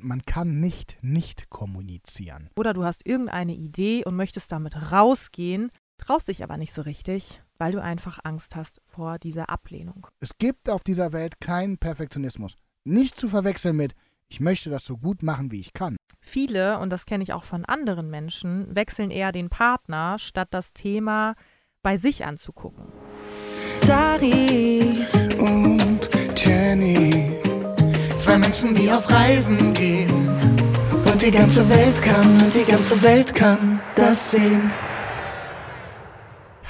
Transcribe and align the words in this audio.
Man 0.00 0.22
kann 0.22 0.60
nicht 0.60 0.96
nicht 1.02 1.50
kommunizieren. 1.50 2.50
Oder 2.56 2.72
du 2.72 2.84
hast 2.84 3.04
irgendeine 3.04 3.54
Idee 3.54 4.04
und 4.04 4.14
möchtest 4.14 4.52
damit 4.52 4.92
rausgehen, 4.92 5.70
traust 5.98 6.28
dich 6.28 6.44
aber 6.44 6.56
nicht 6.56 6.72
so 6.72 6.82
richtig, 6.82 7.40
weil 7.58 7.72
du 7.72 7.82
einfach 7.82 8.20
Angst 8.22 8.54
hast 8.54 8.80
vor 8.86 9.18
dieser 9.18 9.50
Ablehnung. 9.50 10.06
Es 10.20 10.38
gibt 10.38 10.70
auf 10.70 10.82
dieser 10.82 11.12
Welt 11.12 11.40
keinen 11.40 11.78
Perfektionismus. 11.78 12.54
Nicht 12.84 13.18
zu 13.18 13.28
verwechseln 13.28 13.76
mit, 13.76 13.94
ich 14.28 14.40
möchte 14.40 14.70
das 14.70 14.84
so 14.84 14.96
gut 14.96 15.22
machen, 15.22 15.50
wie 15.50 15.60
ich 15.60 15.72
kann. 15.72 15.96
Viele, 16.20 16.78
und 16.78 16.90
das 16.90 17.04
kenne 17.04 17.24
ich 17.24 17.32
auch 17.32 17.44
von 17.44 17.64
anderen 17.64 18.08
Menschen, 18.08 18.74
wechseln 18.74 19.10
eher 19.10 19.32
den 19.32 19.48
Partner, 19.48 20.18
statt 20.18 20.48
das 20.52 20.72
Thema 20.74 21.34
bei 21.82 21.96
sich 21.96 22.24
anzugucken. 22.24 22.84
Dari 23.86 25.06
und 25.38 26.08
Jenny. 26.36 27.17
Zwei 28.28 28.36
Menschen, 28.36 28.74
die 28.74 28.92
auf 28.92 29.10
Reisen 29.10 29.72
gehen. 29.72 30.28
Und 31.10 31.22
die 31.22 31.30
ganze 31.30 31.66
Welt 31.70 32.02
kann, 32.02 32.42
und 32.42 32.54
die 32.54 32.70
ganze 32.70 33.00
Welt 33.02 33.34
kann 33.34 33.80
das 33.94 34.32
sehen. 34.32 34.70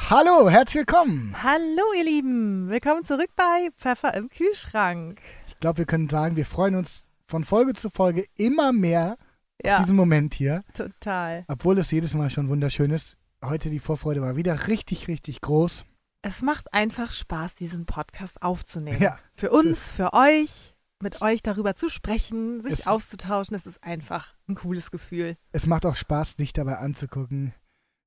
Hallo, 0.09 0.49
herzlich 0.49 0.83
willkommen. 0.87 1.35
Hallo 1.43 1.83
ihr 1.97 2.05
Lieben, 2.05 2.69
willkommen 2.71 3.05
zurück 3.05 3.31
bei 3.35 3.71
Pfeffer 3.77 4.15
im 4.15 4.29
Kühlschrank. 4.29 5.21
Ich 5.49 5.57
glaube, 5.57 5.79
wir 5.79 5.87
können 5.87 6.09
sagen, 6.09 6.37
wir 6.37 6.47
freuen 6.47 6.77
uns 6.77 7.09
von 7.27 7.43
Folge 7.43 7.73
zu 7.75 7.91
Folge 7.91 8.27
immer 8.37 8.71
mehr 8.73 9.17
Ja, 9.61 9.75
auf 9.79 9.81
diesen 9.81 9.97
Moment 9.97 10.35
hier. 10.35 10.63
total. 10.75 11.45
Obwohl 11.49 11.77
es 11.79 11.91
jedes 11.91 12.15
Mal 12.15 12.31
schon 12.31 12.49
wunderschön 12.49 12.93
ist. 12.93 13.19
Heute 13.45 13.69
die 13.69 13.81
Vorfreude 13.81 14.23
war 14.23 14.37
wieder 14.37 14.69
richtig, 14.69 15.09
richtig 15.09 15.41
groß. 15.41 15.85
Es 16.23 16.41
macht 16.41 16.73
einfach 16.73 17.11
Spaß, 17.11 17.57
diesen 17.57 17.85
Podcast 17.85 18.43
aufzunehmen. 18.43 19.03
Ja, 19.03 19.19
Für 19.35 19.51
uns, 19.51 19.91
für 19.91 20.13
euch, 20.13 20.77
mit 21.01 21.23
euch 21.23 21.43
darüber 21.43 21.77
zu 21.77 21.89
sprechen, 21.89 22.61
sich 22.61 22.73
Es- 22.73 22.87
auszutauschen, 22.87 23.55
das 23.55 23.67
ist 23.67 23.83
einfach 23.85 24.35
ein 24.49 24.55
cooles 24.55 24.91
Gefühl. 24.91 25.37
Es 25.53 25.67
macht 25.67 25.87
auch 25.87 25.97
Spaß, 25.97 26.37
dich 26.37 26.53
dabei 26.53 26.79
anzugucken, 26.79 27.55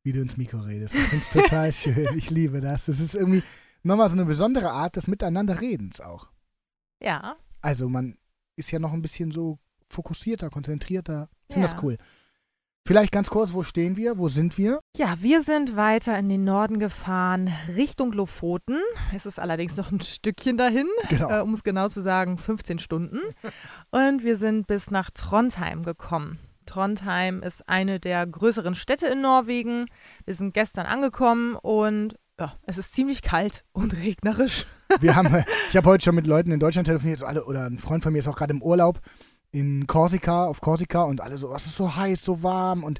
wie 0.03 0.13
du 0.13 0.21
ins 0.21 0.37
Mikro 0.37 0.59
redest. 0.59 0.95
Ich 0.95 1.01
finde 1.07 1.25
es 1.25 1.31
total 1.31 1.71
schön. 1.73 2.17
Ich 2.17 2.29
liebe 2.29 2.59
das. 2.61 2.87
Es 2.87 2.99
ist 2.99 3.15
irgendwie 3.15 3.43
nochmal 3.83 4.09
so 4.09 4.15
eine 4.15 4.25
besondere 4.25 4.71
Art 4.71 4.95
des 4.95 5.07
Miteinanderredens 5.07 6.01
auch. 6.01 6.27
Ja, 7.03 7.35
Also 7.61 7.89
man 7.89 8.17
ist 8.57 8.71
ja 8.71 8.79
noch 8.79 8.93
ein 8.93 9.01
bisschen 9.01 9.31
so 9.31 9.57
fokussierter, 9.89 10.49
konzentrierter. 10.49 11.29
Ich 11.47 11.53
finde 11.55 11.67
Ja. 11.67 11.73
das 11.73 11.83
cool. 11.83 11.97
Vielleicht 12.87 13.11
ganz 13.11 13.29
kurz, 13.29 13.53
wo 13.53 13.61
stehen 13.63 13.95
wir? 13.95 14.17
Wo 14.17 14.27
sind 14.27 14.57
wir? 14.57 14.79
Ja, 14.97 15.15
wir 15.21 15.43
sind 15.43 15.75
weiter 15.77 16.17
in 16.17 16.29
den 16.29 16.43
Norden 16.43 16.79
gefahren, 16.79 17.51
Richtung 17.75 18.11
Lofoten. 18.11 18.79
Es 19.15 19.27
ist 19.27 19.39
allerdings 19.39 19.77
noch 19.77 19.91
ein 19.91 20.01
Stückchen 20.01 20.57
dahin, 20.57 20.87
Genau. 21.09 21.29
äh, 21.29 21.41
um 21.41 21.53
es 21.53 21.63
genau 21.63 21.87
zu 21.89 22.01
sagen, 22.01 22.39
15 22.39 22.79
Stunden. 22.79 23.19
Und 23.91 24.23
wir 24.23 24.35
sind 24.35 24.65
bis 24.65 24.89
nach 24.89 25.11
Trondheim 25.11 25.83
gekommen. 25.83 26.39
Trondheim 26.65 27.43
ist 27.43 27.67
eine 27.69 27.99
der 27.99 28.25
größeren 28.25 28.73
Städte 28.73 29.05
in 29.07 29.21
Norwegen. 29.21 29.85
Wir 30.25 30.33
sind 30.33 30.53
gestern 30.55 30.87
angekommen 30.87 31.55
und 31.55 32.15
ja, 32.39 32.53
es 32.65 32.79
ist 32.79 32.93
ziemlich 32.93 33.21
kalt 33.21 33.63
und 33.73 33.93
regnerisch. 33.95 34.65
Wir 34.99 35.15
haben, 35.15 35.27
ich 35.69 35.77
habe 35.77 35.87
heute 35.87 36.03
schon 36.03 36.15
mit 36.15 36.25
Leuten 36.25 36.51
in 36.51 36.59
Deutschland 36.59 36.87
telefoniert, 36.87 37.19
so 37.19 37.25
alle, 37.27 37.45
oder 37.45 37.65
ein 37.65 37.77
Freund 37.77 38.01
von 38.03 38.11
mir 38.11 38.19
ist 38.19 38.27
auch 38.27 38.35
gerade 38.35 38.53
im 38.53 38.63
Urlaub 38.63 38.99
in 39.51 39.87
Korsika, 39.87 40.45
auf 40.45 40.61
Korsika 40.61 41.03
und 41.03 41.21
alle 41.21 41.37
so, 41.37 41.49
was 41.49 41.65
ist 41.65 41.75
so 41.75 41.95
heiß, 41.95 42.23
so 42.23 42.41
warm 42.43 42.83
und 42.83 42.99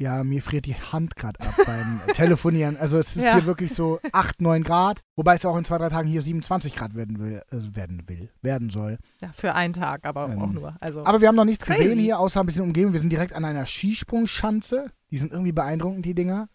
ja, 0.00 0.22
mir 0.22 0.40
friert 0.42 0.64
die 0.66 0.76
Hand 0.76 1.16
gerade 1.16 1.40
ab 1.40 1.54
beim 1.66 2.00
Telefonieren. 2.14 2.76
Also 2.76 2.98
es 2.98 3.16
ist 3.16 3.24
Ja. 3.24 3.34
hier 3.34 3.46
wirklich 3.46 3.74
so 3.74 3.98
8, 4.12 4.40
9 4.40 4.62
Grad, 4.62 5.00
wobei 5.16 5.34
es 5.34 5.44
auch 5.44 5.56
in 5.56 5.64
zwei, 5.64 5.76
drei 5.78 5.88
Tagen 5.88 6.08
hier 6.08 6.22
27 6.22 6.76
Grad 6.76 6.94
werden 6.94 7.18
will, 7.18 7.42
also 7.50 7.74
werden 7.74 8.04
will, 8.08 8.30
werden 8.40 8.70
soll. 8.70 8.98
Ja, 9.20 9.32
für 9.32 9.56
einen 9.56 9.74
Tag, 9.74 10.04
aber 10.06 10.28
Ähm, 10.30 10.40
auch 10.40 10.52
nur. 10.52 10.76
Also, 10.78 11.04
Aber 11.04 11.20
wir 11.20 11.26
haben 11.26 11.34
noch 11.34 11.44
nichts 11.44 11.64
Crazy. 11.64 11.82
gesehen 11.82 11.98
hier, 11.98 12.20
außer 12.20 12.38
ein 12.38 12.46
bisschen 12.46 12.62
Umgebung. 12.62 12.92
Wir 12.92 13.00
sind 13.00 13.10
direkt 13.10 13.32
an 13.32 13.44
einer 13.44 13.66
Skisprungschanze. 13.66 14.92
Die 15.10 15.18
sind 15.18 15.32
irgendwie 15.32 15.50
beeindruckend, 15.52 16.04
die 16.04 16.14
Dinger. 16.14 16.48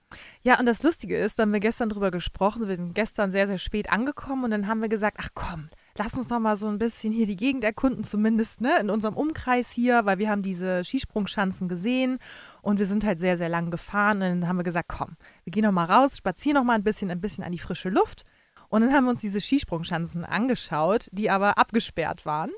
Ja, 0.43 0.57
und 0.59 0.65
das 0.65 0.81
Lustige 0.83 1.17
ist, 1.17 1.37
da 1.37 1.43
haben 1.43 1.51
wir 1.51 1.59
gestern 1.59 1.89
drüber 1.89 2.11
gesprochen. 2.11 2.67
Wir 2.69 2.77
sind 2.77 2.93
gestern 2.95 3.31
sehr, 3.33 3.47
sehr 3.47 3.57
spät 3.57 3.91
angekommen 3.91 4.45
und 4.45 4.51
dann 4.51 4.67
haben 4.67 4.81
wir 4.81 4.89
gesagt, 4.89 5.17
ach 5.19 5.29
komm, 5.33 5.67
lass 5.97 6.13
uns 6.15 6.27
doch 6.27 6.39
mal 6.39 6.57
so 6.57 6.67
ein 6.67 6.77
bisschen 6.79 7.13
hier 7.13 7.25
die 7.25 7.35
Gegend 7.35 7.63
erkunden, 7.63 8.03
zumindest 8.03 8.61
ne, 8.61 8.79
in 8.79 8.89
unserem 8.89 9.15
Umkreis 9.15 9.71
hier, 9.71 10.05
weil 10.05 10.17
wir 10.17 10.29
haben 10.29 10.41
diese 10.41 10.83
Skisprungschanzen 10.83 11.67
gesehen 11.67 12.19
und 12.61 12.79
wir 12.79 12.85
sind 12.85 13.05
halt 13.05 13.19
sehr, 13.19 13.37
sehr 13.37 13.49
lang 13.49 13.69
gefahren. 13.71 14.17
Und 14.21 14.41
dann 14.41 14.47
haben 14.47 14.57
wir 14.57 14.63
gesagt, 14.63 14.89
komm, 14.89 15.15
wir 15.43 15.51
gehen 15.51 15.63
noch 15.63 15.71
mal 15.71 15.85
raus, 15.85 16.17
spazieren 16.17 16.55
noch 16.55 16.63
mal 16.63 16.73
ein 16.75 16.83
bisschen, 16.83 17.11
ein 17.11 17.21
bisschen 17.21 17.43
an 17.43 17.51
die 17.51 17.59
frische 17.59 17.89
Luft. 17.89 18.23
Und 18.69 18.81
dann 18.81 18.91
haben 18.93 19.03
wir 19.05 19.11
uns 19.11 19.21
diese 19.21 19.39
Skisprungschanzen 19.39 20.25
angeschaut, 20.25 21.07
die 21.11 21.29
aber 21.29 21.57
abgesperrt 21.59 22.25
waren. 22.25 22.49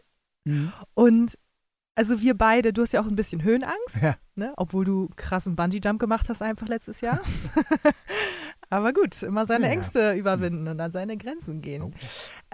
Und 0.94 1.38
also 1.96 2.22
wir 2.22 2.38
beide, 2.38 2.72
du 2.74 2.82
hast 2.84 2.94
ja 2.94 3.02
auch 3.02 3.08
ein 3.08 3.16
bisschen 3.16 3.42
Höhenangst, 3.44 3.98
Ja. 4.02 4.16
ne? 4.36 4.54
obwohl 4.58 4.86
du 4.86 5.10
krassen 5.16 5.56
Bungee-Jump 5.56 6.00
gemacht 6.00 6.28
hast 6.30 6.42
einfach 6.42 6.68
letztes 6.68 7.02
Jahr. 7.02 7.22
Aber 8.70 8.94
gut, 8.94 9.22
immer 9.24 9.46
seine 9.46 9.66
Ja. 9.68 9.72
Ängste 9.72 10.14
überwinden 10.14 10.68
und 10.68 10.80
an 10.80 10.92
seine 10.92 11.18
Grenzen 11.18 11.62
gehen. 11.62 11.84
Oh. 11.84 11.92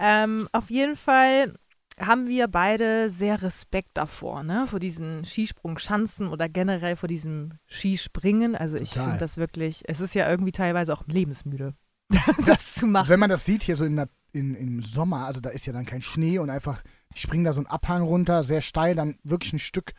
Ähm, 0.04 0.48
auf 0.50 0.68
jeden 0.68 0.96
Fall 0.96 1.54
haben 2.00 2.26
wir 2.26 2.48
beide 2.48 3.08
sehr 3.08 3.40
Respekt 3.42 3.90
davor, 3.94 4.42
ne? 4.42 4.66
Vor 4.66 4.80
diesen 4.80 5.24
Skisprungschanzen 5.24 6.26
oder 6.26 6.48
generell 6.48 6.96
vor 6.96 7.08
diesem 7.08 7.52
Skispringen. 7.68 8.56
Also 8.56 8.78
ich 8.78 8.94
finde 8.94 9.18
das 9.18 9.36
wirklich, 9.36 9.82
es 9.86 10.00
ist 10.00 10.14
ja 10.14 10.28
irgendwie 10.28 10.50
teilweise 10.50 10.92
auch 10.92 11.06
lebensmüde, 11.06 11.74
das 12.46 12.74
zu 12.74 12.86
machen. 12.86 13.08
Wenn 13.08 13.20
man 13.20 13.30
das 13.30 13.44
sieht 13.44 13.62
hier 13.62 13.76
so 13.76 13.84
in 13.84 13.94
der, 13.94 14.08
in, 14.32 14.56
im 14.56 14.82
Sommer, 14.82 15.26
also 15.26 15.40
da 15.40 15.50
ist 15.50 15.66
ja 15.66 15.72
dann 15.72 15.86
kein 15.86 16.02
Schnee 16.02 16.38
und 16.40 16.50
einfach, 16.50 16.82
die 17.14 17.20
springen 17.20 17.44
da 17.44 17.52
so 17.52 17.60
einen 17.60 17.68
Abhang 17.68 18.02
runter, 18.02 18.42
sehr 18.42 18.62
steil, 18.62 18.96
dann 18.96 19.18
wirklich 19.22 19.52
ein 19.52 19.60
Stück 19.60 19.92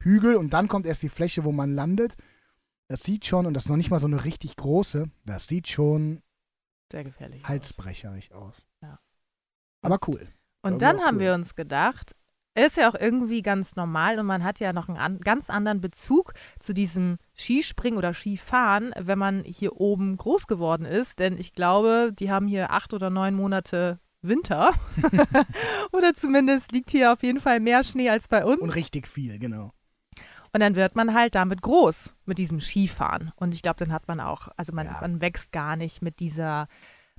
Hügel 0.00 0.36
und 0.36 0.52
dann 0.52 0.68
kommt 0.68 0.86
erst 0.86 1.02
die 1.02 1.08
Fläche, 1.08 1.42
wo 1.42 1.50
man 1.50 1.72
landet. 1.72 2.14
Das 2.86 3.02
sieht 3.02 3.24
schon, 3.24 3.46
und 3.46 3.54
das 3.54 3.64
ist 3.64 3.70
noch 3.70 3.76
nicht 3.76 3.90
mal 3.90 3.98
so 3.98 4.06
eine 4.06 4.24
richtig 4.24 4.56
große, 4.56 5.10
das 5.24 5.48
sieht 5.48 5.66
schon 5.68 6.22
Sehr 6.92 7.02
gefährlich. 7.02 7.42
aus. 7.42 7.48
halsbrecherig 7.48 8.32
aus. 8.34 8.54
Aber 9.84 9.98
cool. 10.08 10.26
Und 10.62 10.80
dann 10.82 11.00
haben 11.00 11.16
cool. 11.16 11.22
wir 11.22 11.34
uns 11.34 11.54
gedacht, 11.54 12.14
ist 12.56 12.76
ja 12.76 12.88
auch 12.88 12.94
irgendwie 12.94 13.42
ganz 13.42 13.74
normal 13.76 14.18
und 14.18 14.26
man 14.26 14.44
hat 14.44 14.60
ja 14.60 14.72
noch 14.72 14.88
einen 14.88 14.98
an, 14.98 15.18
ganz 15.18 15.50
anderen 15.50 15.80
Bezug 15.80 16.32
zu 16.60 16.72
diesem 16.72 17.18
Skispringen 17.36 17.98
oder 17.98 18.14
Skifahren, 18.14 18.92
wenn 18.98 19.18
man 19.18 19.42
hier 19.44 19.80
oben 19.80 20.16
groß 20.16 20.46
geworden 20.46 20.86
ist. 20.86 21.18
Denn 21.18 21.36
ich 21.36 21.52
glaube, 21.52 22.12
die 22.16 22.30
haben 22.30 22.46
hier 22.46 22.70
acht 22.70 22.94
oder 22.94 23.10
neun 23.10 23.34
Monate 23.34 23.98
Winter. 24.22 24.72
oder 25.92 26.14
zumindest 26.14 26.72
liegt 26.72 26.90
hier 26.90 27.12
auf 27.12 27.22
jeden 27.22 27.40
Fall 27.40 27.60
mehr 27.60 27.84
Schnee 27.84 28.08
als 28.08 28.28
bei 28.28 28.44
uns. 28.44 28.60
Und 28.60 28.70
richtig 28.70 29.08
viel, 29.08 29.38
genau. 29.38 29.72
Und 30.52 30.60
dann 30.60 30.76
wird 30.76 30.94
man 30.94 31.14
halt 31.14 31.34
damit 31.34 31.62
groß, 31.62 32.14
mit 32.24 32.38
diesem 32.38 32.60
Skifahren. 32.60 33.32
Und 33.34 33.54
ich 33.54 33.62
glaube, 33.62 33.76
dann 33.78 33.92
hat 33.92 34.06
man 34.06 34.20
auch, 34.20 34.48
also 34.56 34.72
man, 34.72 34.86
Ja. 34.86 34.98
man 35.00 35.20
wächst 35.20 35.52
gar 35.52 35.74
nicht 35.74 36.00
mit 36.00 36.20
dieser, 36.20 36.68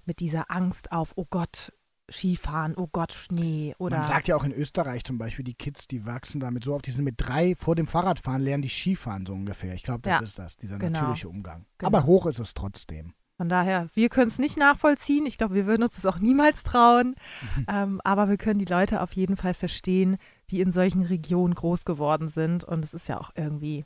mit 0.05 0.21
dieser 0.21 0.49
Angst 0.49 0.93
auf, 0.93 1.11
oh 1.15 1.25
Gott, 1.29 1.73
Skifahren, 2.11 2.75
oh 2.77 2.87
Gott, 2.91 3.11
Schnee. 3.13 3.73
Oder 3.79 3.97
Man 3.97 4.05
sagt 4.07 4.27
ja 4.27 4.35
auch 4.35 4.43
in 4.43 4.51
Österreich 4.51 5.03
zum 5.03 5.17
Beispiel, 5.17 5.43
die 5.45 5.53
Kids, 5.55 5.87
die 5.87 6.05
wachsen 6.05 6.39
damit 6.39 6.63
so 6.63 6.75
auf, 6.75 6.81
die 6.81 6.91
sind 6.91 7.03
mit 7.03 7.15
drei 7.17 7.55
vor 7.55 7.75
dem 7.75 7.87
Fahrradfahren, 7.87 8.41
lernen 8.41 8.61
die 8.63 8.69
Skifahren 8.69 9.25
so 9.25 9.33
ungefähr. 9.33 9.73
Ich 9.73 9.83
glaube, 9.83 10.01
das 10.01 10.19
Ja. 10.19 10.23
ist 10.23 10.39
das, 10.39 10.57
dieser 10.57 10.77
Genau. 10.77 10.99
natürliche 10.99 11.29
Umgang. 11.29 11.65
Genau. 11.77 11.87
Aber 11.87 12.05
hoch 12.05 12.25
ist 12.27 12.39
es 12.39 12.53
trotzdem. 12.53 13.13
Von 13.37 13.49
daher, 13.49 13.89
wir 13.93 14.07
können 14.07 14.29
es 14.29 14.39
nicht 14.39 14.55
nachvollziehen. 14.57 15.25
Ich 15.25 15.37
glaube, 15.37 15.55
wir 15.55 15.65
würden 15.65 15.83
uns 15.83 15.95
das 15.95 16.05
auch 16.05 16.19
niemals 16.19 16.63
trauen. 16.63 17.15
Ähm, 17.67 17.99
aber 18.03 18.29
wir 18.29 18.37
können 18.37 18.59
die 18.59 18.65
Leute 18.65 19.01
auf 19.01 19.11
jeden 19.13 19.35
Fall 19.35 19.53
verstehen, 19.53 20.17
die 20.51 20.61
in 20.61 20.71
solchen 20.71 21.01
Regionen 21.01 21.53
groß 21.55 21.83
geworden 21.83 22.29
sind. 22.29 22.63
Und 22.63 22.85
es 22.85 22.93
ist 22.93 23.07
ja 23.09 23.19
auch 23.19 23.31
irgendwie 23.35 23.83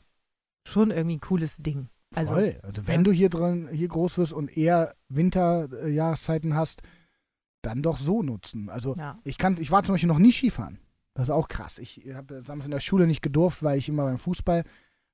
schon 0.67 0.91
irgendwie 0.91 1.15
ein 1.15 1.21
cooles 1.21 1.57
Ding. 1.57 1.87
Also, 2.13 2.33
Voll. 2.33 2.59
Also 2.63 2.85
wenn 2.87 3.01
ja. 3.01 3.03
du 3.03 3.11
hier 3.11 3.29
drin, 3.29 3.69
hier 3.71 3.87
groß 3.87 4.17
wirst 4.17 4.33
und 4.33 4.55
eher 4.55 4.93
Winterjahreszeiten 5.07 6.55
hast, 6.55 6.81
dann 7.61 7.81
doch 7.81 7.97
so 7.97 8.23
nutzen. 8.23 8.69
Also 8.69 8.95
ja. 8.95 9.17
ich 9.23 9.37
kann, 9.37 9.57
ich 9.59 9.71
war 9.71 9.83
zum 9.83 9.93
Beispiel 9.93 10.07
noch 10.07 10.19
nie 10.19 10.31
Skifahren. 10.31 10.79
Das 11.13 11.25
ist 11.25 11.31
auch 11.31 11.47
krass. 11.49 11.79
Ich 11.79 12.01
habe 12.13 12.41
damals 12.43 12.65
in 12.65 12.71
der 12.71 12.79
Schule 12.79 13.07
nicht 13.07 13.21
gedurft, 13.21 13.63
weil 13.63 13.77
ich 13.77 13.89
immer 13.89 14.03
beim 14.05 14.17
Fußball 14.17 14.63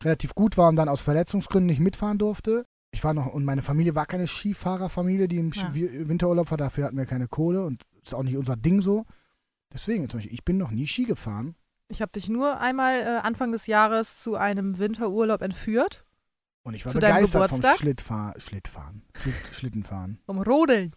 relativ 0.04 0.36
gut 0.36 0.58
war 0.58 0.70
und 0.70 0.76
dann 0.76 0.90
aus 0.90 1.02
Verletzungsgründen 1.02 1.68
nicht 1.68 1.80
mitfahren 1.80 2.18
durfte. 2.18 2.66
Ich 2.92 3.04
war 3.04 3.14
noch, 3.14 3.28
und 3.28 3.44
meine 3.46 3.62
Familie 3.62 3.96
war 3.96 4.06
keine 4.06 4.28
Skifahrerfamilie, 4.28 5.28
die 5.28 5.38
im 5.38 5.52
Ja. 5.52 5.72
Ski- 5.72 6.08
Winterurlaub 6.08 6.52
war. 6.52 6.58
Dafür 6.58 6.86
hatten 6.86 6.98
wir 6.98 7.06
keine 7.06 7.28
Kohle 7.28 7.66
und 7.66 7.84
ist 8.04 8.14
auch 8.14 8.24
nicht 8.24 8.38
unser 8.38 8.56
Ding 8.56 8.82
so. 8.82 9.06
Deswegen 9.74 10.08
zum 10.10 10.20
Beispiel, 10.20 10.34
ich 10.34 10.46
bin 10.46 10.58
noch 10.58 10.72
nie 10.72 10.88
Ski 10.88 11.06
gefahren. 11.06 11.56
Ich 11.90 12.02
habe 12.02 12.12
dich 12.12 12.30
nur 12.30 12.60
einmal 12.60 13.00
äh, 13.02 13.06
Anfang 13.24 13.52
des 13.52 13.68
Jahres 13.68 14.22
zu 14.22 14.36
einem 14.36 14.78
Winterurlaub 14.78 15.42
entführt. 15.42 16.06
Und 16.64 16.74
ich 16.74 16.86
war 16.86 16.92
Zu 16.94 17.00
begeistert 17.00 17.50
vom? 17.50 17.62
Schlittfahr 17.78 18.34
Schlittfahren. 18.38 19.04
Schlitt 19.16 19.36
Schlittenfahren. 19.52 20.20
Vom 20.26 20.42
Rodeln. 20.42 20.96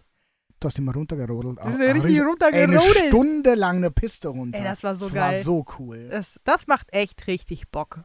Da 0.61 0.71
sind 0.71 0.85
wir 0.85 0.95
runtergerodelt. 0.95 1.59
Wir 1.65 1.73
sind 1.73 1.81
richtig 1.83 2.05
Ey, 2.17 2.21
eine 2.21 2.29
runtergerodelt. 2.29 3.07
Stunde 3.09 3.55
lang 3.55 3.77
eine 3.77 3.91
Piste 3.91 4.29
runter. 4.29 4.59
Ey, 4.59 4.65
das 4.65 4.83
war 4.83 4.97
so 4.97 5.07
das 5.07 5.15
geil. 5.15 5.37
war 5.37 5.43
so 5.45 5.65
cool. 5.79 6.09
Das, 6.11 6.41
das 6.45 6.67
macht 6.67 6.93
echt 6.93 7.27
richtig 7.27 7.69
Bock. 7.71 8.01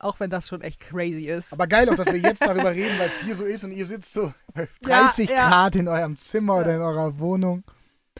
Auch 0.00 0.20
wenn 0.20 0.30
das 0.30 0.46
schon 0.46 0.60
echt 0.60 0.78
crazy 0.78 1.24
ist. 1.26 1.52
Aber 1.52 1.66
geil 1.66 1.88
auch, 1.90 1.96
dass 1.96 2.06
wir 2.06 2.18
jetzt 2.18 2.40
darüber 2.42 2.70
reden, 2.74 2.96
weil 3.00 3.08
es 3.08 3.18
hier 3.22 3.34
so 3.34 3.44
ist 3.44 3.64
und 3.64 3.72
ihr 3.72 3.84
sitzt 3.84 4.12
so 4.12 4.32
bei 4.54 4.68
Ja, 4.86 5.06
30 5.06 5.28
ja. 5.28 5.48
Grad 5.48 5.74
in 5.74 5.88
eurem 5.88 6.16
Zimmer 6.16 6.54
Ja. 6.54 6.60
oder 6.60 6.74
in 6.76 6.80
eurer 6.82 7.18
Wohnung. 7.18 7.64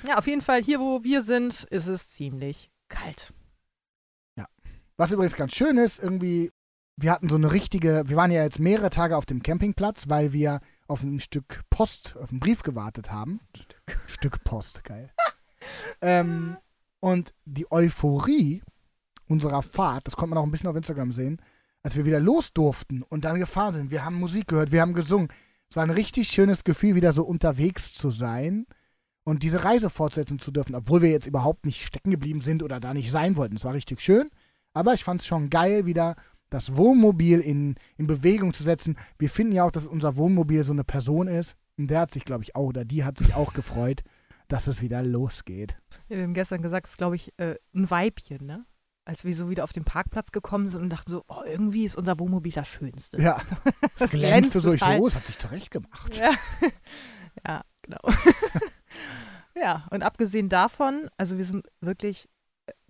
ja, 0.06 0.18
auf 0.18 0.26
jeden 0.26 0.42
Fall, 0.42 0.60
hier 0.62 0.80
wo 0.80 1.04
wir 1.04 1.22
sind, 1.22 1.62
ist 1.70 1.86
es 1.86 2.10
ziemlich 2.10 2.70
kalt. 2.88 3.32
Was 5.00 5.12
übrigens 5.12 5.36
ganz 5.36 5.54
schön 5.54 5.76
ist, 5.78 6.00
irgendwie, 6.00 6.50
wir 6.96 7.12
hatten 7.12 7.28
so 7.28 7.36
eine 7.36 7.52
richtige, 7.52 8.02
wir 8.08 8.16
waren 8.16 8.32
ja 8.32 8.42
jetzt 8.42 8.58
mehrere 8.58 8.90
Tage 8.90 9.16
auf 9.16 9.26
dem 9.26 9.44
Campingplatz, 9.44 10.08
weil 10.08 10.32
wir 10.32 10.58
auf 10.88 11.02
ein 11.02 11.20
Stück 11.20 11.62
Post, 11.70 12.16
auf 12.16 12.30
einen 12.30 12.40
Brief 12.40 12.62
gewartet 12.62 13.12
haben. 13.12 13.40
Stück, 13.54 13.98
Stück 14.06 14.44
Post, 14.44 14.84
geil. 14.84 15.12
ähm, 16.00 16.56
und 17.00 17.34
die 17.44 17.70
Euphorie 17.70 18.62
unserer 19.28 19.62
Fahrt, 19.62 20.06
das 20.06 20.16
konnte 20.16 20.30
man 20.30 20.38
auch 20.38 20.46
ein 20.46 20.50
bisschen 20.50 20.68
auf 20.68 20.76
Instagram 20.76 21.12
sehen, 21.12 21.40
als 21.82 21.96
wir 21.96 22.04
wieder 22.04 22.20
los 22.20 22.52
durften 22.52 23.02
und 23.02 23.24
dann 23.24 23.38
gefahren 23.38 23.74
sind. 23.74 23.90
Wir 23.90 24.04
haben 24.04 24.16
Musik 24.16 24.48
gehört, 24.48 24.72
wir 24.72 24.80
haben 24.80 24.94
gesungen. 24.94 25.28
Es 25.70 25.76
war 25.76 25.84
ein 25.84 25.90
richtig 25.90 26.28
schönes 26.28 26.64
Gefühl, 26.64 26.94
wieder 26.94 27.12
so 27.12 27.24
unterwegs 27.24 27.92
zu 27.92 28.10
sein 28.10 28.66
und 29.24 29.42
diese 29.42 29.64
Reise 29.64 29.90
fortsetzen 29.90 30.38
zu 30.38 30.50
dürfen, 30.50 30.74
obwohl 30.74 31.02
wir 31.02 31.10
jetzt 31.10 31.26
überhaupt 31.26 31.66
nicht 31.66 31.84
stecken 31.84 32.10
geblieben 32.10 32.40
sind 32.40 32.62
oder 32.62 32.80
da 32.80 32.94
nicht 32.94 33.10
sein 33.10 33.36
wollten. 33.36 33.56
Es 33.56 33.64
war 33.64 33.74
richtig 33.74 34.00
schön, 34.00 34.30
aber 34.72 34.94
ich 34.94 35.04
fand 35.04 35.20
es 35.20 35.26
schon 35.26 35.50
geil, 35.50 35.84
wieder 35.84 36.16
das 36.50 36.76
Wohnmobil 36.76 37.40
in, 37.40 37.76
in 37.96 38.06
Bewegung 38.06 38.54
zu 38.54 38.62
setzen. 38.62 38.96
Wir 39.18 39.30
finden 39.30 39.52
ja 39.52 39.64
auch, 39.64 39.70
dass 39.70 39.86
unser 39.86 40.16
Wohnmobil 40.16 40.64
so 40.64 40.72
eine 40.72 40.84
Person 40.84 41.28
ist. 41.28 41.56
Und 41.76 41.88
der 41.88 42.00
hat 42.00 42.10
sich, 42.10 42.24
glaube 42.24 42.42
ich, 42.42 42.56
auch, 42.56 42.66
oder 42.66 42.84
die 42.84 43.04
hat 43.04 43.18
sich 43.18 43.34
auch 43.34 43.52
gefreut, 43.52 44.02
dass 44.48 44.66
es 44.66 44.82
wieder 44.82 45.02
losgeht. 45.02 45.76
Ja, 46.08 46.16
wir 46.16 46.24
haben 46.24 46.34
gestern 46.34 46.62
gesagt, 46.62 46.86
es 46.86 46.92
ist, 46.92 46.98
glaube 46.98 47.16
ich, 47.16 47.32
äh, 47.38 47.56
ein 47.74 47.90
Weibchen, 47.90 48.44
ne? 48.46 48.64
Als 49.04 49.24
wir 49.24 49.34
so 49.34 49.48
wieder 49.48 49.64
auf 49.64 49.72
den 49.72 49.84
Parkplatz 49.84 50.32
gekommen 50.32 50.68
sind 50.68 50.82
und 50.82 50.90
dachten 50.90 51.10
so, 51.10 51.24
oh, 51.28 51.42
irgendwie 51.46 51.84
ist 51.84 51.96
unser 51.96 52.18
Wohnmobil 52.18 52.52
das 52.52 52.68
Schönste. 52.68 53.20
Ja, 53.20 53.40
das, 53.98 54.10
glänzte 54.10 54.60
so. 54.60 54.72
Ich 54.72 54.80
so, 54.80 54.90
oh, 54.90 55.06
es 55.06 55.16
hat 55.16 55.26
sich 55.26 55.38
zurecht 55.38 55.70
gemacht. 55.70 56.16
Ja, 56.16 56.32
ja 57.46 57.62
genau. 57.82 58.00
ja, 59.54 59.86
und 59.90 60.02
abgesehen 60.02 60.48
davon, 60.48 61.08
also 61.16 61.38
wir 61.38 61.44
sind 61.44 61.66
wirklich 61.80 62.28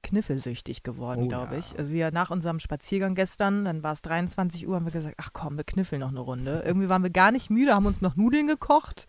kniffelsüchtig 0.09 0.83
geworden, 0.83 1.25
oh, 1.25 1.29
glaube 1.29 1.57
ich. 1.57 1.79
Also 1.79 1.93
wir 1.93 2.11
nach 2.11 2.31
unserem 2.31 2.59
Spaziergang 2.59 3.15
gestern, 3.15 3.65
dann 3.65 3.83
war 3.83 3.93
es 3.93 4.03
23 4.03 4.67
Uhr, 4.67 4.77
haben 4.77 4.87
wir 4.87 4.93
gesagt, 4.93 5.17
ach 5.19 5.31
komm, 5.33 5.57
wir 5.57 5.65
kniffeln 5.65 6.01
noch 6.01 6.09
eine 6.09 6.21
Runde. 6.21 6.63
Irgendwie 6.67 6.89
waren 6.89 7.03
wir 7.03 7.11
gar 7.11 7.31
nicht 7.31 7.51
müde, 7.51 7.75
haben 7.75 7.87
uns 7.87 8.01
noch 8.01 8.17
Nudeln 8.17 8.47
gekocht. 8.47 9.07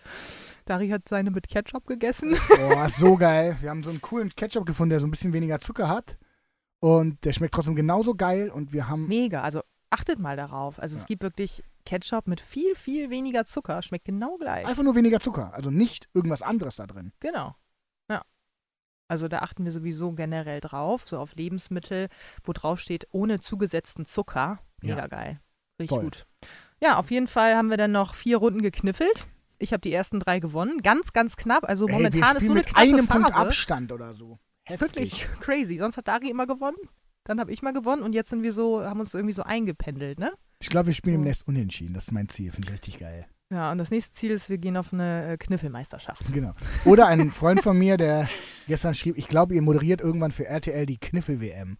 Dari 0.66 0.90
hat 0.90 1.07
seine 1.07 1.31
mit 1.31 1.48
Ketchup 1.48 1.88
gegessen. 1.88 2.38
Boah, 2.48 2.90
so 2.90 3.16
geil. 3.16 3.57
Wir 3.62 3.69
haben 3.69 3.84
so 3.84 3.90
einen 3.90 4.01
coolen 4.01 4.30
Ketchup 4.36 4.66
gefunden, 4.66 4.92
der 4.92 5.00
so 5.00 5.07
ein 5.07 5.12
bisschen 5.12 5.34
weniger 5.34 5.60
Zucker 5.60 5.88
hat. 5.88 6.18
Und 6.80 7.24
der 7.25 7.34
schmeckt 7.34 7.54
trotzdem 7.54 7.75
genauso 7.75 8.16
geil. 8.16 8.50
Und 8.50 8.74
wir 8.74 8.88
haben. 8.88 9.07
Mega, 9.07 9.42
also 9.42 9.62
achtet 9.90 10.19
mal 10.19 10.36
darauf. 10.36 10.80
Also 10.80 10.96
ja. 10.96 11.01
es 11.01 11.07
gibt 11.07 11.24
wirklich 11.24 11.63
Ketchup 11.86 12.28
mit 12.28 12.40
viel, 12.40 12.75
viel 12.75 13.10
weniger 13.10 13.46
Zucker. 13.46 13.81
Schmeckt 13.81 14.06
genau 14.06 14.38
gleich. 14.38 14.68
Einfach 14.68 14.84
nur 14.84 14.96
weniger 14.96 15.19
Zucker. 15.19 15.54
Also 15.54 15.72
nicht 15.72 16.07
irgendwas 16.13 16.42
anderes 16.42 16.75
da 16.75 16.86
drin. 16.86 17.13
Genau. 17.19 17.56
Also 19.10 19.28
da 19.28 19.40
achten 19.40 19.66
wir 19.66 19.72
sowieso 19.72 20.14
generell 20.14 20.62
drauf, 20.62 21.04
so 21.08 21.18
auf 21.18 21.36
Lebensmittel, 21.36 22.08
wo 22.44 22.54
drauf 22.54 22.80
steht, 22.80 23.08
ohne 23.12 23.40
zugesetzten 23.40 24.06
Zucker. 24.06 24.60
Mega 24.82 24.98
ja. 24.98 25.08
geil. 25.08 25.40
Richtig 25.80 25.96
Voll. 25.96 26.04
gut. 26.04 26.28
Ja, 26.82 26.98
auf 26.98 27.12
jeden 27.12 27.28
Fall 27.28 27.56
haben 27.56 27.70
wir 27.70 27.78
dann 27.78 27.92
noch 27.92 28.14
vier 28.14 28.38
Runden 28.38 28.62
gekniffelt. 28.62 29.28
Ich 29.58 29.74
habe 29.74 29.82
die 29.82 29.92
ersten 29.92 30.20
drei 30.20 30.40
gewonnen. 30.40 30.82
Ganz, 30.82 31.12
ganz 31.12 31.36
knapp. 31.36 31.68
Also 31.68 31.88
Ey, 31.88 31.94
momentan 31.94 32.38
ist 32.38 32.46
so 32.46 32.52
eine 32.52 32.62
mit 32.62 32.78
einem 32.78 33.08
Phase. 33.08 33.22
Punkt 33.24 33.36
Abstand 33.36 33.92
oder 33.92 34.14
so. 34.14 34.40
Heftig. 34.64 34.96
Wirklich 34.96 35.28
crazy. 35.42 35.80
Sonst 35.80 35.98
hat 35.98 36.08
Dari 36.08 36.30
immer 36.30 36.48
gewonnen. 36.48 36.78
Dann 37.26 37.40
habe 37.40 37.52
ich 37.52 37.62
mal 37.62 37.74
gewonnen 37.74 38.04
und 38.04 38.14
jetzt 38.14 38.30
sind 38.30 38.44
wir 38.44 38.54
so, 38.54 38.84
haben 38.84 39.00
uns 39.00 39.14
irgendwie 39.14 39.34
so 39.34 39.44
eingependelt, 39.44 40.20
ne? 40.20 40.32
Ich 40.62 40.70
glaube, 40.70 40.88
wir 40.88 40.94
spielen 40.94 41.16
im 41.16 41.22
Nest 41.22 41.48
unentschieden. 41.48 41.94
Das 41.94 42.06
ist 42.06 42.12
mein 42.12 42.30
Ziel. 42.30 42.52
Finde 42.52 42.68
ich 42.68 42.74
richtig 42.74 43.00
geil. 43.00 43.28
Ja, 43.51 43.72
und 43.72 43.80
das 43.80 43.90
nächste 43.90 44.12
Ziel 44.13 44.30
ist, 44.30 44.50
wir 44.50 44.60
gehen 44.60 44.78
auf 44.78 44.94
eine 44.94 45.34
äh, 45.34 45.38
Kniffelmeisterschaft. 45.38 46.31
Genau. 46.31 46.51
Oder 46.86 47.07
ein 47.07 47.31
Freund 47.31 47.63
von 47.63 47.78
mir, 47.78 47.98
der 47.98 48.30
gestern 48.68 48.94
schrieb, 48.94 49.18
ich 49.18 49.28
glaube, 49.28 49.56
ihr 49.56 49.63
moderiert 49.63 50.01
irgendwann 50.01 50.31
für 50.31 50.46
RTL 50.46 50.86
die 50.86 51.00
Kniffel-WM. 51.00 51.78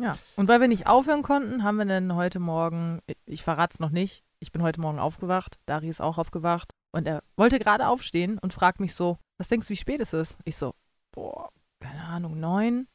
Ja, 0.00 0.18
und 0.34 0.48
weil 0.48 0.60
wir 0.60 0.66
nicht 0.66 0.88
aufhören 0.88 1.22
konnten, 1.22 1.62
haben 1.62 1.76
wir 1.76 1.84
dann 1.84 2.16
heute 2.16 2.40
Morgen, 2.40 2.98
ich 3.24 3.44
verrate 3.44 3.74
es 3.74 3.80
noch 3.80 3.90
nicht, 3.90 4.24
ich 4.40 4.50
bin 4.50 4.62
heute 4.62 4.80
Morgen 4.80 4.98
aufgewacht, 4.98 5.58
Dari 5.66 5.88
ist 5.88 6.00
auch 6.00 6.18
aufgewacht 6.18 6.72
und 6.90 7.06
er 7.06 7.22
wollte 7.36 7.60
gerade 7.60 7.86
aufstehen 7.86 8.38
und 8.38 8.52
fragt 8.52 8.80
mich 8.80 8.94
so, 8.94 9.18
was 9.38 9.46
denkst 9.46 9.68
du, 9.68 9.72
wie 9.72 9.76
spät 9.76 10.00
es 10.00 10.12
ist? 10.12 10.38
Ich 10.44 10.56
so, 10.56 10.74
boah, 11.12 11.50
keine 11.78 12.02
Ahnung, 12.02 12.40
neun, 12.40 12.88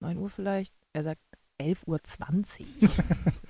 neun 0.00 0.18
Uhr 0.18 0.30
vielleicht. 0.30 0.72
Er 0.92 1.02
sagt, 1.02 1.20
11.20 1.60 2.60
Uhr. 2.82 2.88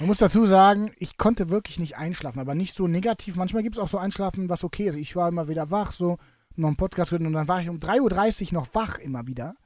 Man 0.00 0.06
muss 0.06 0.16
dazu 0.16 0.46
sagen, 0.46 0.92
ich 0.96 1.18
konnte 1.18 1.50
wirklich 1.50 1.78
nicht 1.78 1.98
einschlafen, 1.98 2.40
aber 2.40 2.54
nicht 2.54 2.74
so 2.74 2.88
negativ. 2.88 3.36
Manchmal 3.36 3.62
gibt 3.62 3.76
es 3.76 3.82
auch 3.82 3.88
so 3.88 3.98
Einschlafen, 3.98 4.48
was 4.48 4.64
okay 4.64 4.88
ist. 4.88 4.94
Ich 4.94 5.14
war 5.14 5.28
immer 5.28 5.46
wieder 5.46 5.70
wach, 5.70 5.92
so 5.92 6.16
noch 6.56 6.68
einen 6.68 6.78
Podcast 6.78 7.12
und 7.12 7.30
dann 7.30 7.48
war 7.48 7.60
ich 7.60 7.68
um 7.68 7.76
3.30 7.76 8.46
Uhr 8.46 8.54
noch 8.54 8.74
wach 8.74 8.96
immer 8.96 9.26
wieder. 9.26 9.56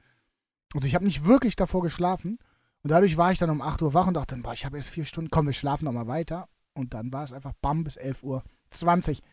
Also 0.73 0.87
ich 0.87 0.93
habe 0.93 1.05
nicht 1.05 1.23
wirklich 1.23 1.55
davor 1.55 1.81
geschlafen. 1.81 2.37
Und 2.83 2.91
dadurch 2.91 3.15
war 3.15 3.31
ich 3.31 3.39
dann 3.39 3.49
um 3.49 3.61
8 3.61 3.81
Uhr 3.81 3.93
wach 3.93 4.07
und 4.07 4.15
dachte, 4.15 4.35
boah, 4.35 4.51
ich 4.51 4.65
habe 4.65 4.75
jetzt 4.75 4.89
vier 4.89 5.05
Stunden, 5.05 5.31
komm, 5.31 5.45
wir 5.45 5.53
schlafen 5.53 5.85
nochmal 5.85 6.07
weiter. 6.07 6.49
Und 6.73 6.93
dann 6.93 7.13
war 7.13 7.23
es 7.23 7.31
einfach 7.31 7.53
bam 7.61 7.85
bis 7.85 7.95
11 7.95 8.21
Uhr 8.23 8.43
20. 8.71 9.23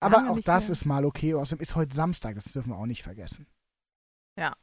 Aber 0.00 0.16
Lange 0.16 0.30
auch 0.32 0.40
das 0.40 0.64
mehr. 0.64 0.72
ist 0.72 0.84
mal 0.86 1.04
okay. 1.04 1.34
Außerdem 1.34 1.62
ist 1.62 1.76
heute 1.76 1.94
Samstag, 1.94 2.34
das 2.34 2.52
dürfen 2.52 2.70
wir 2.70 2.78
auch 2.78 2.86
nicht 2.86 3.04
vergessen. 3.04 3.46
Ja. 4.36 4.56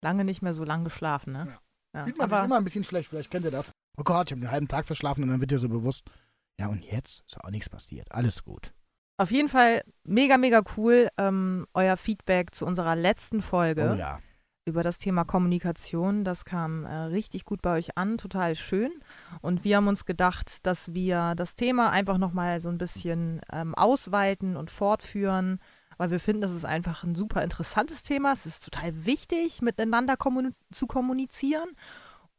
Lange 0.00 0.24
nicht 0.24 0.40
mehr 0.40 0.54
so 0.54 0.64
lang 0.64 0.84
geschlafen, 0.84 1.34
ne? 1.34 1.48
Ja. 1.94 2.00
ja. 2.00 2.06
Sieht 2.06 2.16
man 2.16 2.30
sich 2.30 2.38
immer 2.42 2.56
ein 2.56 2.64
bisschen 2.64 2.84
schlecht, 2.84 3.10
vielleicht 3.10 3.30
kennt 3.30 3.44
ihr 3.44 3.50
das 3.50 3.74
oh 3.96 4.04
Gott, 4.04 4.28
ich 4.28 4.32
habe 4.32 4.40
den 4.40 4.50
halben 4.50 4.68
Tag 4.68 4.86
verschlafen 4.86 5.22
und 5.24 5.30
dann 5.30 5.40
wird 5.40 5.50
dir 5.50 5.58
so 5.58 5.68
bewusst, 5.68 6.10
ja 6.58 6.68
und 6.68 6.84
jetzt 6.84 7.22
ist 7.26 7.40
auch 7.40 7.50
nichts 7.50 7.68
passiert, 7.68 8.10
alles 8.12 8.44
gut. 8.44 8.72
Auf 9.18 9.30
jeden 9.30 9.48
Fall 9.48 9.84
mega, 10.04 10.36
mega 10.38 10.62
cool, 10.76 11.08
ähm, 11.18 11.66
euer 11.74 11.96
Feedback 11.96 12.54
zu 12.54 12.66
unserer 12.66 12.96
letzten 12.96 13.42
Folge. 13.42 13.92
Oh 13.94 13.98
ja. 13.98 14.18
Über 14.64 14.84
das 14.84 14.98
Thema 14.98 15.24
Kommunikation, 15.24 16.22
das 16.22 16.44
kam 16.44 16.84
äh, 16.84 16.94
richtig 16.94 17.44
gut 17.44 17.62
bei 17.62 17.76
euch 17.76 17.98
an, 17.98 18.16
total 18.16 18.54
schön. 18.54 18.92
Und 19.40 19.64
wir 19.64 19.76
haben 19.76 19.88
uns 19.88 20.04
gedacht, 20.04 20.64
dass 20.64 20.94
wir 20.94 21.34
das 21.36 21.56
Thema 21.56 21.90
einfach 21.90 22.16
nochmal 22.16 22.60
so 22.60 22.68
ein 22.68 22.78
bisschen 22.78 23.40
ähm, 23.52 23.74
ausweiten 23.74 24.56
und 24.56 24.70
fortführen, 24.70 25.58
weil 25.98 26.12
wir 26.12 26.20
finden, 26.20 26.42
das 26.42 26.54
ist 26.54 26.64
einfach 26.64 27.02
ein 27.02 27.16
super 27.16 27.42
interessantes 27.42 28.04
Thema. 28.04 28.32
Es 28.32 28.46
ist 28.46 28.64
total 28.64 29.04
wichtig, 29.04 29.62
miteinander 29.62 30.16
kommun 30.16 30.54
zu 30.70 30.86
kommunizieren 30.86 31.70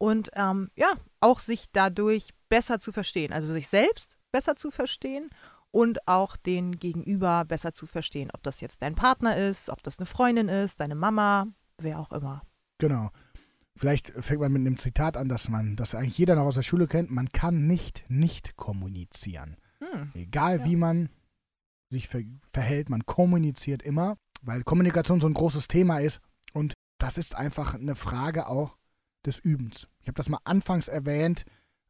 und 0.03 0.31
ähm, 0.33 0.69
ja, 0.75 0.91
auch 1.24 1.40
sich 1.40 1.66
dadurch 1.72 2.30
besser 2.50 2.80
zu 2.80 2.92
verstehen. 2.92 3.34
Also 3.34 3.54
sich 3.54 3.68
selbst 3.68 4.18
besser 4.31 4.56
zu 4.56 4.72
verstehen 4.72 5.30
und 5.72 6.08
auch 6.08 6.36
den 6.36 6.80
Gegenüber 6.80 7.46
besser 7.46 7.74
zu 7.74 7.88
verstehen. 7.88 8.30
Ob 8.34 8.44
das 8.44 8.62
jetzt 8.62 8.81
dein 8.81 8.96
Partner 8.96 9.38
ist, 9.38 9.70
ob 9.70 9.81
das 9.84 9.98
eine 9.98 10.06
Freundin 10.06 10.50
ist, 10.50 10.80
deine 10.81 10.96
Mama, 10.96 11.48
wer 11.78 12.00
auch 12.00 12.12
immer. 12.12 12.44
Genau. 12.78 13.10
Vielleicht 13.75 14.10
fängt 14.24 14.42
man 14.42 14.52
mit 14.52 14.60
einem 14.60 14.78
Zitat 14.78 15.18
an, 15.18 15.30
dass 15.30 15.50
man, 15.50 15.75
das 15.75 15.96
eigentlich 15.96 16.18
jeder 16.18 16.36
noch 16.36 16.44
aus 16.44 16.56
der 16.56 16.62
Schule 16.62 16.88
kennt, 16.88 17.10
man 17.10 17.30
kann 17.30 17.65
nicht 17.65 18.03
nicht 18.08 18.56
kommunizieren. 18.56 19.56
Hm. 19.80 20.12
Egal 20.13 20.60
ja. 20.60 20.65
wie 20.65 20.75
man 20.75 21.10
sich 21.89 22.08
ver 22.08 22.22
verhält, 22.51 22.89
man 22.89 23.06
kommuniziert 23.06 23.82
immer, 23.82 24.18
weil 24.42 24.63
Kommunikation 24.63 25.22
so 25.22 25.27
ein 25.27 25.34
großes 25.34 25.68
Thema 25.68 26.00
ist 26.00 26.20
und 26.53 26.74
das 27.00 27.18
ist 27.18 27.36
einfach 27.36 27.74
eine 27.74 27.96
Frage 27.96 28.48
auch 28.48 28.77
des 29.25 29.39
Übens. 29.39 29.88
Ich 30.00 30.08
habe 30.08 30.15
das 30.15 30.30
mal 30.30 30.39
anfangs 30.44 30.88
erwähnt, 30.88 31.46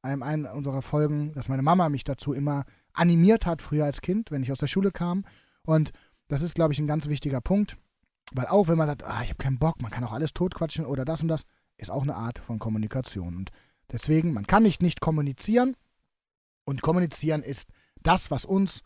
in 0.05 0.21
einem 0.21 0.45
unserer 0.45 0.81
Folgen, 0.81 1.33
dass 1.33 1.49
meine 1.49 1.61
Mama 1.61 1.89
mich 1.89 2.03
dazu 2.03 2.33
immer 2.33 2.65
animiert 2.93 3.45
hat, 3.45 3.61
früher 3.61 3.85
als 3.85 4.01
Kind, 4.01 4.31
wenn 4.31 4.43
ich 4.43 4.51
aus 4.51 4.59
der 4.59 4.67
Schule 4.67 4.91
kam. 4.91 5.25
Und 5.65 5.91
das 6.27 6.41
ist, 6.41 6.55
glaube 6.55 6.73
ich, 6.73 6.79
ein 6.79 6.87
ganz 6.87 7.07
wichtiger 7.07 7.41
Punkt, 7.41 7.77
weil 8.33 8.47
auch 8.47 8.67
wenn 8.67 8.77
man 8.77 8.87
sagt, 8.87 9.03
ah, 9.03 9.21
ich 9.23 9.29
habe 9.29 9.37
keinen 9.37 9.59
Bock, 9.59 9.81
man 9.81 9.91
kann 9.91 10.03
auch 10.03 10.11
alles 10.11 10.33
totquatschen 10.33 10.85
oder 10.85 11.05
das 11.05 11.21
und 11.21 11.29
das, 11.29 11.43
ist 11.77 11.89
auch 11.89 12.03
eine 12.03 12.15
Art 12.15 12.39
von 12.39 12.59
Kommunikation. 12.59 13.35
Und 13.35 13.51
deswegen, 13.91 14.33
man 14.33 14.47
kann 14.47 14.63
nicht 14.63 14.81
nicht 14.81 15.01
kommunizieren. 15.01 15.75
Und 16.65 16.81
kommunizieren 16.81 17.43
ist 17.43 17.69
das, 18.01 18.31
was 18.31 18.45
uns 18.45 18.81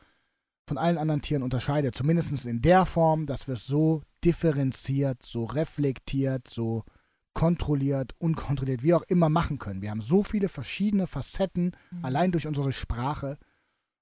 von 0.65 0.77
allen 0.77 0.97
anderen 0.97 1.21
Tieren 1.21 1.43
unterscheidet. 1.43 1.95
Zumindest 1.95 2.45
in 2.45 2.61
der 2.61 2.85
Form, 2.85 3.25
dass 3.25 3.47
wir 3.47 3.53
es 3.53 3.65
so 3.65 4.01
differenziert, 4.23 5.23
so 5.23 5.45
reflektiert, 5.45 6.47
so 6.47 6.83
kontrolliert, 7.37 8.15
unkontrolliert, 8.17 8.81
wie 8.81 8.95
auch 8.95 9.03
immer 9.03 9.29
machen 9.29 9.59
können. 9.59 9.83
Wir 9.83 9.91
haben 9.91 10.01
so 10.01 10.23
viele 10.23 10.49
verschiedene 10.49 11.05
Facetten, 11.05 11.73
mhm. 11.91 12.03
allein 12.03 12.31
durch 12.31 12.47
unsere 12.47 12.73
Sprache. 12.73 13.37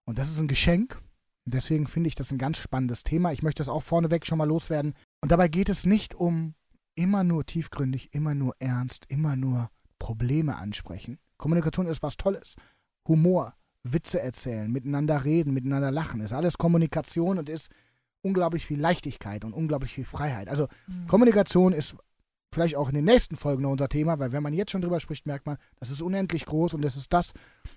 Und 0.06 0.18
das 0.18 0.32
ist 0.32 0.40
ein 0.40 0.48
Geschenk. 0.48 1.02
Und 1.44 1.54
deswegen 1.54 1.86
finde 1.86 2.08
ich 2.08 2.16
das 2.16 2.32
ein 2.32 2.38
ganz 2.38 2.60
spannendes 2.60 3.04
Thema. 3.04 3.34
Ich 3.34 3.44
möchte 3.44 3.60
das 3.60 3.68
auch 3.68 3.84
vorneweg 3.84 4.26
schon 4.26 4.38
mal 4.38 4.48
loswerden. 4.48 4.94
Und 5.20 5.34
dabei 5.34 5.50
geht 5.50 5.68
es 5.68 5.86
nicht 5.86 6.16
um 6.16 6.54
immer 6.96 7.26
nur 7.26 7.46
tiefgründig, 7.46 8.14
immer 8.14 8.36
nur 8.36 8.56
ernst, 8.60 9.04
immer 9.10 9.36
nur 9.36 9.70
Probleme 10.00 10.56
ansprechen. 10.56 11.20
Kommunikation 11.36 11.88
ist 11.88 12.02
was 12.02 12.16
Tolles. 12.16 12.56
Humor, 13.06 13.54
Witze 13.84 14.22
erzählen, 14.22 14.72
miteinander 14.72 15.26
reden, 15.26 15.54
miteinander 15.54 15.92
lachen, 15.92 16.22
ist 16.22 16.32
alles 16.32 16.58
Kommunikation 16.58 17.38
und 17.38 17.50
ist 17.50 17.70
unglaublich 18.22 18.66
viel 18.66 18.80
Leichtigkeit 18.80 19.44
und 19.44 19.52
unglaublich 19.52 19.92
viel 19.92 20.06
Freiheit. 20.06 20.48
Also 20.48 20.70
mhm. 20.88 21.08
Kommunikation 21.08 21.74
ist 21.74 21.98
vielleicht 22.56 22.76
auch 22.76 22.90
in 22.90 22.96
den 22.96 23.06
nächsten 23.06 23.36
Folgen 23.36 23.62
noch 23.62 23.72
unser 23.72 23.90
Thema, 23.90 24.18
weil 24.18 24.32
wenn 24.32 24.42
man 24.42 24.54
jetzt 24.54 24.72
schon 24.72 24.82
drüber 24.82 25.00
spricht, 25.00 25.28
merkt 25.28 25.46
man, 25.46 25.58
das 25.80 25.92
ist 25.92 26.02
unendlich 26.02 26.46
groß 26.46 26.74
und 26.74 26.82
das 26.82 26.96
ist 26.96 27.14
das, 27.14 27.34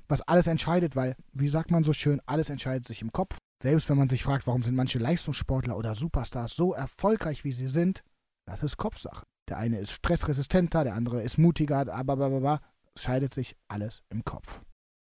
was 0.08 0.22
alles 0.22 0.46
entscheidet, 0.46 0.96
weil, 0.96 1.16
wie 1.32 1.48
sagt 1.48 1.70
man 1.70 1.84
so 1.84 1.92
schön, 1.92 2.22
alles 2.24 2.48
entscheidet 2.48 2.86
sich 2.86 3.02
im 3.02 3.12
Kopf. 3.12 3.36
Selbst 3.62 3.90
wenn 3.90 3.98
man 3.98 4.08
sich 4.08 4.22
fragt, 4.22 4.46
warum 4.46 4.62
sind 4.62 4.76
manche 4.76 4.98
Leistungssportler 4.98 5.76
oder 5.76 5.94
Superstars 5.94 6.54
so 6.54 6.72
erfolgreich, 6.72 7.44
wie 7.44 7.52
sie 7.52 7.66
sind, 7.68 8.02
das 8.46 8.62
ist 8.62 8.76
Kopfsache. 8.78 9.24
Der 9.48 9.58
eine 9.58 9.78
ist 9.78 9.90
stressresistenter, 9.90 10.84
der 10.84 10.94
andere 10.94 11.22
ist 11.22 11.38
mutiger, 11.38 11.92
aber 11.92 12.60
scheidet 12.96 13.34
sich 13.34 13.56
alles 13.66 14.02
im 14.10 14.24
Kopf. 14.24 14.60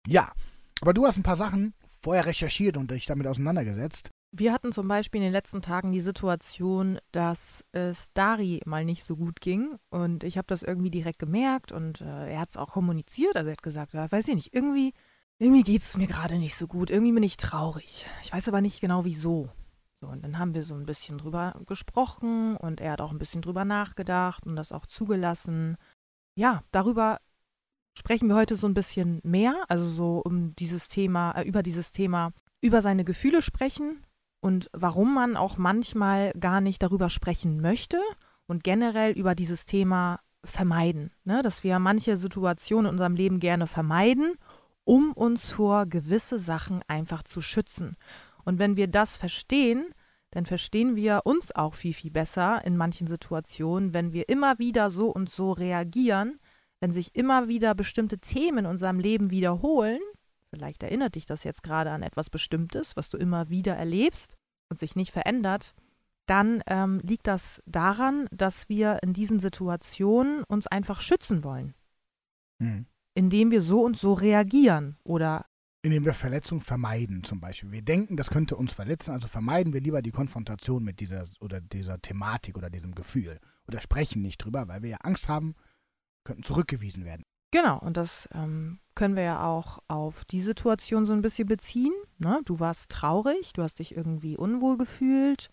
Ja, 0.06 0.32
aber 0.80 0.92
du 0.92 1.06
hast 1.06 1.16
ein 1.16 1.22
paar 1.22 1.36
Sachen 1.36 1.74
vorher 2.02 2.26
recherchiert 2.26 2.76
und 2.76 2.90
dich 2.90 3.06
damit 3.06 3.26
auseinandergesetzt. 3.26 4.10
Wir 4.34 4.54
hatten 4.54 4.72
zum 4.72 4.88
Beispiel 4.88 5.20
in 5.20 5.26
den 5.26 5.32
letzten 5.32 5.60
Tagen 5.60 5.92
die 5.92 6.00
Situation, 6.00 6.98
dass 7.12 7.66
es 7.72 8.08
Dari 8.14 8.62
mal 8.64 8.82
nicht 8.82 9.04
so 9.04 9.14
gut 9.14 9.42
ging. 9.42 9.76
Und 9.90 10.24
ich 10.24 10.38
habe 10.38 10.46
das 10.46 10.62
irgendwie 10.62 10.90
direkt 10.90 11.18
gemerkt 11.18 11.70
und 11.70 12.00
äh, 12.00 12.32
er 12.32 12.40
hat 12.40 12.48
es 12.48 12.56
auch 12.56 12.70
kommuniziert. 12.70 13.36
Also 13.36 13.48
er 13.48 13.52
hat 13.52 13.62
gesagt, 13.62 13.92
ja, 13.92 14.10
weiß 14.10 14.28
ich 14.28 14.34
nicht, 14.34 14.54
irgendwie, 14.54 14.94
irgendwie 15.38 15.62
geht 15.62 15.82
es 15.82 15.98
mir 15.98 16.06
gerade 16.06 16.38
nicht 16.38 16.56
so 16.56 16.66
gut. 16.66 16.90
Irgendwie 16.90 17.12
bin 17.12 17.22
ich 17.22 17.36
traurig. 17.36 18.06
Ich 18.22 18.32
weiß 18.32 18.48
aber 18.48 18.62
nicht 18.62 18.80
genau 18.80 19.04
wieso. 19.04 19.50
So, 20.00 20.06
und 20.06 20.24
dann 20.24 20.38
haben 20.38 20.54
wir 20.54 20.64
so 20.64 20.74
ein 20.74 20.86
bisschen 20.86 21.18
drüber 21.18 21.60
gesprochen 21.66 22.56
und 22.56 22.80
er 22.80 22.92
hat 22.92 23.02
auch 23.02 23.12
ein 23.12 23.18
bisschen 23.18 23.42
drüber 23.42 23.66
nachgedacht 23.66 24.46
und 24.46 24.56
das 24.56 24.72
auch 24.72 24.86
zugelassen. 24.86 25.76
Ja, 26.36 26.64
darüber 26.70 27.18
sprechen 27.98 28.28
wir 28.28 28.36
heute 28.36 28.56
so 28.56 28.66
ein 28.66 28.72
bisschen 28.72 29.20
mehr, 29.24 29.62
also 29.68 29.84
so 29.84 30.22
um 30.24 30.56
dieses 30.56 30.88
Thema, 30.88 31.32
äh, 31.32 31.42
über 31.42 31.62
dieses 31.62 31.92
Thema, 31.92 32.32
über 32.62 32.80
seine 32.80 33.04
Gefühle 33.04 33.42
sprechen 33.42 34.02
und 34.42 34.68
warum 34.72 35.14
man 35.14 35.36
auch 35.36 35.56
manchmal 35.56 36.32
gar 36.32 36.60
nicht 36.60 36.82
darüber 36.82 37.08
sprechen 37.08 37.60
möchte 37.60 37.98
und 38.46 38.64
generell 38.64 39.12
über 39.12 39.36
dieses 39.36 39.64
Thema 39.64 40.18
vermeiden. 40.44 41.12
Ne? 41.22 41.42
Dass 41.42 41.62
wir 41.62 41.78
manche 41.78 42.16
Situationen 42.16 42.86
in 42.86 42.94
unserem 42.94 43.14
Leben 43.14 43.38
gerne 43.38 43.68
vermeiden, 43.68 44.34
um 44.82 45.12
uns 45.12 45.48
vor 45.50 45.86
gewisse 45.86 46.40
Sachen 46.40 46.82
einfach 46.88 47.22
zu 47.22 47.40
schützen. 47.40 47.96
Und 48.44 48.58
wenn 48.58 48.76
wir 48.76 48.88
das 48.88 49.16
verstehen, 49.16 49.86
dann 50.32 50.44
verstehen 50.44 50.96
wir 50.96 51.20
uns 51.24 51.54
auch 51.54 51.74
viel, 51.74 51.94
viel 51.94 52.10
besser 52.10 52.64
in 52.64 52.76
manchen 52.76 53.06
Situationen, 53.06 53.94
wenn 53.94 54.12
wir 54.12 54.28
immer 54.28 54.58
wieder 54.58 54.90
so 54.90 55.10
und 55.10 55.30
so 55.30 55.52
reagieren, 55.52 56.40
wenn 56.80 56.92
sich 56.92 57.14
immer 57.14 57.46
wieder 57.46 57.76
bestimmte 57.76 58.18
Themen 58.18 58.58
in 58.58 58.66
unserem 58.66 58.98
Leben 58.98 59.30
wiederholen, 59.30 60.00
vielleicht 60.52 60.82
erinnert 60.82 61.14
dich 61.14 61.26
das 61.26 61.44
jetzt 61.44 61.62
gerade 61.62 61.90
an 61.90 62.02
etwas 62.02 62.28
Bestimmtes, 62.28 62.96
was 62.96 63.08
du 63.08 63.16
immer 63.16 63.48
wieder 63.48 63.74
erlebst 63.74 64.36
und 64.68 64.78
sich 64.78 64.96
nicht 64.96 65.10
verändert, 65.10 65.74
dann 66.26 66.62
ähm, 66.66 67.00
liegt 67.02 67.26
das 67.26 67.62
daran, 67.66 68.28
dass 68.30 68.68
wir 68.68 69.02
in 69.02 69.12
diesen 69.12 69.40
Situationen 69.40 70.44
uns 70.44 70.66
einfach 70.66 71.00
schützen 71.00 71.42
wollen. 71.42 71.74
Hm. 72.60 72.86
Indem 73.14 73.50
wir 73.50 73.62
so 73.62 73.82
und 73.82 73.96
so 73.96 74.12
reagieren 74.12 74.96
oder 75.04 75.46
Indem 75.82 76.04
wir 76.04 76.14
Verletzung 76.14 76.60
vermeiden, 76.60 77.24
zum 77.24 77.40
Beispiel. 77.40 77.72
Wir 77.72 77.82
denken, 77.82 78.16
das 78.16 78.30
könnte 78.30 78.56
uns 78.56 78.72
verletzen, 78.72 79.12
also 79.12 79.26
vermeiden 79.26 79.72
wir 79.72 79.80
lieber 79.80 80.00
die 80.00 80.12
Konfrontation 80.12 80.84
mit 80.84 81.00
dieser 81.00 81.24
oder 81.40 81.60
dieser 81.60 82.00
Thematik 82.00 82.56
oder 82.56 82.70
diesem 82.70 82.94
Gefühl. 82.94 83.40
Oder 83.66 83.80
sprechen 83.80 84.22
nicht 84.22 84.38
drüber, 84.38 84.68
weil 84.68 84.82
wir 84.82 84.90
ja 84.90 84.98
Angst 84.98 85.28
haben, 85.28 85.54
könnten 86.24 86.44
zurückgewiesen 86.44 87.04
werden. 87.04 87.24
Genau, 87.52 87.78
und 87.78 87.98
das 87.98 88.28
ähm, 88.34 88.80
können 88.94 89.14
wir 89.14 89.22
ja 89.22 89.44
auch 89.44 89.78
auf 89.86 90.24
die 90.24 90.40
Situation 90.40 91.04
so 91.06 91.12
ein 91.12 91.20
bisschen 91.22 91.46
beziehen. 91.46 91.92
Ne? 92.18 92.40
Du 92.46 92.60
warst 92.60 92.90
traurig, 92.90 93.52
du 93.52 93.62
hast 93.62 93.78
dich 93.78 93.94
irgendwie 93.94 94.36
unwohl 94.36 94.78
gefühlt, 94.78 95.50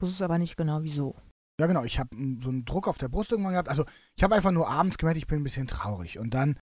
wusstest 0.00 0.22
aber 0.22 0.38
nicht 0.38 0.56
genau 0.56 0.82
wieso. 0.82 1.14
Ja, 1.60 1.66
genau. 1.66 1.84
Ich 1.84 1.98
habe 1.98 2.10
so 2.40 2.48
einen 2.48 2.64
Druck 2.64 2.88
auf 2.88 2.98
der 2.98 3.08
Brust 3.08 3.32
irgendwann 3.32 3.52
gehabt. 3.52 3.68
Also, 3.68 3.84
ich 4.16 4.22
habe 4.22 4.34
einfach 4.34 4.50
nur 4.50 4.68
abends 4.68 4.98
gemerkt, 4.98 5.18
ich 5.18 5.26
bin 5.26 5.40
ein 5.40 5.44
bisschen 5.44 5.66
traurig. 5.66 6.18
Und 6.18 6.30
dann, 6.32 6.58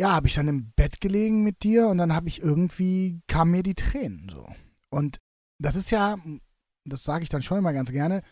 ja, 0.00 0.12
habe 0.12 0.26
ich 0.26 0.34
dann 0.34 0.48
im 0.48 0.72
Bett 0.72 1.00
gelegen 1.00 1.42
mit 1.42 1.62
dir 1.62 1.88
und 1.88 1.98
dann 1.98 2.14
habe 2.14 2.28
ich 2.28 2.40
irgendwie, 2.40 3.20
kamen 3.26 3.50
mir 3.50 3.62
die 3.62 3.74
Tränen 3.74 4.28
so. 4.30 4.46
Und 4.90 5.18
das 5.58 5.76
ist 5.76 5.90
ja, 5.90 6.18
das 6.84 7.04
sage 7.04 7.24
ich 7.24 7.30
dann 7.30 7.42
schon 7.42 7.58
immer 7.58 7.72
ganz 7.72 7.90
gerne, 7.90 8.22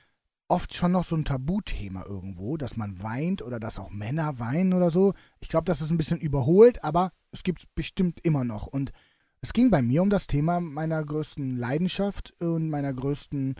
oft 0.48 0.74
schon 0.74 0.92
noch 0.92 1.04
so 1.04 1.16
ein 1.16 1.24
Tabuthema 1.24 2.04
irgendwo, 2.04 2.56
dass 2.56 2.76
man 2.76 3.02
weint 3.02 3.42
oder 3.42 3.58
dass 3.58 3.78
auch 3.78 3.90
Männer 3.90 4.38
weinen 4.38 4.74
oder 4.74 4.90
so. 4.90 5.14
Ich 5.40 5.48
glaube, 5.48 5.64
das 5.64 5.80
ist 5.80 5.90
ein 5.90 5.96
bisschen 5.96 6.20
überholt, 6.20 6.84
aber 6.84 7.12
es 7.30 7.42
gibt 7.42 7.60
es 7.60 7.66
bestimmt 7.74 8.20
immer 8.22 8.44
noch. 8.44 8.66
Und 8.66 8.92
es 9.40 9.52
ging 9.52 9.70
bei 9.70 9.82
mir 9.82 10.02
um 10.02 10.10
das 10.10 10.26
Thema 10.26 10.60
meiner 10.60 11.02
größten 11.04 11.56
Leidenschaft 11.56 12.34
und 12.38 12.70
meiner 12.70 12.92
größten 12.92 13.56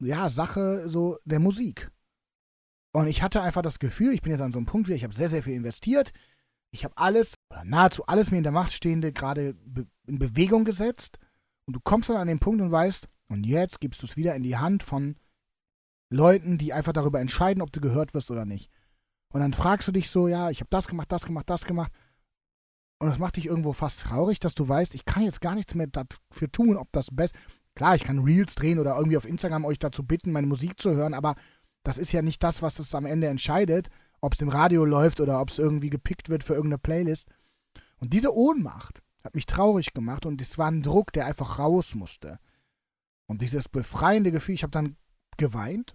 ja, 0.00 0.28
Sache 0.30 0.88
so 0.88 1.18
der 1.24 1.40
Musik. 1.40 1.90
Und 2.92 3.08
ich 3.08 3.22
hatte 3.22 3.42
einfach 3.42 3.62
das 3.62 3.80
Gefühl, 3.80 4.12
ich 4.12 4.22
bin 4.22 4.32
jetzt 4.32 4.40
an 4.40 4.52
so 4.52 4.58
einem 4.58 4.66
Punkt 4.66 4.86
wieder, 4.86 4.96
ich 4.96 5.04
habe 5.04 5.14
sehr, 5.14 5.28
sehr 5.28 5.42
viel 5.42 5.54
investiert. 5.54 6.12
Ich 6.70 6.84
habe 6.84 6.96
alles, 6.96 7.34
oder 7.50 7.64
nahezu 7.64 8.06
alles 8.06 8.30
mir 8.30 8.38
in 8.38 8.44
der 8.44 8.52
Macht 8.52 8.72
Stehende 8.72 9.12
gerade 9.12 9.54
be 9.54 9.86
in 10.06 10.18
Bewegung 10.18 10.64
gesetzt. 10.64 11.18
Und 11.66 11.74
du 11.74 11.80
kommst 11.82 12.08
dann 12.08 12.16
an 12.16 12.28
den 12.28 12.40
Punkt 12.40 12.60
und 12.60 12.70
weißt, 12.70 13.08
und 13.28 13.46
jetzt 13.46 13.80
gibst 13.80 14.02
du 14.02 14.06
es 14.06 14.16
wieder 14.16 14.34
in 14.34 14.42
die 14.42 14.56
Hand 14.56 14.82
von 14.82 15.16
Leuten, 16.14 16.58
die 16.58 16.72
einfach 16.72 16.92
darüber 16.92 17.20
entscheiden, 17.20 17.62
ob 17.62 17.72
du 17.72 17.80
gehört 17.80 18.14
wirst 18.14 18.30
oder 18.30 18.44
nicht. 18.44 18.70
Und 19.32 19.40
dann 19.40 19.52
fragst 19.52 19.88
du 19.88 19.92
dich 19.92 20.10
so, 20.10 20.28
ja, 20.28 20.50
ich 20.50 20.60
habe 20.60 20.70
das 20.70 20.86
gemacht, 20.86 21.10
das 21.10 21.24
gemacht, 21.24 21.50
das 21.50 21.64
gemacht. 21.64 21.92
Und 23.00 23.08
das 23.08 23.18
macht 23.18 23.36
dich 23.36 23.46
irgendwo 23.46 23.72
fast 23.72 24.00
traurig, 24.00 24.38
dass 24.38 24.54
du 24.54 24.68
weißt, 24.68 24.94
ich 24.94 25.04
kann 25.04 25.24
jetzt 25.24 25.40
gar 25.40 25.54
nichts 25.54 25.74
mehr 25.74 25.88
dafür 25.88 26.50
tun, 26.50 26.76
ob 26.76 26.92
das 26.92 27.08
best. 27.10 27.34
Klar, 27.74 27.96
ich 27.96 28.04
kann 28.04 28.20
Reels 28.20 28.54
drehen 28.54 28.78
oder 28.78 28.96
irgendwie 28.96 29.16
auf 29.16 29.26
Instagram 29.26 29.64
euch 29.64 29.78
dazu 29.78 30.04
bitten, 30.04 30.30
meine 30.30 30.46
Musik 30.46 30.80
zu 30.80 30.92
hören, 30.94 31.14
aber 31.14 31.34
das 31.82 31.98
ist 31.98 32.12
ja 32.12 32.22
nicht 32.22 32.42
das, 32.42 32.62
was 32.62 32.78
es 32.78 32.94
am 32.94 33.04
Ende 33.04 33.26
entscheidet, 33.26 33.88
ob 34.20 34.34
es 34.34 34.40
im 34.40 34.48
Radio 34.48 34.84
läuft 34.84 35.20
oder 35.20 35.40
ob 35.40 35.50
es 35.50 35.58
irgendwie 35.58 35.90
gepickt 35.90 36.28
wird 36.28 36.44
für 36.44 36.54
irgendeine 36.54 36.78
Playlist. 36.78 37.28
Und 37.98 38.12
diese 38.12 38.34
Ohnmacht 38.34 39.02
hat 39.24 39.34
mich 39.34 39.46
traurig 39.46 39.92
gemacht 39.92 40.24
und 40.26 40.40
es 40.40 40.56
war 40.56 40.70
ein 40.70 40.82
Druck, 40.82 41.12
der 41.12 41.26
einfach 41.26 41.58
raus 41.58 41.94
musste. 41.94 42.38
Und 43.26 43.42
dieses 43.42 43.68
befreiende 43.68 44.30
Gefühl, 44.30 44.54
ich 44.54 44.62
habe 44.62 44.70
dann 44.70 44.96
geweint 45.36 45.94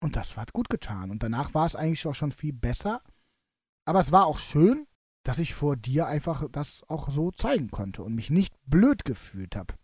und 0.00 0.16
das 0.16 0.36
hat 0.36 0.52
gut 0.52 0.68
getan. 0.68 1.10
Und 1.10 1.22
danach 1.22 1.54
war 1.54 1.66
es 1.66 1.76
eigentlich 1.76 2.06
auch 2.06 2.14
schon 2.14 2.32
viel 2.32 2.52
besser. 2.52 3.02
Aber 3.84 4.00
es 4.00 4.12
war 4.12 4.26
auch 4.26 4.38
schön, 4.38 4.86
dass 5.24 5.38
ich 5.38 5.54
vor 5.54 5.76
dir 5.76 6.06
einfach 6.06 6.44
das 6.50 6.82
auch 6.88 7.10
so 7.10 7.30
zeigen 7.30 7.70
konnte 7.70 8.02
und 8.02 8.14
mich 8.14 8.30
nicht 8.30 8.54
blöd 8.64 9.04
gefühlt 9.04 9.56
habe. 9.56 9.74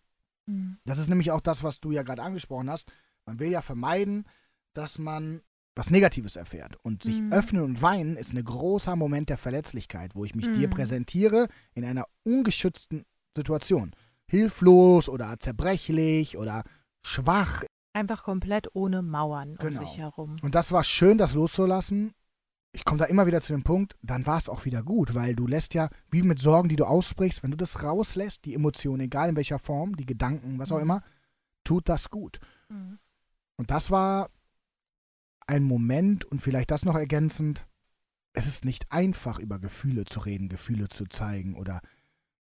Mhm. 0.47 0.79
Das 0.85 0.99
ist 0.99 1.09
nämlich 1.09 1.31
auch 1.31 1.41
das, 1.41 1.63
was 1.63 1.81
du 1.81 1.93
ja 1.93 2.03
gerade 2.03 2.23
angesprochen 2.23 2.71
hast. 2.71 2.91
Man 3.27 3.39
will 3.39 3.51
ja 3.51 3.61
vermeiden, 3.61 4.27
dass 4.73 4.99
man 4.99 5.43
was 5.75 5.91
Negatives 5.91 6.37
erfährt. 6.37 6.77
Und 6.83 7.03
sich 7.03 7.21
mhm. 7.21 7.33
öffnen 7.33 7.63
und 7.63 7.83
weinen 7.83 8.17
ist 8.17 8.33
ein 8.33 8.43
großer 8.43 8.97
Moment 8.97 9.29
der 9.29 9.37
Verletzlichkeit, 9.37 10.15
wo 10.15 10.25
ich 10.25 10.35
mich 10.35 10.47
mhm. 10.47 10.55
dir 10.55 10.71
präsentiere 10.71 11.49
in 11.75 11.85
einer 11.85 12.07
ungeschützten 12.25 13.05
Situation. 13.37 13.95
Hilflos 14.27 15.09
oder 15.09 15.39
zerbrechlich 15.39 16.39
oder 16.39 16.65
schwach 17.05 17.63
Einfach 17.97 18.25
komplett 18.25 18.69
ohne 18.75 19.01
Mauern 19.01 19.57
genau. 19.57 19.81
um 19.81 19.87
sich 19.87 19.97
herum. 19.97 20.37
Und 20.43 20.55
das 20.55 20.71
war 20.71 20.85
schön, 20.85 21.17
das 21.17 21.33
loszulassen. 21.33 22.13
Ich 22.73 22.85
komme 22.85 22.99
da 22.99 23.07
immer 23.07 23.27
wieder 23.27 23.41
zu 23.41 23.55
dem 23.55 23.63
Punkt, 23.63 23.97
dann 24.03 24.27
war 24.27 24.37
es 24.37 24.51
auch 24.51 24.67
wieder 24.67 24.83
gut, 24.83 25.15
weil 25.15 25.35
du 25.35 25.47
lässt 25.47 25.73
ja, 25.73 25.89
wie 26.11 26.23
mit 26.23 26.39
Sorgen, 26.39 26.69
die 26.69 26.77
du 26.77 26.85
aussprichst, 26.85 27.43
wenn 27.43 27.53
du 27.53 27.57
das 27.57 27.83
rauslässt, 27.83 28.45
die 28.45 28.53
Emotionen, 28.53 29.01
egal 29.01 29.31
in 29.31 29.37
welcher 29.37 29.59
Form, 29.59 29.97
die 29.97 30.05
Gedanken, 30.05 30.59
was 30.59 30.73
auch 30.73 30.77
mhm. 30.77 30.83
immer, 30.83 31.03
tut 31.65 31.89
das 31.89 32.11
gut. 32.11 32.39
Mhm. 32.69 32.99
Und 33.57 33.71
das 33.71 33.91
war 33.91 34.29
ein 35.47 35.63
Moment 35.63 36.27
und 36.27 36.43
vielleicht 36.43 36.71
das 36.71 36.85
noch 36.85 36.97
ergänzend, 36.97 37.67
es 38.35 38.47
ist 38.47 38.67
nicht 38.67 38.93
einfach, 38.93 39.39
über 39.39 39.59
Gefühle 39.59 40.05
zu 40.05 40.21
reden, 40.21 40.51
Gefühle 40.51 40.91
zu 40.91 41.07
zeigen 41.07 41.57
oder 41.57 41.81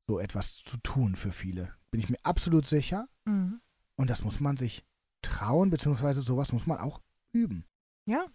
so 0.06 0.18
etwas 0.18 0.56
zu 0.56 0.76
tun 0.82 1.16
für 1.16 1.32
viele. 1.32 1.72
Bin 1.90 2.00
ich 2.00 2.10
mir 2.10 2.18
absolut 2.24 2.66
sicher. 2.66 3.08
Mhm. 3.24 3.62
Und 3.94 4.10
das 4.10 4.22
muss 4.22 4.38
man 4.38 4.58
sich 4.58 4.84
trauen, 5.26 5.70
beziehungsweise 5.70 6.20
sowas 6.20 6.52
muss 6.52 6.66
man 6.66 6.78
auch 6.78 7.00
üben. 7.32 7.64
Ja. 8.06 8.26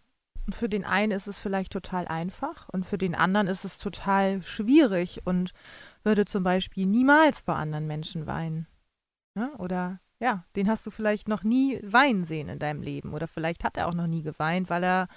Und 0.45 0.55
für 0.55 0.69
den 0.69 0.83
einen 0.83 1.11
ist 1.11 1.27
es 1.27 1.39
vielleicht 1.39 1.71
total 1.71 2.07
einfach 2.07 2.67
und 2.69 2.85
für 2.85 2.97
den 2.97 3.13
anderen 3.13 3.47
ist 3.47 3.63
es 3.63 3.77
total 3.77 4.41
schwierig 4.41 5.21
und 5.25 5.53
würde 6.03 6.25
zum 6.25 6.43
Beispiel 6.43 6.87
niemals 6.87 7.41
vor 7.41 7.55
anderen 7.55 7.85
Menschen 7.85 8.25
weinen. 8.25 8.67
Ja? 9.35 9.51
Oder 9.59 9.99
ja, 10.19 10.45
den 10.55 10.69
hast 10.69 10.85
du 10.85 10.91
vielleicht 10.91 11.27
noch 11.27 11.43
nie 11.43 11.79
weinen 11.83 12.25
sehen 12.25 12.49
in 12.49 12.59
deinem 12.59 12.81
Leben. 12.81 13.13
Oder 13.13 13.27
vielleicht 13.27 13.63
hat 13.63 13.77
er 13.77 13.87
auch 13.87 13.93
noch 13.93 14.07
nie 14.07 14.21
geweint, 14.21 14.69
weil 14.69 14.83
er 14.83 15.07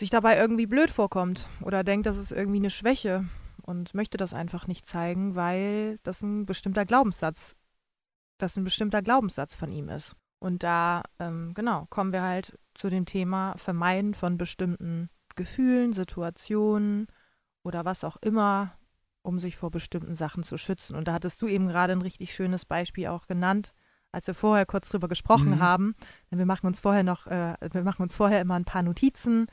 sich 0.00 0.10
dabei 0.10 0.38
irgendwie 0.38 0.66
blöd 0.66 0.90
vorkommt 0.90 1.48
oder 1.62 1.84
denkt, 1.84 2.06
das 2.06 2.16
ist 2.16 2.32
irgendwie 2.32 2.58
eine 2.58 2.70
Schwäche 2.70 3.26
und 3.62 3.94
möchte 3.94 4.16
das 4.16 4.34
einfach 4.34 4.66
nicht 4.66 4.86
zeigen, 4.86 5.34
weil 5.34 5.98
das 6.02 6.22
ein 6.22 6.46
bestimmter 6.46 6.84
Glaubenssatz, 6.84 7.54
das 8.38 8.56
ein 8.56 8.64
bestimmter 8.64 9.02
Glaubenssatz 9.02 9.56
von 9.56 9.70
ihm 9.70 9.88
ist. 9.88 10.16
Und 10.44 10.62
da, 10.62 11.04
ähm, 11.20 11.54
genau, 11.54 11.86
kommen 11.88 12.12
wir 12.12 12.20
halt 12.20 12.58
zu 12.74 12.90
dem 12.90 13.06
Thema 13.06 13.54
Vermeiden 13.56 14.12
von 14.12 14.36
bestimmten 14.36 15.08
Gefühlen, 15.36 15.94
Situationen 15.94 17.06
oder 17.62 17.86
was 17.86 18.04
auch 18.04 18.18
immer, 18.18 18.76
um 19.22 19.38
sich 19.38 19.56
vor 19.56 19.70
bestimmten 19.70 20.14
Sachen 20.14 20.42
zu 20.42 20.58
schützen. 20.58 20.96
Und 20.96 21.08
da 21.08 21.14
hattest 21.14 21.40
du 21.40 21.46
eben 21.46 21.66
gerade 21.66 21.94
ein 21.94 22.02
richtig 22.02 22.34
schönes 22.34 22.66
Beispiel 22.66 23.06
auch 23.06 23.26
genannt, 23.26 23.72
als 24.12 24.26
wir 24.26 24.34
vorher 24.34 24.66
kurz 24.66 24.90
drüber 24.90 25.08
gesprochen 25.08 25.52
mhm. 25.52 25.60
haben. 25.60 25.94
Wir 26.28 26.44
machen 26.44 26.66
uns 26.66 26.78
vorher 26.78 27.04
noch, 27.04 27.26
äh, 27.26 27.54
wir 27.72 27.82
machen 27.82 28.02
uns 28.02 28.14
vorher 28.14 28.42
immer 28.42 28.56
ein 28.56 28.66
paar 28.66 28.82
Notizen 28.82 29.46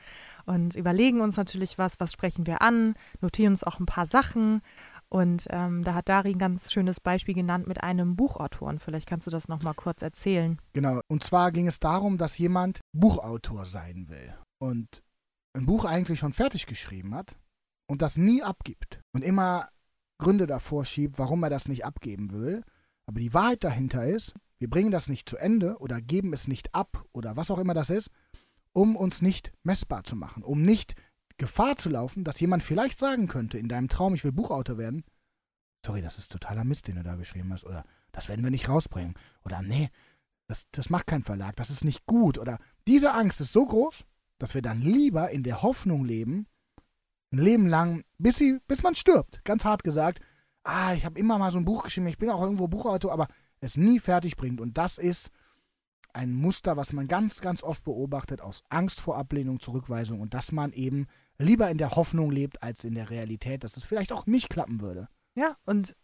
und 0.44 0.74
überlegen 0.74 1.22
uns 1.22 1.38
natürlich 1.38 1.78
was, 1.78 2.00
was 2.00 2.12
sprechen 2.12 2.46
wir 2.46 2.60
an, 2.60 2.96
notieren 3.22 3.54
uns 3.54 3.64
auch 3.64 3.80
ein 3.80 3.86
paar 3.86 4.04
Sachen 4.04 4.60
und 5.12 5.46
ähm, 5.50 5.84
da 5.84 5.92
hat 5.92 6.08
Dari 6.08 6.30
ein 6.30 6.38
ganz 6.38 6.72
schönes 6.72 6.98
Beispiel 6.98 7.34
genannt 7.34 7.66
mit 7.66 7.82
einem 7.82 8.16
Buchautoren. 8.16 8.78
Vielleicht 8.78 9.06
kannst 9.06 9.26
du 9.26 9.30
das 9.30 9.46
nochmal 9.46 9.74
kurz 9.74 10.00
erzählen. 10.00 10.58
Genau. 10.72 11.02
Und 11.06 11.22
zwar 11.22 11.52
ging 11.52 11.66
es 11.66 11.80
darum, 11.80 12.16
dass 12.16 12.38
jemand 12.38 12.80
Buchautor 12.94 13.66
sein 13.66 14.08
will 14.08 14.34
und 14.58 15.02
ein 15.52 15.66
Buch 15.66 15.84
eigentlich 15.84 16.18
schon 16.18 16.32
fertig 16.32 16.64
geschrieben 16.64 17.14
hat 17.14 17.36
und 17.90 18.00
das 18.00 18.16
nie 18.16 18.42
abgibt 18.42 19.00
und 19.12 19.22
immer 19.22 19.68
Gründe 20.18 20.46
davor 20.46 20.86
schiebt, 20.86 21.18
warum 21.18 21.42
er 21.42 21.50
das 21.50 21.68
nicht 21.68 21.84
abgeben 21.84 22.32
will, 22.32 22.62
aber 23.04 23.20
die 23.20 23.34
Wahrheit 23.34 23.64
dahinter 23.64 24.06
ist, 24.06 24.32
wir 24.60 24.70
bringen 24.70 24.92
das 24.92 25.10
nicht 25.10 25.28
zu 25.28 25.36
Ende 25.36 25.76
oder 25.76 26.00
geben 26.00 26.32
es 26.32 26.48
nicht 26.48 26.74
ab 26.74 27.04
oder 27.12 27.36
was 27.36 27.50
auch 27.50 27.58
immer 27.58 27.74
das 27.74 27.90
ist, 27.90 28.08
um 28.72 28.96
uns 28.96 29.20
nicht 29.20 29.52
messbar 29.62 30.04
zu 30.04 30.16
machen, 30.16 30.42
um 30.42 30.62
nicht 30.62 30.94
Gefahr 31.38 31.76
zu 31.76 31.88
laufen, 31.88 32.24
dass 32.24 32.40
jemand 32.40 32.62
vielleicht 32.62 32.98
sagen 32.98 33.28
könnte 33.28 33.58
in 33.58 33.68
deinem 33.68 33.88
Traum, 33.88 34.14
ich 34.14 34.24
will 34.24 34.32
Buchautor 34.32 34.78
werden, 34.78 35.04
sorry, 35.84 36.02
das 36.02 36.18
ist 36.18 36.32
totaler 36.32 36.64
Mist, 36.64 36.88
den 36.88 36.96
du 36.96 37.02
da 37.02 37.16
geschrieben 37.16 37.52
hast, 37.52 37.64
oder 37.64 37.84
das 38.12 38.28
werden 38.28 38.44
wir 38.44 38.50
nicht 38.50 38.68
rausbringen, 38.68 39.14
oder 39.44 39.62
nee, 39.62 39.90
das, 40.48 40.66
das 40.70 40.90
macht 40.90 41.06
kein 41.06 41.22
Verlag, 41.22 41.56
das 41.56 41.70
ist 41.70 41.84
nicht 41.84 42.06
gut, 42.06 42.38
oder 42.38 42.58
diese 42.86 43.14
Angst 43.14 43.40
ist 43.40 43.52
so 43.52 43.66
groß, 43.66 44.04
dass 44.38 44.54
wir 44.54 44.62
dann 44.62 44.80
lieber 44.80 45.30
in 45.30 45.42
der 45.42 45.62
Hoffnung 45.62 46.04
leben, 46.04 46.46
ein 47.32 47.38
Leben 47.38 47.66
lang, 47.66 48.04
bis, 48.18 48.36
sie, 48.36 48.60
bis 48.68 48.82
man 48.82 48.94
stirbt, 48.94 49.44
ganz 49.44 49.64
hart 49.64 49.84
gesagt, 49.84 50.20
ah, 50.64 50.94
ich 50.94 51.04
habe 51.04 51.18
immer 51.18 51.38
mal 51.38 51.52
so 51.52 51.58
ein 51.58 51.64
Buch 51.64 51.84
geschrieben, 51.84 52.06
ich 52.06 52.18
bin 52.18 52.30
auch 52.30 52.42
irgendwo 52.42 52.68
Buchautor, 52.68 53.12
aber 53.12 53.28
es 53.60 53.76
nie 53.76 54.00
fertig 54.00 54.36
bringt. 54.36 54.60
Und 54.60 54.76
das 54.78 54.98
ist 54.98 55.30
ein 56.12 56.32
Muster, 56.32 56.76
was 56.76 56.92
man 56.92 57.08
ganz, 57.08 57.40
ganz 57.40 57.62
oft 57.62 57.84
beobachtet 57.84 58.40
aus 58.40 58.62
Angst 58.68 59.00
vor 59.00 59.16
Ablehnung, 59.16 59.60
Zurückweisung 59.60 60.20
und 60.20 60.34
dass 60.34 60.52
man 60.52 60.72
eben 60.72 61.06
lieber 61.38 61.70
in 61.70 61.78
der 61.78 61.92
Hoffnung 61.96 62.30
lebt 62.30 62.62
als 62.62 62.84
in 62.84 62.94
der 62.94 63.10
Realität, 63.10 63.64
dass 63.64 63.76
es 63.76 63.84
vielleicht 63.84 64.12
auch 64.12 64.26
nicht 64.26 64.50
klappen 64.50 64.80
würde. 64.80 65.08
Ja, 65.34 65.56
und 65.64 65.96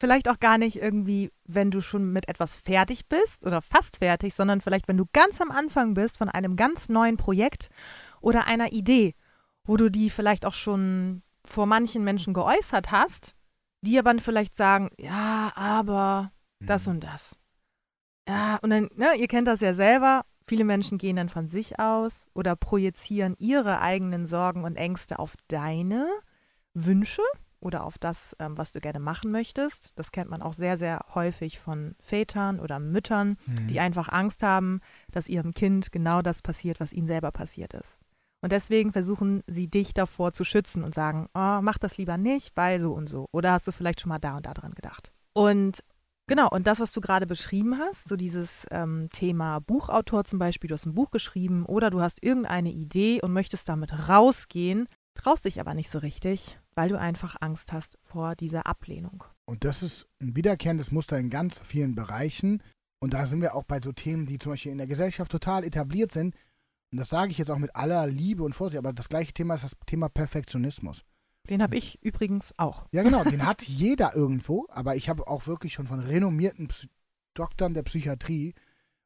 vielleicht 0.00 0.28
auch 0.28 0.40
gar 0.40 0.56
nicht 0.58 0.76
irgendwie, 0.76 1.30
wenn 1.44 1.70
du 1.70 1.82
schon 1.82 2.12
mit 2.12 2.28
etwas 2.28 2.56
fertig 2.56 3.06
bist 3.06 3.46
oder 3.46 3.60
fast 3.60 3.98
fertig, 3.98 4.34
sondern 4.34 4.60
vielleicht, 4.60 4.88
wenn 4.88 4.96
du 4.96 5.04
ganz 5.12 5.40
am 5.40 5.50
Anfang 5.50 5.94
bist 5.94 6.16
von 6.16 6.28
einem 6.28 6.56
ganz 6.56 6.88
neuen 6.88 7.18
Projekt 7.18 7.68
oder 8.20 8.46
einer 8.46 8.72
Idee, 8.72 9.14
wo 9.64 9.76
du 9.76 9.90
die 9.90 10.10
vielleicht 10.10 10.46
auch 10.46 10.54
schon 10.54 11.22
vor 11.44 11.66
manchen 11.66 12.02
Menschen 12.02 12.34
geäußert 12.34 12.90
hast, 12.90 13.34
die 13.82 13.98
aber 13.98 14.18
vielleicht 14.18 14.56
sagen, 14.56 14.90
ja, 14.98 15.52
aber 15.54 16.32
das 16.60 16.86
Mhm. 16.86 16.92
und 16.94 17.04
das. 17.04 17.39
Ja, 18.28 18.58
und 18.62 18.70
dann, 18.70 18.88
ne, 18.94 19.08
ihr 19.18 19.28
kennt 19.28 19.48
das 19.48 19.60
ja 19.60 19.74
selber, 19.74 20.24
viele 20.46 20.64
Menschen 20.64 20.98
gehen 20.98 21.16
dann 21.16 21.28
von 21.28 21.48
sich 21.48 21.78
aus 21.78 22.28
oder 22.34 22.56
projizieren 22.56 23.34
ihre 23.38 23.80
eigenen 23.80 24.26
Sorgen 24.26 24.64
und 24.64 24.76
Ängste 24.76 25.18
auf 25.18 25.34
deine 25.48 26.06
Wünsche 26.74 27.22
oder 27.60 27.84
auf 27.84 27.98
das, 27.98 28.34
ähm, 28.38 28.56
was 28.56 28.72
du 28.72 28.80
gerne 28.80 29.00
machen 29.00 29.30
möchtest. 29.32 29.92
Das 29.96 30.12
kennt 30.12 30.30
man 30.30 30.42
auch 30.42 30.54
sehr, 30.54 30.76
sehr 30.76 31.04
häufig 31.14 31.58
von 31.58 31.94
Vätern 32.00 32.58
oder 32.60 32.78
Müttern, 32.78 33.36
Mhm. 33.46 33.66
die 33.66 33.80
einfach 33.80 34.08
Angst 34.08 34.42
haben, 34.42 34.80
dass 35.10 35.28
ihrem 35.28 35.52
Kind 35.52 35.92
genau 35.92 36.22
das 36.22 36.40
passiert, 36.42 36.80
was 36.80 36.92
ihnen 36.92 37.06
selber 37.06 37.32
passiert 37.32 37.74
ist. 37.74 37.98
Und 38.42 38.52
deswegen 38.52 38.92
versuchen 38.92 39.42
sie 39.46 39.68
dich 39.68 39.92
davor 39.92 40.32
zu 40.32 40.44
schützen 40.44 40.82
und 40.84 40.94
sagen, 40.94 41.28
oh, 41.34 41.60
mach 41.60 41.76
das 41.76 41.98
lieber 41.98 42.16
nicht, 42.16 42.56
weil 42.56 42.80
so 42.80 42.92
und 42.94 43.06
so. 43.08 43.28
Oder 43.32 43.52
hast 43.52 43.66
du 43.66 43.72
vielleicht 43.72 44.00
schon 44.00 44.08
mal 44.08 44.18
da 44.18 44.36
und 44.38 44.46
da 44.46 44.54
dran 44.54 44.72
gedacht. 44.72 45.12
Und 45.34 45.84
genau, 46.30 46.48
und 46.48 46.66
das, 46.66 46.80
was 46.80 46.92
du 46.92 47.00
gerade 47.00 47.26
beschrieben 47.26 47.78
hast, 47.78 48.08
so 48.08 48.16
dieses 48.16 48.66
ähm, 48.70 49.08
Thema 49.12 49.58
Buchautor 49.58 50.24
zum 50.24 50.38
Beispiel, 50.38 50.68
du 50.68 50.74
hast 50.74 50.86
ein 50.86 50.94
Buch 50.94 51.10
geschrieben 51.10 51.66
oder 51.66 51.90
du 51.90 52.00
hast 52.00 52.22
irgendeine 52.22 52.70
Idee 52.70 53.20
und 53.20 53.32
möchtest 53.32 53.68
damit 53.68 54.08
rausgehen, 54.08 54.88
traust 55.14 55.44
dich 55.44 55.60
aber 55.60 55.74
nicht 55.74 55.90
so 55.90 55.98
richtig, 55.98 56.58
weil 56.74 56.88
du 56.88 56.98
einfach 56.98 57.36
Angst 57.40 57.72
hast 57.72 57.98
vor 58.02 58.34
dieser 58.34 58.66
Ablehnung. 58.66 59.24
Und 59.44 59.64
das 59.64 59.82
ist 59.82 60.06
ein 60.20 60.36
wiederkehrendes 60.36 60.92
Muster 60.92 61.18
in 61.18 61.28
ganz 61.28 61.58
vielen 61.58 61.94
Bereichen. 61.94 62.62
Und 63.02 63.14
da 63.14 63.26
sind 63.26 63.40
wir 63.40 63.54
auch 63.54 63.64
bei 63.64 63.80
so 63.82 63.92
Themen, 63.92 64.26
die 64.26 64.38
zum 64.38 64.52
Beispiel 64.52 64.72
in 64.72 64.78
der 64.78 64.86
Gesellschaft 64.86 65.32
total 65.32 65.64
etabliert 65.64 66.12
sind. 66.12 66.34
Und 66.92 66.98
das 66.98 67.08
sage 67.08 67.32
ich 67.32 67.38
jetzt 67.38 67.50
auch 67.50 67.58
mit 67.58 67.74
aller 67.74 68.06
Liebe 68.06 68.42
und 68.42 68.54
Vorsicht, 68.54 68.78
aber 68.78 68.92
das 68.92 69.08
gleiche 69.08 69.32
Thema 69.32 69.54
ist 69.54 69.64
das 69.64 69.76
Thema 69.86 70.08
Perfektionismus. 70.08 71.02
Den 71.50 71.62
habe 71.62 71.76
ich 71.76 71.98
übrigens 72.00 72.56
auch. 72.58 72.86
Ja, 72.92 73.02
genau, 73.02 73.24
den 73.24 73.44
hat 73.44 73.62
jeder 73.62 74.14
irgendwo, 74.14 74.66
aber 74.70 74.94
ich 74.94 75.08
habe 75.08 75.26
auch 75.26 75.48
wirklich 75.48 75.72
schon 75.72 75.88
von 75.88 75.98
renommierten 75.98 76.68
Psy 76.68 76.88
Doktoren 77.34 77.74
der 77.74 77.82
Psychiatrie 77.84 78.54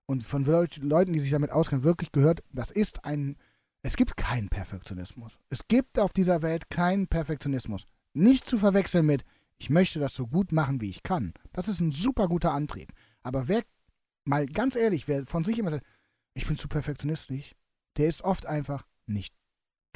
und 0.06 0.24
von 0.24 0.44
Leut 0.44 0.78
Leuten, 0.78 1.12
die 1.12 1.20
sich 1.20 1.30
damit 1.30 1.50
auskennen, 1.50 1.84
wirklich 1.84 2.10
gehört, 2.12 2.42
das 2.52 2.70
ist 2.70 3.04
ein, 3.04 3.36
es 3.82 3.96
gibt 3.96 4.16
keinen 4.16 4.48
Perfektionismus. 4.48 5.38
Es 5.50 5.68
gibt 5.68 5.98
auf 5.98 6.12
dieser 6.12 6.40
Welt 6.42 6.70
keinen 6.70 7.06
Perfektionismus. 7.06 7.84
Nicht 8.14 8.46
zu 8.46 8.56
verwechseln 8.56 9.06
mit, 9.06 9.24
ich 9.58 9.70
möchte 9.70 10.00
das 10.00 10.14
so 10.14 10.26
gut 10.26 10.52
machen, 10.52 10.80
wie 10.80 10.88
ich 10.88 11.02
kann. 11.02 11.34
Das 11.52 11.68
ist 11.68 11.80
ein 11.80 11.92
super 11.92 12.28
guter 12.28 12.52
Antrieb. 12.52 12.92
Aber 13.22 13.48
wer, 13.48 13.62
mal 14.24 14.46
ganz 14.46 14.74
ehrlich, 14.74 15.06
wer 15.06 15.26
von 15.26 15.44
sich 15.44 15.58
immer 15.58 15.70
sagt, 15.70 15.84
ich 16.34 16.46
bin 16.46 16.56
zu 16.56 16.68
perfektionistisch, 16.68 17.54
der 17.96 18.08
ist 18.08 18.22
oft 18.22 18.46
einfach 18.46 18.86
nicht 19.06 19.34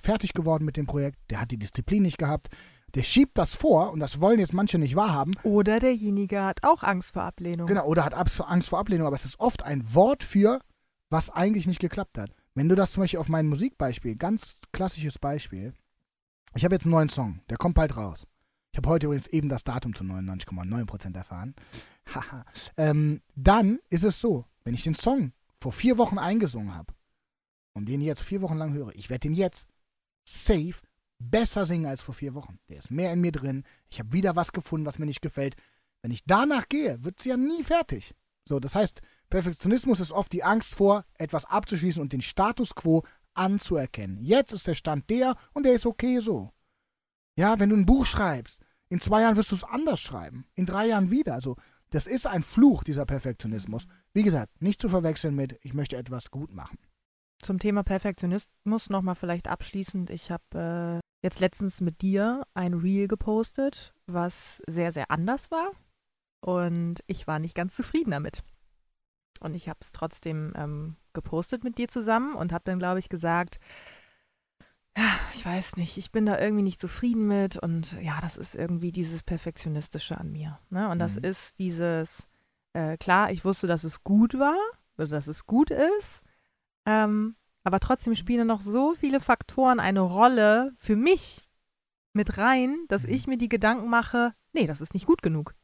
fertig 0.03 0.33
geworden 0.33 0.65
mit 0.65 0.77
dem 0.77 0.87
Projekt, 0.87 1.19
der 1.31 1.41
hat 1.41 1.51
die 1.51 1.59
Disziplin 1.59 2.03
nicht 2.03 2.19
gehabt, 2.19 2.49
der 2.95 3.03
schiebt 3.03 3.37
das 3.37 3.55
vor 3.55 3.93
und 3.93 4.01
das 4.01 4.21
wollen 4.21 4.41
jetzt 4.41 4.55
manche 4.55 4.79
nicht 4.79 4.97
wahrhaben. 4.97 5.37
Oder 5.43 5.79
derjenige 5.79 6.43
hat 6.43 6.65
auch 6.65 6.83
Angst 6.83 7.13
vor 7.13 7.23
Ablehnung. 7.23 7.67
Genau, 7.67 7.87
oder 7.87 8.05
hat 8.05 8.15
Angst 8.15 8.69
vor 8.69 8.79
Ablehnung, 8.79 9.07
aber 9.07 9.17
es 9.17 9.25
ist 9.25 9.39
oft 9.41 9.63
ein 9.63 9.95
Wort 9.95 10.25
für, 10.25 10.61
was 11.11 11.31
eigentlich 11.31 11.67
nicht 11.67 11.81
geklappt 11.81 12.19
hat. 12.19 12.31
Wenn 12.55 12.69
du 12.69 12.75
das 12.75 12.93
zum 12.93 13.03
Beispiel 13.03 13.21
auf 13.21 13.29
mein 13.29 13.47
Musikbeispiel, 13.47 14.17
ganz 14.17 14.61
klassisches 14.73 15.19
Beispiel, 15.19 15.75
ich 16.55 16.65
habe 16.65 16.75
jetzt 16.75 16.85
einen 16.85 16.93
neuen 16.93 17.09
Song, 17.09 17.41
der 17.51 17.59
kommt 17.59 17.75
bald 17.75 17.97
raus. 17.97 18.27
Ich 18.73 18.79
habe 18.79 18.89
heute 18.89 19.07
übrigens 19.07 19.27
eben 19.29 19.49
das 19.49 19.65
Datum 19.65 19.95
zu 19.95 20.05
99,9% 20.05 21.15
erfahren. 21.15 21.55
Haha. 22.15 22.45
ähm, 22.77 23.21
dann 23.35 23.81
ist 23.91 24.05
es 24.05 24.21
so, 24.21 24.47
wenn 24.65 24.75
ich 24.75 24.83
den 24.83 24.95
Song 24.95 25.33
vor 25.61 25.73
vier 25.73 25.99
Wochen 25.99 26.19
eingesungen 26.19 26.75
habe 26.75 26.95
und 27.75 27.87
den 27.87 28.01
jetzt 28.01 28.23
vier 28.23 28.41
Wochen 28.41 28.57
lang 28.57 28.73
höre, 28.73 28.95
ich 28.95 29.11
werde 29.11 29.29
den 29.29 29.35
jetzt 29.35 29.69
safe 30.29 30.81
besser 31.19 31.65
singen 31.65 31.87
als 31.87 32.01
vor 32.01 32.15
vier 32.15 32.35
Wochen. 32.35 32.59
Der 32.69 32.79
ist 32.79 32.91
mehr 32.91 33.13
in 33.13 33.21
mir 33.21 33.33
drin. 33.33 33.65
Ich 33.91 33.99
habe 33.99 34.13
wieder 34.13 34.37
was 34.37 34.53
gefunden, 34.53 34.87
was 34.87 34.99
mir 34.99 35.07
nicht 35.07 35.23
gefällt. 35.23 35.57
Wenn 36.03 36.11
ich 36.11 36.25
danach 36.25 36.69
gehe, 36.69 37.03
wird 37.03 37.19
es 37.19 37.25
ja 37.25 37.37
nie 37.37 37.65
fertig. 37.65 38.15
So, 38.45 38.61
das 38.61 38.75
heißt, 38.75 39.03
Perfektionismus 39.29 40.01
ist 40.01 40.13
oft 40.13 40.33
die 40.33 40.45
Angst 40.45 40.75
vor, 40.75 41.05
etwas 41.15 41.45
abzuschließen 41.45 42.01
und 42.01 42.13
den 42.13 42.23
Status 42.23 42.75
quo 42.75 43.03
anzuerkennen. 43.35 44.23
Jetzt 44.23 44.53
ist 44.53 44.67
der 44.67 44.75
Stand 44.75 45.11
der 45.11 45.35
und 45.53 45.67
der 45.67 45.75
ist 45.75 45.87
okay 45.87 46.21
so. 46.21 46.51
Ja, 47.37 47.59
wenn 47.59 47.69
du 47.69 47.77
ein 47.77 47.87
Buch 47.87 48.07
schreibst, 48.07 48.61
in 48.89 49.01
zwei 49.01 49.23
Jahren 49.23 49.37
wirst 49.37 49.51
du 49.51 49.57
es 49.57 49.65
anders 49.65 50.01
schreiben, 50.01 50.47
in 50.55 50.67
drei 50.67 50.87
Jahren 50.87 51.11
wieder. 51.11 51.35
Also, 51.35 51.57
das 51.91 52.07
ist 52.07 52.27
ein 52.27 52.43
Fluch, 52.43 52.85
dieser 52.85 53.07
Perfektionismus. 53.07 53.87
Wie 54.13 54.23
gesagt, 54.23 54.63
nicht 54.63 54.81
zu 54.81 54.89
verwechseln 54.89 55.35
mit, 55.35 55.59
ich 55.63 55.75
möchte 55.75 55.97
etwas 55.97 56.31
gut 56.31 56.53
machen. 56.53 56.79
Zum 57.41 57.59
Thema 57.59 57.83
Perfektionismus 57.85 58.91
nochmal 58.91 59.15
vielleicht 59.15 59.49
abschließend. 59.49 60.11
Ich 60.11 60.31
habe 60.31 61.01
äh, 61.03 61.27
jetzt 61.27 61.41
letztens 61.41 61.81
mit 61.81 62.01
dir 62.03 62.43
ein 62.55 62.75
Reel 62.75 63.07
gepostet, 63.09 63.95
was 64.07 64.63
sehr, 64.67 64.93
sehr 64.93 65.11
anders 65.11 65.51
war. 65.51 65.71
Und 66.41 67.03
ich 67.07 67.27
war 67.27 67.39
nicht 67.39 67.55
ganz 67.55 67.77
zufrieden 67.77 68.11
damit. 68.11 68.43
Und 69.41 69.55
ich 69.55 69.69
habe 69.69 69.79
es 69.83 69.93
trotzdem 69.93 70.53
ähm, 70.57 70.97
gepostet 71.13 71.63
mit 71.63 71.79
dir 71.79 71.89
zusammen 71.89 72.35
und 72.35 72.53
habe 72.53 72.65
dann, 72.65 72.79
glaube 72.81 72.99
ich, 72.99 73.09
gesagt, 73.09 73.59
ja, 74.97 75.05
ich 75.35 75.47
weiß 75.47 75.77
nicht, 75.77 75.97
ich 75.97 76.11
bin 76.11 76.27
da 76.27 76.41
irgendwie 76.41 76.65
nicht 76.65 76.81
zufrieden 76.81 77.29
mit 77.29 77.57
und 77.57 77.93
ja, 78.03 78.19
das 78.21 78.37
ist 78.37 78.57
irgendwie 78.57 78.91
dieses 78.91 79.23
Perfektionistische 79.23 80.19
an 80.19 80.33
mir. 80.33 80.59
Ne? 80.71 80.89
Und 80.89 80.99
das 80.99 81.15
Mhm. 81.15 81.23
ist 81.25 81.61
dieses, 81.61 82.27
äh, 82.73 82.97
klar, 82.97 83.31
ich 83.31 83.45
wusste, 83.45 83.69
dass 83.69 83.85
es 83.85 84.03
gut 84.03 84.35
war 84.41 84.57
oder 84.97 85.07
dass 85.07 85.29
es 85.29 85.47
gut 85.47 85.71
ist, 85.71 86.25
ähm, 86.89 87.37
aber 87.65 87.81
trotzdem 87.81 88.15
spielen 88.15 88.47
noch 88.47 88.61
so 88.63 88.95
viele 88.95 89.21
Faktoren 89.21 89.79
eine 89.81 90.01
Rolle 90.01 90.73
für 90.79 90.97
mich 90.97 91.43
mit 92.15 92.39
rein, 92.39 92.77
dass 92.89 93.05
Mhm. 93.07 93.13
ich 93.13 93.27
mir 93.27 93.37
die 93.39 93.49
Gedanken 93.51 93.89
mache, 93.91 94.33
nee, 94.55 94.67
das 94.67 94.81
ist 94.81 94.95
nicht 94.95 95.07
gut 95.07 95.23
genug. 95.23 95.55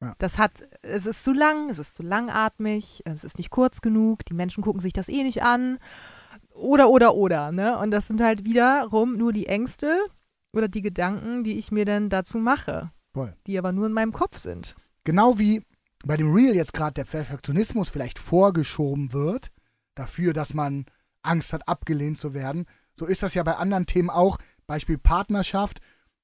Ja. 0.00 0.14
Das 0.18 0.36
hat, 0.38 0.64
es 0.82 1.06
ist 1.06 1.22
zu 1.22 1.32
lang, 1.32 1.70
es 1.70 1.78
ist 1.78 1.94
zu 1.94 2.02
langatmig, 2.02 3.02
es 3.04 3.22
ist 3.22 3.38
nicht 3.38 3.50
kurz 3.50 3.80
genug, 3.80 4.24
die 4.26 4.34
Menschen 4.34 4.64
gucken 4.64 4.80
sich 4.80 4.92
das 4.92 5.08
eh 5.08 5.22
nicht 5.22 5.42
an. 5.44 5.78
Oder, 6.52 6.90
oder, 6.90 7.14
oder, 7.14 7.52
ne? 7.52 7.78
Und 7.78 7.92
das 7.92 8.08
sind 8.08 8.20
halt 8.20 8.44
wiederum 8.44 9.16
nur 9.16 9.32
die 9.32 9.46
Ängste 9.46 10.00
oder 10.52 10.66
die 10.68 10.82
Gedanken, 10.82 11.44
die 11.44 11.56
ich 11.56 11.70
mir 11.70 11.84
dann 11.84 12.10
dazu 12.10 12.38
mache. 12.38 12.90
Voll. 13.14 13.34
Die 13.46 13.56
aber 13.56 13.70
nur 13.72 13.86
in 13.86 13.92
meinem 13.92 14.12
Kopf 14.12 14.38
sind. 14.38 14.74
Genau 15.04 15.38
wie 15.38 15.62
bei 16.04 16.16
dem 16.16 16.34
Real 16.34 16.54
jetzt 16.54 16.72
gerade 16.74 16.94
der 16.94 17.04
Perfektionismus 17.04 17.88
vielleicht 17.88 18.18
vorgeschoben 18.18 19.12
wird, 19.12 19.52
dafür, 19.94 20.32
dass 20.32 20.54
man 20.54 20.86
Angst 21.22 21.52
hat, 21.52 21.68
abgelehnt 21.68 22.18
zu 22.18 22.34
werden, 22.34 22.66
so 22.98 23.06
ist 23.06 23.22
das 23.22 23.34
ja 23.34 23.42
bei 23.42 23.56
anderen 23.56 23.86
Themen 23.86 24.10
auch. 24.10 24.38
Beispiel 24.66 24.98
Partnerschaft. 24.98 25.80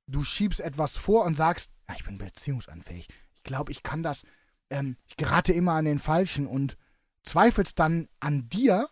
Du 0.06 0.22
schiebst 0.22 0.60
etwas 0.60 0.96
vor 0.96 1.24
und 1.24 1.34
sagst, 1.34 1.72
ja, 1.88 1.94
ich 1.96 2.04
bin 2.04 2.18
beziehungsanfähig. 2.18 3.08
Ich 3.34 3.42
glaube, 3.42 3.72
ich 3.72 3.82
kann 3.82 4.02
das. 4.02 4.24
Ähm, 4.70 4.96
ich 5.06 5.16
gerate 5.16 5.52
immer 5.52 5.72
an 5.72 5.84
den 5.84 5.98
Falschen 5.98 6.46
und 6.46 6.76
zweifelst 7.24 7.78
dann 7.78 8.08
an 8.20 8.48
dir, 8.48 8.88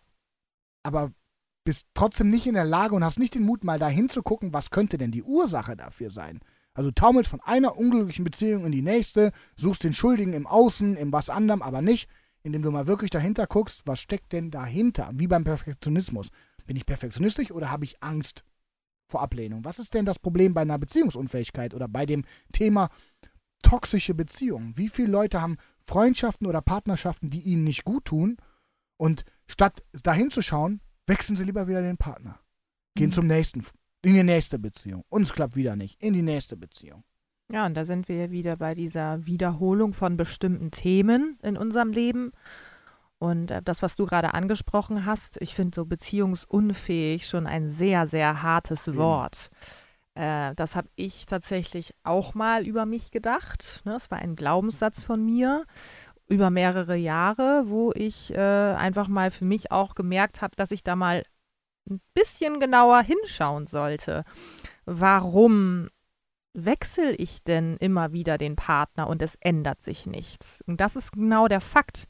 aber 0.83 1.11
bist 1.63 1.87
trotzdem 1.93 2.29
nicht 2.29 2.47
in 2.47 2.53
der 2.53 2.65
Lage 2.65 2.95
und 2.95 3.03
hast 3.03 3.19
nicht 3.19 3.35
den 3.35 3.43
Mut, 3.43 3.63
mal 3.63 3.79
dahin 3.79 4.09
zu 4.09 4.23
gucken, 4.23 4.53
was 4.53 4.69
könnte 4.69 4.97
denn 4.97 5.11
die 5.11 5.23
Ursache 5.23 5.75
dafür 5.75 6.09
sein. 6.09 6.39
Also 6.73 6.91
taumelt 6.91 7.27
von 7.27 7.41
einer 7.41 7.75
unglücklichen 7.75 8.23
Beziehung 8.23 8.65
in 8.65 8.71
die 8.71 8.83
nächste, 8.83 9.31
suchst 9.55 9.83
den 9.83 9.93
Schuldigen 9.93 10.33
im 10.33 10.47
Außen, 10.47 10.95
im 10.95 11.11
was 11.11 11.29
anderem, 11.29 11.61
aber 11.61 11.81
nicht, 11.81 12.09
indem 12.47 12.63
du 12.63 12.71
mal 12.71 12.87
wirklich 12.87 13.11
dahinter 13.11 13.45
guckst, 13.45 13.83
was 13.85 13.99
steckt 13.99 14.33
denn 14.33 14.49
dahinter? 14.49 15.11
Wie 15.13 15.27
beim 15.27 15.43
Perfektionismus. 15.43 16.29
Bin 16.65 16.75
ich 16.75 16.85
perfektionistisch 16.85 17.51
oder 17.51 17.69
habe 17.69 17.85
ich 17.85 18.01
Angst 18.01 18.43
vor 19.07 19.21
Ablehnung? 19.21 19.63
Was 19.63 19.79
ist 19.79 19.93
denn 19.93 20.05
das 20.05 20.19
Problem 20.19 20.53
bei 20.53 20.61
einer 20.61 20.77
Beziehungsunfähigkeit 20.79 21.73
oder 21.73 21.87
bei 21.87 22.05
dem 22.05 22.25
Thema 22.51 22.89
toxische 23.63 24.13
Beziehungen? 24.13 24.75
Wie 24.77 24.89
viele 24.89 25.11
Leute 25.11 25.41
haben 25.41 25.57
Freundschaften 25.85 26.47
oder 26.47 26.61
Partnerschaften, 26.61 27.29
die 27.29 27.41
ihnen 27.41 27.63
nicht 27.63 27.85
gut 27.85 28.05
tun 28.05 28.37
und 28.97 29.23
statt 29.47 29.83
dahin 30.03 30.31
zu 30.31 30.41
schauen, 30.41 30.81
wechseln 31.05 31.37
sie 31.37 31.43
lieber 31.45 31.67
wieder 31.67 31.81
den 31.81 31.97
Partner. 31.97 32.39
Gehen 32.95 33.09
Mhm. 33.09 33.13
zum 33.13 33.27
nächsten, 33.27 33.63
in 34.01 34.13
die 34.15 34.23
nächste 34.23 34.59
Beziehung. 34.59 35.03
Uns 35.09 35.31
klappt 35.31 35.55
wieder 35.55 35.75
nicht, 35.75 36.01
in 36.01 36.13
die 36.13 36.21
nächste 36.21 36.57
Beziehung. 36.57 37.03
Ja, 37.49 37.65
und 37.65 37.75
da 37.75 37.85
sind 37.85 38.09
wir 38.09 38.29
wieder 38.31 38.57
bei 38.57 38.73
dieser 38.73 39.25
Wiederholung 39.25 39.93
von 39.93 40.17
bestimmten 40.17 40.69
Themen 40.69 41.39
in 41.41 41.55
unserem 41.55 41.91
Leben. 41.91 42.31
Und 43.19 43.51
äh, 43.51 43.61
das, 43.63 43.81
was 43.81 43.95
du 43.95 44.05
gerade 44.05 44.33
angesprochen 44.33 45.05
hast, 45.05 45.41
ich 45.41 45.55
finde 45.55 45.75
so 45.75 45.85
beziehungsunfähig 45.85 47.27
schon 47.27 47.47
ein 47.47 47.69
sehr, 47.69 48.05
sehr 48.05 48.41
hartes 48.43 48.87
Eben. 48.87 48.97
Wort. 48.97 49.49
Äh, 50.13 50.55
das 50.55 50.75
habe 50.75 50.89
ich 50.95 51.25
tatsächlich 51.25 51.93
auch 52.03 52.33
mal 52.35 52.67
über 52.67 52.85
mich 52.85 53.11
gedacht. 53.11 53.81
Ne? 53.85 53.95
Es 53.95 54.11
war 54.11 54.19
ein 54.19 54.35
Glaubenssatz 54.35 55.05
von 55.05 55.23
mir 55.23 55.65
über 56.27 56.49
mehrere 56.49 56.97
Jahre, 56.97 57.63
wo 57.67 57.93
ich 57.95 58.35
äh, 58.35 58.39
einfach 58.39 59.07
mal 59.07 59.31
für 59.31 59.45
mich 59.45 59.71
auch 59.71 59.95
gemerkt 59.95 60.41
habe, 60.41 60.55
dass 60.57 60.71
ich 60.71 60.83
da 60.83 60.97
mal 60.97 61.23
ein 61.89 62.01
bisschen 62.13 62.59
genauer 62.59 63.01
hinschauen 63.01 63.67
sollte. 63.67 64.25
Warum 64.85 65.89
wechsle 66.53 67.13
ich 67.13 67.43
denn 67.43 67.77
immer 67.77 68.11
wieder 68.13 68.37
den 68.37 68.55
Partner 68.55 69.07
und 69.07 69.21
es 69.21 69.35
ändert 69.35 69.81
sich 69.81 70.05
nichts? 70.05 70.63
Und 70.67 70.81
das 70.81 70.95
ist 70.95 71.11
genau 71.11 71.47
der 71.47 71.61
Fakt. 71.61 72.07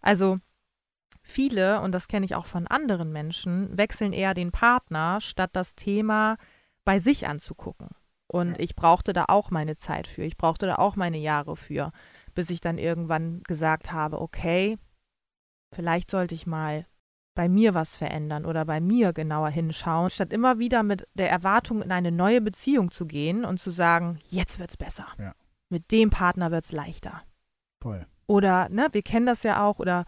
Also 0.00 0.38
viele, 1.22 1.80
und 1.80 1.92
das 1.92 2.08
kenne 2.08 2.24
ich 2.24 2.34
auch 2.34 2.46
von 2.46 2.66
anderen 2.66 3.12
Menschen, 3.12 3.76
wechseln 3.76 4.12
eher 4.12 4.34
den 4.34 4.52
Partner, 4.52 5.20
statt 5.20 5.50
das 5.54 5.74
Thema 5.74 6.36
bei 6.84 6.98
sich 6.98 7.26
anzugucken. 7.26 7.88
Und 8.26 8.58
ich 8.58 8.74
brauchte 8.74 9.12
da 9.12 9.26
auch 9.28 9.50
meine 9.50 9.76
Zeit 9.76 10.06
für. 10.06 10.22
Ich 10.22 10.36
brauchte 10.36 10.66
da 10.66 10.76
auch 10.76 10.96
meine 10.96 11.18
Jahre 11.18 11.54
für, 11.56 11.92
bis 12.34 12.50
ich 12.50 12.60
dann 12.60 12.78
irgendwann 12.78 13.42
gesagt 13.42 13.92
habe, 13.92 14.20
okay, 14.20 14.78
vielleicht 15.74 16.10
sollte 16.10 16.34
ich 16.34 16.46
mal 16.46 16.86
bei 17.34 17.48
mir 17.48 17.74
was 17.74 17.96
verändern 17.96 18.44
oder 18.44 18.64
bei 18.64 18.80
mir 18.80 19.12
genauer 19.12 19.48
hinschauen, 19.48 20.10
statt 20.10 20.32
immer 20.32 20.58
wieder 20.58 20.82
mit 20.82 21.08
der 21.14 21.30
Erwartung 21.30 21.82
in 21.82 21.92
eine 21.92 22.12
neue 22.12 22.40
Beziehung 22.40 22.90
zu 22.90 23.06
gehen 23.06 23.44
und 23.44 23.58
zu 23.58 23.70
sagen, 23.70 24.18
jetzt 24.28 24.58
wird's 24.58 24.76
besser. 24.76 25.06
Ja. 25.18 25.34
Mit 25.68 25.90
dem 25.90 26.10
Partner 26.10 26.50
wird's 26.50 26.72
leichter. 26.72 27.22
Voll. 27.80 28.06
Oder, 28.26 28.68
ne, 28.68 28.88
wir 28.92 29.02
kennen 29.02 29.26
das 29.26 29.42
ja 29.42 29.64
auch, 29.64 29.78
oder 29.78 30.04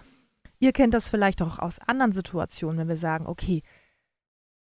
ihr 0.59 0.73
kennt 0.73 0.95
das 0.95 1.09
vielleicht 1.09 1.43
auch 1.43 1.59
aus 1.59 1.79
anderen 1.79 2.13
Situationen, 2.13 2.79
wenn 2.79 2.89
wir 2.89 2.97
sagen, 2.97 3.27
okay, 3.27 3.63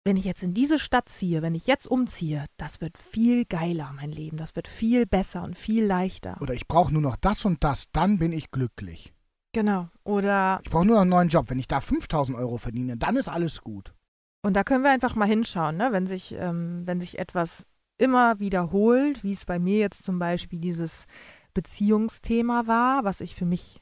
wenn 0.05 0.17
ich 0.17 0.25
jetzt 0.25 0.45
in 0.45 0.55
diese 0.55 0.79
Stadt 0.79 1.09
ziehe, 1.09 1.43
wenn 1.43 1.57
ich 1.57 1.67
jetzt 1.67 1.89
umziehe, 1.89 2.45
das 2.59 2.81
wird 2.81 2.97
viel 2.97 3.45
geiler, 3.45 3.93
mein 3.97 4.13
Leben. 4.13 4.37
Das 4.37 4.55
wird 4.55 4.69
viel 4.69 5.05
besser 5.05 5.43
und 5.43 5.59
viel 5.59 5.85
leichter. 5.85 6.41
Oder 6.41 6.55
ich 6.55 6.69
brauche 6.69 6.93
nur 6.93 7.03
noch 7.03 7.17
das 7.17 7.45
und 7.45 7.65
das, 7.65 7.91
dann 7.91 8.19
bin 8.19 8.31
ich 8.31 8.53
glücklich. 8.53 9.13
Genau. 9.57 9.89
Oder, 10.05 10.61
Ich 10.65 10.71
brauche 10.71 10.85
nur 10.85 10.97
noch 10.97 11.01
einen 11.01 11.09
neuen 11.09 11.29
Job. 11.31 11.49
Wenn 11.49 11.59
ich 11.59 11.67
da 11.67 11.81
5000 11.81 12.37
Euro 12.37 12.59
verdiene, 12.59 12.99
dann 12.99 13.17
ist 13.17 13.27
alles 13.27 13.63
gut. 13.63 13.95
und 14.43 14.53
da 14.53 14.65
können 14.65 14.85
wir 14.85 14.91
einfach 14.91 15.15
mal 15.15 15.25
hinschauen, 15.25 15.79
ne, 15.79 15.93
wenn 15.93 16.07
sich, 16.07 16.35
ähm, 16.39 16.83
wenn 16.85 17.01
sich 17.01 17.19
etwas 17.19 17.67
immer 17.97 18.39
wiederholt, 18.39 19.25
wie 19.25 19.33
es 19.33 19.47
bei 19.47 19.59
mir 19.59 19.79
jetzt 19.79 20.05
zum 20.05 20.19
Beispiel 20.19 20.61
dieses 20.61 21.07
Beziehungsthema 21.55 22.67
war, 22.67 23.05
was 23.05 23.23
ich 23.23 23.35
für 23.35 23.47
mich 23.47 23.81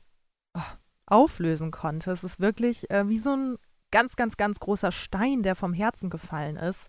oh, 0.56 0.60
auflösen 1.06 1.72
konnte. 1.72 2.12
Es 2.12 2.22
ist 2.22 2.38
wirklich 2.38 2.88
äh, 2.92 3.08
wie 3.08 3.18
so 3.18 3.30
ein 3.34 3.56
ganz, 3.90 4.14
ganz, 4.14 4.36
ganz 4.36 4.60
großer 4.60 4.92
Stein, 4.92 5.42
der 5.42 5.56
vom 5.56 5.72
Herzen 5.72 6.08
gefallen 6.08 6.54
ist. 6.54 6.88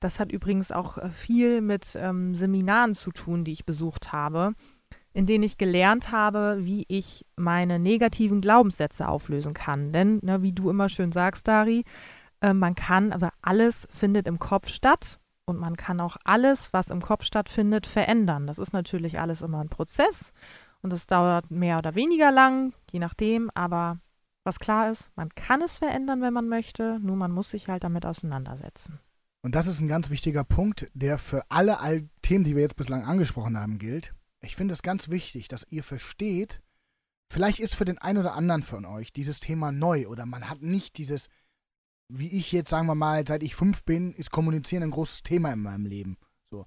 Das 0.00 0.18
hat 0.18 0.32
übrigens 0.32 0.72
auch 0.72 0.98
äh, 0.98 1.10
viel 1.10 1.60
mit 1.60 1.96
ähm, 1.96 2.34
Seminaren 2.34 2.96
zu 2.96 3.12
tun, 3.12 3.44
die 3.44 3.52
ich 3.52 3.64
besucht 3.64 4.10
habe, 4.10 4.54
in 5.12 5.26
denen 5.26 5.44
ich 5.44 5.58
gelernt 5.58 6.12
habe, 6.12 6.58
wie 6.60 6.84
ich 6.88 7.24
meine 7.36 7.78
negativen 7.78 8.40
Glaubenssätze 8.40 9.08
auflösen 9.08 9.54
kann. 9.54 9.92
Denn, 9.92 10.20
ne, 10.22 10.42
wie 10.42 10.52
du 10.52 10.70
immer 10.70 10.88
schön 10.88 11.12
sagst, 11.12 11.48
Dari, 11.48 11.84
äh, 12.40 12.54
man 12.54 12.74
kann, 12.74 13.12
also 13.12 13.28
alles 13.42 13.88
findet 13.90 14.26
im 14.26 14.38
Kopf 14.38 14.68
statt 14.68 15.18
und 15.44 15.58
man 15.58 15.76
kann 15.76 16.00
auch 16.00 16.16
alles, 16.24 16.72
was 16.72 16.90
im 16.90 17.00
Kopf 17.00 17.24
stattfindet, 17.24 17.86
verändern. 17.86 18.46
Das 18.46 18.58
ist 18.58 18.72
natürlich 18.72 19.18
alles 19.18 19.42
immer 19.42 19.60
ein 19.60 19.70
Prozess 19.70 20.32
und 20.82 20.92
das 20.92 21.06
dauert 21.06 21.50
mehr 21.50 21.78
oder 21.78 21.94
weniger 21.94 22.30
lang, 22.30 22.72
je 22.90 22.98
nachdem, 22.98 23.50
aber 23.54 23.98
was 24.44 24.60
klar 24.60 24.90
ist, 24.90 25.10
man 25.16 25.30
kann 25.34 25.62
es 25.62 25.78
verändern, 25.78 26.22
wenn 26.22 26.32
man 26.32 26.48
möchte, 26.48 26.98
nur 27.00 27.16
man 27.16 27.32
muss 27.32 27.50
sich 27.50 27.68
halt 27.68 27.84
damit 27.84 28.06
auseinandersetzen. 28.06 29.00
Und 29.42 29.54
das 29.54 29.66
ist 29.66 29.80
ein 29.80 29.88
ganz 29.88 30.10
wichtiger 30.10 30.44
Punkt, 30.44 30.90
der 30.94 31.18
für 31.18 31.42
alle 31.48 31.80
all 31.80 32.08
Themen, 32.22 32.44
die 32.44 32.54
wir 32.54 32.62
jetzt 32.62 32.76
bislang 32.76 33.04
angesprochen 33.04 33.58
haben, 33.58 33.78
gilt. 33.78 34.14
Ich 34.40 34.56
finde 34.56 34.74
es 34.74 34.82
ganz 34.82 35.08
wichtig, 35.08 35.48
dass 35.48 35.66
ihr 35.70 35.82
versteht, 35.82 36.60
vielleicht 37.32 37.58
ist 37.58 37.74
für 37.74 37.84
den 37.84 37.98
einen 37.98 38.18
oder 38.18 38.34
anderen 38.34 38.62
von 38.62 38.84
euch 38.84 39.12
dieses 39.12 39.40
Thema 39.40 39.72
neu 39.72 40.06
oder 40.08 40.26
man 40.26 40.48
hat 40.48 40.62
nicht 40.62 40.96
dieses, 40.98 41.28
wie 42.08 42.28
ich 42.28 42.52
jetzt, 42.52 42.70
sagen 42.70 42.86
wir 42.86 42.94
mal, 42.94 43.26
seit 43.26 43.42
ich 43.42 43.54
fünf 43.54 43.84
bin, 43.84 44.12
ist 44.14 44.30
Kommunizieren 44.30 44.84
ein 44.84 44.90
großes 44.90 45.22
Thema 45.22 45.52
in 45.52 45.60
meinem 45.60 45.86
Leben. 45.86 46.16
So. 46.50 46.66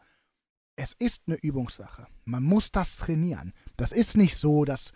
Es 0.76 0.94
ist 1.00 1.24
eine 1.28 1.38
Übungssache. 1.42 2.08
Man 2.26 2.44
muss 2.44 2.72
das 2.72 2.98
trainieren. 2.98 3.54
Das 3.78 3.92
ist 3.92 4.18
nicht 4.18 4.36
so, 4.38 4.66
dass 4.66 4.92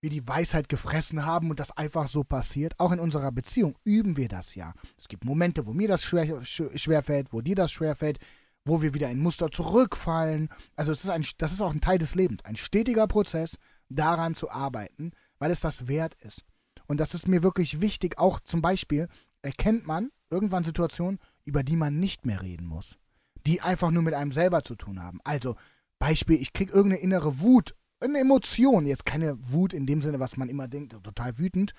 wir 0.00 0.10
die 0.10 0.26
Weisheit 0.28 0.68
gefressen 0.68 1.24
haben 1.24 1.50
und 1.50 1.58
das 1.60 1.70
einfach 1.76 2.08
so 2.08 2.24
passiert. 2.24 2.78
Auch 2.78 2.92
in 2.92 3.00
unserer 3.00 3.32
Beziehung 3.32 3.78
üben 3.84 4.16
wir 4.16 4.28
das 4.28 4.54
ja. 4.54 4.74
Es 4.98 5.08
gibt 5.08 5.24
Momente, 5.24 5.66
wo 5.66 5.72
mir 5.72 5.88
das 5.88 6.04
schwer, 6.04 6.42
sch- 6.42 6.76
schwerfällt, 6.76 7.32
wo 7.32 7.40
dir 7.40 7.54
das 7.54 7.72
schwerfällt, 7.72 8.18
wo 8.64 8.82
wir 8.82 8.94
wieder 8.94 9.10
in 9.10 9.20
Muster 9.20 9.50
zurückfallen. 9.50 10.48
Also 10.76 10.92
es 10.92 11.04
ist 11.04 11.10
ein, 11.10 11.24
das 11.38 11.52
ist 11.52 11.60
auch 11.60 11.72
ein 11.72 11.80
Teil 11.80 11.98
des 11.98 12.14
Lebens, 12.14 12.44
ein 12.44 12.56
stetiger 12.56 13.06
Prozess, 13.06 13.58
daran 13.88 14.34
zu 14.34 14.50
arbeiten, 14.50 15.12
weil 15.38 15.50
es 15.50 15.60
das 15.60 15.86
wert 15.86 16.14
ist. 16.22 16.44
Und 16.86 16.98
das 17.00 17.14
ist 17.14 17.28
mir 17.28 17.42
wirklich 17.42 17.80
wichtig. 17.80 18.18
Auch 18.18 18.40
zum 18.40 18.62
Beispiel 18.62 19.08
erkennt 19.42 19.86
man 19.86 20.10
irgendwann 20.30 20.64
Situationen, 20.64 21.18
über 21.44 21.62
die 21.62 21.76
man 21.76 22.00
nicht 22.00 22.24
mehr 22.24 22.42
reden 22.42 22.66
muss, 22.66 22.98
die 23.46 23.60
einfach 23.60 23.90
nur 23.90 24.02
mit 24.02 24.14
einem 24.14 24.32
selber 24.32 24.64
zu 24.64 24.74
tun 24.74 25.02
haben. 25.02 25.20
Also 25.24 25.56
Beispiel, 25.98 26.40
ich 26.40 26.52
kriege 26.52 26.72
irgendeine 26.72 27.02
innere 27.02 27.40
Wut, 27.40 27.74
eine 28.00 28.18
Emotion, 28.18 28.86
jetzt 28.86 29.06
keine 29.06 29.36
Wut 29.52 29.72
in 29.72 29.86
dem 29.86 30.02
Sinne, 30.02 30.20
was 30.20 30.36
man 30.36 30.48
immer 30.48 30.68
denkt, 30.68 30.92
total 31.02 31.38
wütend, 31.38 31.72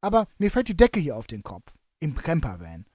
aber 0.00 0.26
mir 0.38 0.50
fällt 0.50 0.68
die 0.68 0.76
Decke 0.76 1.00
hier 1.00 1.16
auf 1.16 1.26
den 1.26 1.42
Kopf 1.42 1.74
im 2.00 2.14
Campervan. 2.16 2.86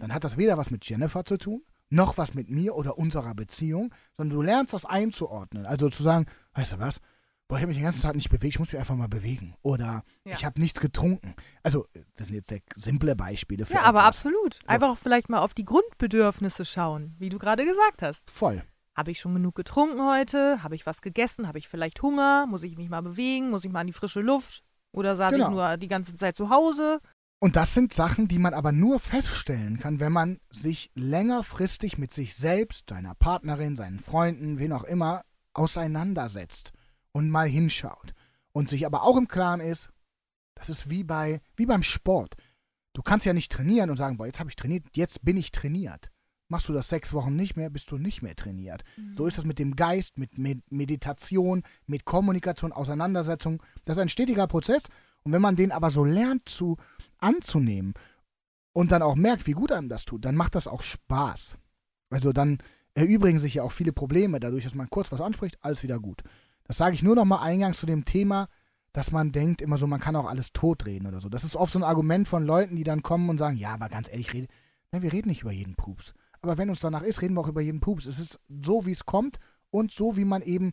Dann 0.00 0.12
hat 0.12 0.24
das 0.24 0.36
weder 0.36 0.56
was 0.58 0.70
mit 0.70 0.88
Jennifer 0.88 1.24
zu 1.24 1.36
tun, 1.36 1.62
noch 1.94 2.18
was 2.18 2.34
mit 2.34 2.50
mir 2.50 2.74
oder 2.74 2.98
unserer 2.98 3.34
Beziehung, 3.34 3.94
sondern 4.16 4.36
du 4.36 4.42
lernst 4.42 4.72
das 4.74 4.84
einzuordnen. 4.84 5.64
Also 5.66 5.88
zu 5.90 6.02
sagen, 6.02 6.26
weißt 6.54 6.72
du 6.74 6.78
was, 6.78 7.00
boah, 7.48 7.56
ich 7.56 7.62
habe 7.62 7.68
mich 7.68 7.76
den 7.76 7.84
ganzen 7.84 8.02
Tag 8.02 8.14
nicht 8.14 8.30
bewegt, 8.30 8.54
ich 8.54 8.58
muss 8.58 8.72
mich 8.72 8.78
einfach 8.80 8.96
mal 8.96 9.08
bewegen. 9.08 9.54
Oder 9.62 10.02
Ja. 10.24 10.34
ich 10.34 10.44
habe 10.44 10.60
nichts 10.60 10.80
getrunken. 10.80 11.34
Also, 11.62 11.86
das 12.16 12.26
sind 12.26 12.36
jetzt 12.36 12.48
sehr 12.48 12.60
simple 12.74 13.14
Beispiele 13.16 13.66
für 13.66 13.74
Ja, 13.74 13.82
aber 13.82 14.00
etwas. 14.00 14.08
absolut. 14.08 14.58
Einfach 14.66 14.96
vielleicht 14.96 15.28
mal 15.28 15.40
auf 15.40 15.54
die 15.54 15.64
Grundbedürfnisse 15.64 16.64
schauen, 16.64 17.14
wie 17.18 17.28
du 17.28 17.38
gerade 17.38 17.64
gesagt 17.64 18.02
hast. 18.02 18.30
Voll. 18.30 18.62
Habe 18.96 19.10
ich 19.10 19.20
schon 19.20 19.34
genug 19.34 19.54
getrunken 19.56 20.00
heute? 20.08 20.62
Habe 20.62 20.74
ich 20.76 20.86
was 20.86 21.02
gegessen? 21.02 21.48
Habe 21.48 21.58
ich 21.58 21.68
vielleicht 21.68 22.00
Hunger? 22.02 22.46
Muss 22.46 22.62
ich 22.62 22.76
mich 22.76 22.88
mal 22.88 23.02
bewegen? 23.02 23.50
Muss 23.50 23.64
ich 23.64 23.72
mal 23.72 23.80
an 23.80 23.86
die 23.88 23.92
frische 23.92 24.20
Luft? 24.20 24.62
Oder 24.92 25.16
saß 25.16 25.32
Genau. 25.34 25.46
ich 25.46 25.50
nur 25.50 25.76
die 25.76 25.88
ganze 25.88 26.14
Zeit 26.14 26.36
zu 26.36 26.48
Hause? 26.50 27.00
Und 27.44 27.56
das 27.56 27.74
sind 27.74 27.92
Sachen, 27.92 28.26
die 28.26 28.38
man 28.38 28.54
aber 28.54 28.72
nur 28.72 28.98
feststellen 28.98 29.78
kann, 29.78 30.00
wenn 30.00 30.12
man 30.12 30.40
sich 30.48 30.90
längerfristig 30.94 31.98
mit 31.98 32.10
sich 32.10 32.36
selbst, 32.36 32.88
seiner 32.88 33.14
Partnerin, 33.14 33.76
seinen 33.76 33.98
Freunden, 33.98 34.58
wen 34.58 34.72
auch 34.72 34.84
immer, 34.84 35.26
auseinandersetzt 35.52 36.72
und 37.12 37.28
mal 37.28 37.46
hinschaut. 37.46 38.14
Und 38.52 38.70
sich 38.70 38.86
aber 38.86 39.02
auch 39.02 39.18
im 39.18 39.28
Klaren 39.28 39.60
ist, 39.60 39.90
das 40.54 40.70
ist 40.70 40.88
wie, 40.88 41.04
bei, 41.04 41.42
wie 41.54 41.66
beim 41.66 41.82
Sport. 41.82 42.34
Du 42.94 43.02
kannst 43.02 43.26
ja 43.26 43.34
nicht 43.34 43.52
trainieren 43.52 43.90
und 43.90 43.98
sagen, 43.98 44.16
boah, 44.16 44.24
jetzt 44.24 44.40
habe 44.40 44.48
ich 44.48 44.56
trainiert, 44.56 44.86
jetzt 44.94 45.22
bin 45.22 45.36
ich 45.36 45.50
trainiert. 45.50 46.10
Machst 46.48 46.70
du 46.70 46.72
das 46.72 46.88
sechs 46.88 47.12
Wochen 47.12 47.36
nicht 47.36 47.56
mehr, 47.56 47.68
bist 47.68 47.90
du 47.90 47.98
nicht 47.98 48.22
mehr 48.22 48.36
trainiert. 48.36 48.84
So 49.16 49.26
ist 49.26 49.36
das 49.36 49.44
mit 49.44 49.58
dem 49.58 49.76
Geist, 49.76 50.16
mit 50.16 50.38
Med 50.38 50.62
Meditation, 50.70 51.62
mit 51.84 52.06
Kommunikation, 52.06 52.72
Auseinandersetzung. 52.72 53.62
Das 53.84 53.98
ist 53.98 54.00
ein 54.00 54.08
stetiger 54.08 54.46
Prozess. 54.46 54.84
Und 55.24 55.32
wenn 55.32 55.42
man 55.42 55.56
den 55.56 55.72
aber 55.72 55.90
so 55.90 56.04
lernt 56.04 56.48
zu 56.48 56.76
anzunehmen 57.18 57.94
und 58.72 58.92
dann 58.92 59.02
auch 59.02 59.16
merkt, 59.16 59.46
wie 59.46 59.52
gut 59.52 59.72
einem 59.72 59.88
das 59.88 60.04
tut, 60.04 60.24
dann 60.24 60.36
macht 60.36 60.54
das 60.54 60.68
auch 60.68 60.82
Spaß. 60.82 61.56
Also 62.10 62.32
dann 62.32 62.58
erübrigen 62.94 63.38
sich 63.38 63.54
ja 63.54 63.62
auch 63.62 63.72
viele 63.72 63.92
Probleme 63.92 64.38
dadurch, 64.38 64.64
dass 64.64 64.74
man 64.74 64.90
kurz 64.90 65.10
was 65.10 65.20
anspricht, 65.20 65.58
alles 65.62 65.82
wieder 65.82 65.98
gut. 65.98 66.22
Das 66.64 66.76
sage 66.76 66.94
ich 66.94 67.02
nur 67.02 67.14
noch 67.14 67.24
mal 67.24 67.42
eingangs 67.42 67.78
zu 67.78 67.86
dem 67.86 68.04
Thema, 68.04 68.48
dass 68.92 69.10
man 69.10 69.32
denkt 69.32 69.60
immer 69.60 69.76
so, 69.76 69.86
man 69.86 70.00
kann 70.00 70.14
auch 70.14 70.26
alles 70.26 70.52
totreden 70.52 71.06
oder 71.06 71.20
so. 71.20 71.28
Das 71.28 71.42
ist 71.42 71.56
oft 71.56 71.72
so 71.72 71.78
ein 71.78 71.84
Argument 71.84 72.28
von 72.28 72.44
Leuten, 72.44 72.76
die 72.76 72.84
dann 72.84 73.02
kommen 73.02 73.28
und 73.28 73.38
sagen, 73.38 73.56
ja, 73.56 73.74
aber 73.74 73.88
ganz 73.88 74.08
ehrlich, 74.08 74.32
rede, 74.32 74.46
nein, 74.92 75.02
wir 75.02 75.12
reden 75.12 75.28
nicht 75.28 75.42
über 75.42 75.52
jeden 75.52 75.74
Pups. 75.74 76.14
Aber 76.40 76.58
wenn 76.58 76.70
uns 76.70 76.80
danach 76.80 77.02
ist, 77.02 77.20
reden 77.20 77.34
wir 77.34 77.40
auch 77.40 77.48
über 77.48 77.60
jeden 77.60 77.80
Pups. 77.80 78.06
Es 78.06 78.18
ist 78.18 78.38
so, 78.48 78.86
wie 78.86 78.92
es 78.92 79.04
kommt 79.04 79.38
und 79.70 79.90
so, 79.90 80.16
wie 80.16 80.24
man 80.24 80.42
eben 80.42 80.72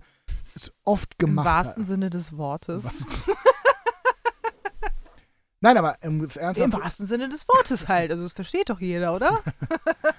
es 0.53 0.71
oft 0.83 1.15
Im 1.17 1.27
gemacht 1.27 1.45
wahrsten 1.45 1.83
hat. 1.83 1.87
Sinne 1.87 2.09
des 2.11 2.37
Wortes. 2.37 3.05
Nein, 5.61 5.77
aber 5.77 5.95
Im 6.01 6.19
ernsthaft. 6.21 6.73
wahrsten 6.73 7.05
Sinne 7.05 7.29
des 7.29 7.47
Wortes 7.47 7.87
halt. 7.87 8.11
Also 8.11 8.23
das 8.23 8.33
versteht 8.33 8.69
doch 8.69 8.81
jeder, 8.81 9.15
oder? 9.15 9.41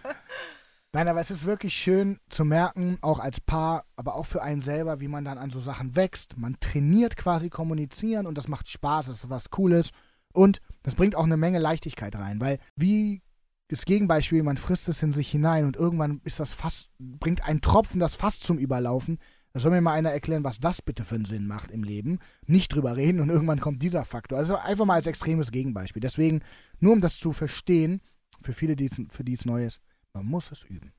Nein, 0.92 1.08
aber 1.08 1.20
es 1.20 1.30
ist 1.30 1.46
wirklich 1.46 1.74
schön 1.74 2.18
zu 2.28 2.44
merken, 2.44 2.98
auch 3.00 3.18
als 3.18 3.40
Paar, 3.40 3.84
aber 3.96 4.14
auch 4.14 4.26
für 4.26 4.42
einen 4.42 4.60
selber, 4.60 5.00
wie 5.00 5.08
man 5.08 5.24
dann 5.24 5.38
an 5.38 5.50
so 5.50 5.58
Sachen 5.58 5.96
wächst. 5.96 6.36
Man 6.36 6.60
trainiert 6.60 7.16
quasi 7.16 7.48
kommunizieren 7.48 8.26
und 8.26 8.38
das 8.38 8.46
macht 8.46 8.68
Spaß, 8.68 9.06
das 9.06 9.24
ist 9.24 9.30
was 9.30 9.50
Cooles. 9.50 9.90
Und 10.32 10.60
das 10.82 10.94
bringt 10.94 11.16
auch 11.16 11.24
eine 11.24 11.36
Menge 11.36 11.58
Leichtigkeit 11.58 12.14
rein, 12.14 12.40
weil 12.40 12.58
wie 12.76 13.22
das 13.68 13.86
Gegenbeispiel, 13.86 14.42
man 14.42 14.58
frisst 14.58 14.88
es 14.90 15.02
in 15.02 15.14
sich 15.14 15.30
hinein 15.30 15.64
und 15.64 15.76
irgendwann 15.76 16.20
ist 16.24 16.38
das 16.40 16.52
fast, 16.52 16.90
bringt 16.98 17.48
ein 17.48 17.62
Tropfen 17.62 17.98
das 17.98 18.14
fast 18.14 18.44
zum 18.44 18.58
Überlaufen. 18.58 19.18
Da 19.52 19.60
soll 19.60 19.70
mir 19.70 19.82
mal 19.82 19.92
einer 19.92 20.10
erklären, 20.10 20.44
was 20.44 20.60
das 20.60 20.80
bitte 20.80 21.04
für 21.04 21.16
einen 21.16 21.26
Sinn 21.26 21.46
macht 21.46 21.70
im 21.70 21.82
Leben. 21.82 22.20
Nicht 22.46 22.74
drüber 22.74 22.96
reden 22.96 23.20
und 23.20 23.28
irgendwann 23.28 23.60
kommt 23.60 23.82
dieser 23.82 24.04
Faktor. 24.04 24.38
Also 24.38 24.56
einfach 24.56 24.86
mal 24.86 24.94
als 24.94 25.06
extremes 25.06 25.52
Gegenbeispiel. 25.52 26.00
Deswegen, 26.00 26.40
nur 26.80 26.94
um 26.94 27.00
das 27.02 27.18
zu 27.18 27.32
verstehen, 27.32 28.00
für 28.40 28.54
viele, 28.54 28.76
die's, 28.76 29.00
für 29.10 29.24
die 29.24 29.34
es 29.34 29.44
neu 29.44 29.64
ist, 29.66 29.80
man 30.14 30.24
muss 30.24 30.50
es 30.50 30.64
üben. 30.64 30.92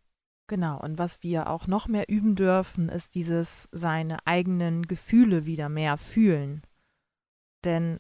Genau, 0.48 0.80
und 0.80 1.00
was 1.00 1.24
wir 1.24 1.50
auch 1.50 1.68
noch 1.68 1.88
mehr 1.88 2.10
üben 2.10 2.36
dürfen, 2.36 2.90
ist 2.90 3.16
dieses 3.16 3.70
seine 3.72 4.18
eigenen 4.28 4.84
Gefühle 4.84 5.46
wieder 5.46 5.70
mehr 5.70 5.98
fühlen. 5.98 6.62
Denn 7.64 8.00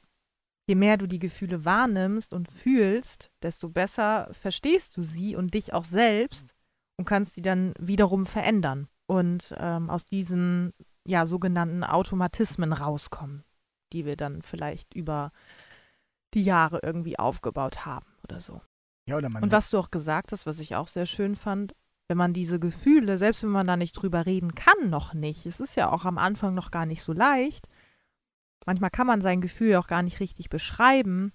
je 0.67 0.75
mehr 0.75 0.97
du 0.97 1.07
die 1.07 1.19
Gefühle 1.19 1.65
wahrnimmst 1.65 2.31
und 2.31 2.51
fühlst, 2.51 3.31
desto 3.41 3.69
besser 3.69 4.29
verstehst 4.33 4.97
du 4.97 5.01
sie 5.01 5.35
und 5.35 5.55
dich 5.55 5.73
auch 5.73 5.85
selbst 5.85 6.53
und 6.97 7.05
kannst 7.05 7.33
sie 7.33 7.41
dann 7.41 7.73
wiederum 7.79 8.27
verändern 8.27 8.87
und 9.07 9.53
ähm, 9.57 9.89
aus 9.89 10.05
diesen 10.05 10.73
ja 11.05 11.25
sogenannten 11.25 11.83
Automatismen 11.83 12.73
rauskommen, 12.73 13.43
die 13.91 14.05
wir 14.05 14.15
dann 14.15 14.41
vielleicht 14.41 14.93
über 14.93 15.31
die 16.33 16.43
Jahre 16.43 16.79
irgendwie 16.81 17.19
aufgebaut 17.19 17.85
haben 17.85 18.07
oder 18.23 18.39
so. 18.39 18.61
Ja, 19.07 19.17
oder 19.17 19.27
Und 19.27 19.51
was 19.51 19.69
du 19.69 19.77
auch 19.77 19.91
gesagt 19.91 20.31
hast, 20.31 20.45
was 20.45 20.59
ich 20.59 20.75
auch 20.75 20.87
sehr 20.87 21.05
schön 21.05 21.35
fand, 21.35 21.75
wenn 22.07 22.17
man 22.17 22.33
diese 22.33 22.59
Gefühle, 22.59 23.17
selbst 23.17 23.43
wenn 23.43 23.49
man 23.49 23.67
da 23.67 23.77
nicht 23.77 23.93
drüber 23.93 24.25
reden 24.25 24.55
kann, 24.55 24.89
noch 24.89 25.13
nicht, 25.13 25.45
es 25.45 25.59
ist 25.59 25.75
ja 25.75 25.91
auch 25.91 26.05
am 26.05 26.17
Anfang 26.17 26.53
noch 26.53 26.71
gar 26.71 26.85
nicht 26.85 27.03
so 27.03 27.13
leicht, 27.13 27.67
manchmal 28.65 28.89
kann 28.89 29.07
man 29.07 29.21
sein 29.21 29.41
Gefühl 29.41 29.71
ja 29.71 29.79
auch 29.79 29.87
gar 29.87 30.03
nicht 30.03 30.19
richtig 30.19 30.49
beschreiben, 30.49 31.33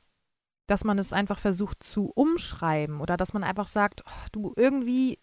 dass 0.67 0.85
man 0.85 0.99
es 0.99 1.13
einfach 1.13 1.39
versucht 1.39 1.83
zu 1.83 2.11
umschreiben 2.15 3.01
oder 3.01 3.17
dass 3.17 3.33
man 3.33 3.45
einfach 3.45 3.69
sagt, 3.69 4.03
oh, 4.07 4.27
du, 4.33 4.53
irgendwie 4.57 5.19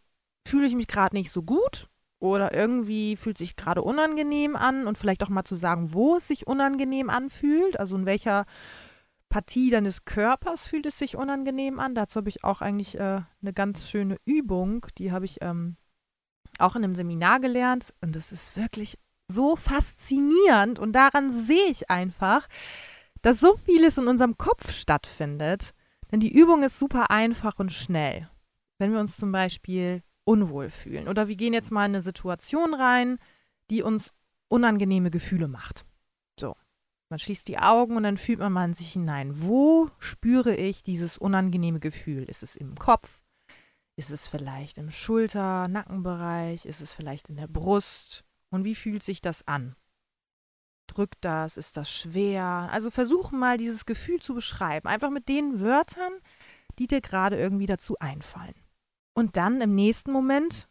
fühle 0.47 0.67
ich 0.67 0.75
mich 0.75 0.87
gerade 0.87 1.15
nicht 1.15 1.31
so 1.31 1.43
gut 1.43 1.89
oder 2.19 2.53
irgendwie 2.53 3.15
fühlt 3.15 3.37
sich 3.37 3.55
gerade 3.55 3.81
unangenehm 3.81 4.55
an 4.55 4.87
und 4.87 4.97
vielleicht 4.97 5.23
auch 5.23 5.29
mal 5.29 5.43
zu 5.43 5.55
sagen, 5.55 5.93
wo 5.93 6.15
es 6.15 6.27
sich 6.27 6.47
unangenehm 6.47 7.09
anfühlt, 7.09 7.79
also 7.79 7.95
in 7.95 8.05
welcher 8.05 8.45
Partie 9.29 9.69
deines 9.69 10.05
Körpers 10.05 10.67
fühlt 10.67 10.85
es 10.85 10.97
sich 10.97 11.17
unangenehm 11.17 11.79
an. 11.79 11.95
Dazu 11.95 12.17
habe 12.17 12.29
ich 12.29 12.43
auch 12.43 12.61
eigentlich 12.61 12.97
äh, 12.97 13.21
eine 13.41 13.53
ganz 13.53 13.89
schöne 13.89 14.17
Übung, 14.25 14.85
die 14.97 15.11
habe 15.11 15.25
ich 15.25 15.39
ähm, 15.41 15.75
auch 16.57 16.75
in 16.75 16.83
einem 16.83 16.95
Seminar 16.95 17.39
gelernt 17.39 17.93
und 18.01 18.15
das 18.15 18.31
ist 18.31 18.55
wirklich 18.55 18.97
so 19.27 19.55
faszinierend 19.55 20.79
und 20.79 20.93
daran 20.93 21.33
sehe 21.33 21.65
ich 21.69 21.89
einfach, 21.89 22.47
dass 23.21 23.39
so 23.39 23.55
vieles 23.57 23.97
in 23.97 24.07
unserem 24.07 24.37
Kopf 24.37 24.71
stattfindet. 24.71 25.73
Denn 26.11 26.19
die 26.19 26.31
Übung 26.31 26.63
ist 26.63 26.79
super 26.79 27.09
einfach 27.09 27.57
und 27.57 27.71
schnell. 27.71 28.29
Wenn 28.77 28.93
wir 28.93 28.99
uns 28.99 29.17
zum 29.17 29.31
Beispiel 29.31 30.03
unwohl 30.25 30.69
fühlen 30.69 31.07
oder 31.07 31.27
wir 31.27 31.35
gehen 31.35 31.53
jetzt 31.53 31.71
mal 31.71 31.85
in 31.85 31.91
eine 31.91 32.01
Situation 32.01 32.73
rein, 32.73 33.19
die 33.69 33.81
uns 33.81 34.13
unangenehme 34.47 35.11
Gefühle 35.11 35.47
macht. 35.47 35.85
So, 36.39 36.55
man 37.09 37.19
schließt 37.19 37.47
die 37.47 37.59
Augen 37.59 37.95
und 37.95 38.03
dann 38.03 38.17
fühlt 38.17 38.39
man 38.39 38.51
mal 38.51 38.65
in 38.65 38.73
sich 38.73 38.91
hinein. 38.93 39.41
Wo 39.41 39.89
spüre 39.99 40.55
ich 40.55 40.83
dieses 40.83 41.17
unangenehme 41.17 41.79
Gefühl? 41.79 42.23
Ist 42.23 42.43
es 42.43 42.55
im 42.55 42.75
Kopf? 42.75 43.21
Ist 43.95 44.11
es 44.11 44.27
vielleicht 44.27 44.77
im 44.77 44.91
Schulter-, 44.91 45.67
Nackenbereich? 45.67 46.65
Ist 46.65 46.81
es 46.81 46.93
vielleicht 46.93 47.29
in 47.29 47.37
der 47.37 47.47
Brust? 47.47 48.23
Und 48.49 48.65
wie 48.65 48.75
fühlt 48.75 49.03
sich 49.03 49.21
das 49.21 49.47
an? 49.47 49.75
Drückt 50.87 51.23
das? 51.23 51.57
Ist 51.57 51.77
das 51.77 51.89
schwer? 51.91 52.69
Also 52.71 52.91
versuch 52.91 53.31
mal 53.31 53.57
dieses 53.57 53.85
Gefühl 53.85 54.19
zu 54.19 54.33
beschreiben. 54.33 54.87
Einfach 54.87 55.09
mit 55.09 55.29
den 55.29 55.61
Wörtern, 55.61 56.13
die 56.77 56.87
dir 56.87 57.01
gerade 57.01 57.37
irgendwie 57.37 57.65
dazu 57.65 57.97
einfallen. 57.99 58.64
Und 59.15 59.37
dann 59.37 59.61
im 59.61 59.73
nächsten 59.73 60.11
Moment 60.11 60.67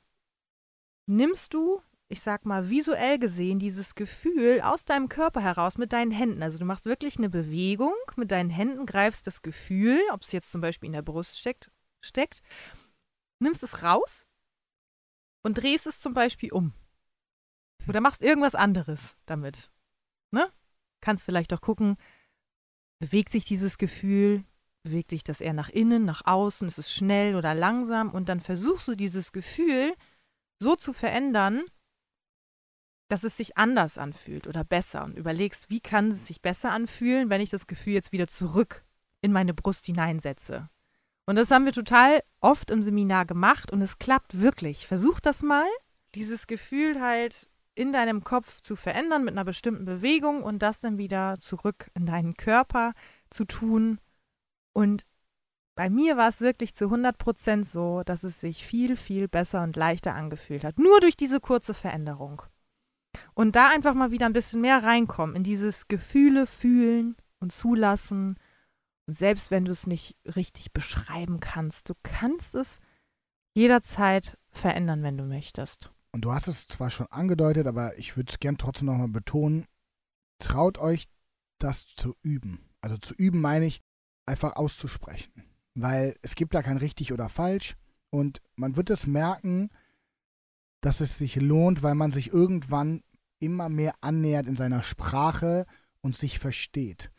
nimmst 1.07 1.55
du, 1.55 1.81
ich 2.09 2.21
sag 2.21 2.45
mal 2.45 2.69
visuell 2.69 3.19
gesehen, 3.19 3.59
dieses 3.59 3.95
Gefühl 3.95 4.61
aus 4.61 4.85
deinem 4.85 5.09
Körper 5.09 5.41
heraus 5.41 5.79
mit 5.79 5.93
deinen 5.93 6.11
Händen. 6.11 6.43
Also 6.43 6.59
du 6.59 6.67
machst 6.67 6.85
wirklich 6.85 7.17
eine 7.17 7.31
Bewegung 7.31 7.95
mit 8.17 8.31
deinen 8.31 8.51
Händen, 8.51 8.85
greifst 8.87 9.27
das 9.27 9.43
Gefühl, 9.43 10.01
ob 10.13 10.23
es 10.23 10.33
jetzt 10.33 10.53
zum 10.53 10.61
Beispiel 10.61 10.89
in 10.89 10.93
der 10.93 11.03
Brust 11.03 11.39
steckt, 11.39 11.71
steckt, 12.01 12.43
nimmst 13.39 13.63
es 13.63 13.83
raus 13.83 14.27
und 15.43 15.55
drehst 15.55 15.87
es 15.87 16.01
zum 16.01 16.13
Beispiel 16.13 16.53
um. 16.53 16.75
Oder 17.89 18.01
machst 18.01 18.23
irgendwas 18.23 18.55
anderes 18.55 19.17
damit. 19.25 19.71
Ne? 20.31 20.53
Kannst 21.01 21.25
vielleicht 21.25 21.53
auch 21.53 21.61
gucken, 21.61 21.97
bewegt 22.99 23.31
sich 23.31 23.47
dieses 23.47 23.79
Gefühl, 23.79 24.45
bewegt 24.85 25.11
sich 25.11 25.25
das 25.25 25.41
eher 25.41 25.55
nach 25.55 25.71
innen, 25.71 26.05
nach 26.05 26.23
außen, 26.25 26.69
ist 26.69 26.79
es 26.79 26.93
schnell 26.93 27.35
oder 27.35 27.55
langsam 27.55 28.11
und 28.11 28.29
dann 28.29 28.41
versuchst 28.41 28.87
du 28.87 28.95
dieses 28.95 29.33
Gefühl 29.33 29.95
so 30.61 30.77
zu 30.77 30.93
verändern, 30.93 31.65
dass 33.09 33.25
es 33.25 33.37
sich 33.37 33.57
anders 33.57 33.99
anfühlt 33.99 34.47
oder 34.47 34.63
besser 34.63 35.05
und 35.05 35.17
überlegst, 35.17 35.71
wie 35.71 35.81
kann 35.81 36.11
es 36.11 36.27
sich 36.27 36.43
besser 36.43 36.71
anfühlen, 36.71 37.31
wenn 37.31 37.41
ich 37.41 37.51
das 37.51 37.67
Gefühl 37.67 37.95
jetzt 37.95 38.13
wieder 38.13 38.29
zurück 38.29 38.85
in 39.21 39.33
meine 39.33 39.55
Brust 39.55 39.87
hineinsetze. 39.87 40.69
Und 41.27 41.37
das 41.37 41.51
haben 41.51 41.65
wir 41.65 41.73
total 41.73 42.23
oft 42.41 42.71
im 42.71 42.83
Seminar 42.83 43.25
gemacht 43.25 43.73
und 43.73 43.81
es 43.81 43.99
klappt 43.99 44.41
wirklich. 44.41 44.87
Versuch 44.87 45.21
das 45.21 45.43
mal, 45.43 45.67
dieses 46.15 46.47
Gefühl 46.47 47.01
halt 47.01 47.49
in 47.75 47.93
deinem 47.93 48.23
Kopf 48.23 48.61
zu 48.61 48.77
verändern 48.77 49.25
mit 49.25 49.35
einer 49.35 49.45
bestimmten 49.45 49.85
Bewegung 49.85 50.43
und 50.43 50.61
das 50.61 50.81
dann 50.81 50.99
wieder 50.99 51.39
zurück 51.39 51.91
in 51.95 52.07
deinen 52.07 52.35
Körper 52.35 52.93
zu 53.31 53.45
tun 53.45 53.99
und 54.75 55.07
bei 55.77 55.91
mir 55.91 56.17
war 56.17 56.29
es 56.29 56.41
wirklich 56.41 56.75
zu 56.75 56.85
100 56.85 57.19
Prozent 57.19 57.67
so, 57.67 58.03
dass 58.05 58.23
es 58.23 58.41
sich 58.41 58.65
viel, 58.65 58.97
viel 58.97 59.27
besser 59.29 59.63
und 59.63 59.75
leichter 59.77 60.15
angefühlt 60.15 60.65
hat. 60.65 60.79
Nur 60.79 61.01
durch 61.01 61.17
diese 61.17 61.41
kurze 61.41 61.75
Veränderung. 61.75 62.43
Und 63.35 63.57
da 63.57 63.71
einfach 63.71 63.95
mal 63.95 64.11
wieder 64.11 64.27
ein 64.27 64.33
bisschen 64.33 64.61
mehr 64.61 64.83
reinkommen 64.83 65.35
in 65.35 65.43
dieses 65.43 65.89
Gefühle 65.89 66.47
fühlen 66.47 67.17
und 67.41 67.53
zulassen. 67.53 68.37
Und 69.07 69.15
selbst 69.15 69.51
wenn 69.51 69.65
du 69.65 69.73
es 69.73 69.87
nicht 69.87 70.17
richtig 70.37 70.73
beschreiben 70.73 71.41
kannst, 71.41 71.89
du 71.89 71.95
kannst 72.03 72.55
es 72.55 72.81
jederzeit 73.55 74.39
verändern, 74.51 75.03
wenn 75.03 75.17
du 75.17 75.25
möchtest. 75.25 75.91
Und 76.13 76.23
du 76.23 76.33
hast 76.33 76.47
es 76.47 76.69
zwar 76.69 76.91
schon 76.91 77.09
angedeutet, 77.09 77.67
aber 77.67 77.99
ich 77.99 78.17
würde 78.17 78.31
es 78.31 78.39
gern 78.39 78.59
trotzdem 78.59 78.87
nochmal 78.87 79.09
betonen. 79.09 79.67
Traut 80.39 80.79
euch, 80.79 81.07
das 81.59 81.87
zu 81.87 82.15
üben. 82.23 82.71
Also 82.81 82.97
zu 82.99 83.15
üben 83.15 83.41
meine 83.41 83.67
ich, 83.67 83.81
einfach 84.27 84.57
auszusprechen. 84.57 85.33
Weil 85.75 86.17
es 86.23 86.35
gibt 86.35 86.55
da 86.55 86.63
kein 86.63 86.77
richtig 86.77 87.13
oder 87.13 87.29
falsch. 87.29 87.77
Und 88.11 88.41
man 88.57 88.77
wird 88.77 88.91
es 88.91 89.07
merken, 89.07 89.71
dass 90.81 91.01
es 91.01 91.19
sich 91.19 91.37
lohnt, 91.37 91.83
weil 91.83 91.95
man 91.95 92.11
sich 92.11 92.33
irgendwann 92.33 93.03
immer 93.41 93.69
mehr 93.69 93.95
annähert 94.01 94.47
in 94.47 94.57
seiner 94.57 94.83
Sprache 94.83 95.67
und 96.01 96.17
sich 96.17 96.39
versteht. 96.39 97.11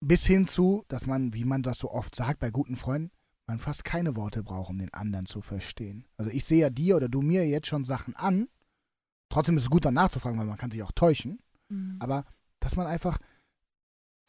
Bis 0.00 0.24
hin 0.24 0.46
zu, 0.46 0.84
dass 0.88 1.06
man, 1.06 1.34
wie 1.34 1.44
man 1.44 1.62
das 1.62 1.78
so 1.78 1.90
oft 1.90 2.14
sagt 2.14 2.38
bei 2.38 2.50
guten 2.50 2.76
Freunden, 2.76 3.10
man 3.46 3.58
fast 3.58 3.84
keine 3.84 4.14
Worte 4.14 4.42
braucht, 4.42 4.70
um 4.70 4.78
den 4.78 4.92
anderen 4.94 5.26
zu 5.26 5.40
verstehen. 5.40 6.06
Also 6.16 6.30
ich 6.30 6.44
sehe 6.44 6.60
ja 6.60 6.70
dir 6.70 6.96
oder 6.96 7.08
du 7.08 7.22
mir 7.22 7.48
jetzt 7.48 7.66
schon 7.66 7.84
Sachen 7.84 8.14
an. 8.14 8.48
Trotzdem 9.30 9.56
ist 9.56 9.64
es 9.64 9.70
gut, 9.70 9.84
dann 9.84 9.94
nachzufragen, 9.94 10.38
weil 10.38 10.46
man 10.46 10.58
kann 10.58 10.70
sich 10.70 10.82
auch 10.82 10.92
täuschen. 10.92 11.40
Mhm. 11.68 11.96
Aber 11.98 12.24
dass 12.60 12.76
man 12.76 12.86
einfach 12.86 13.18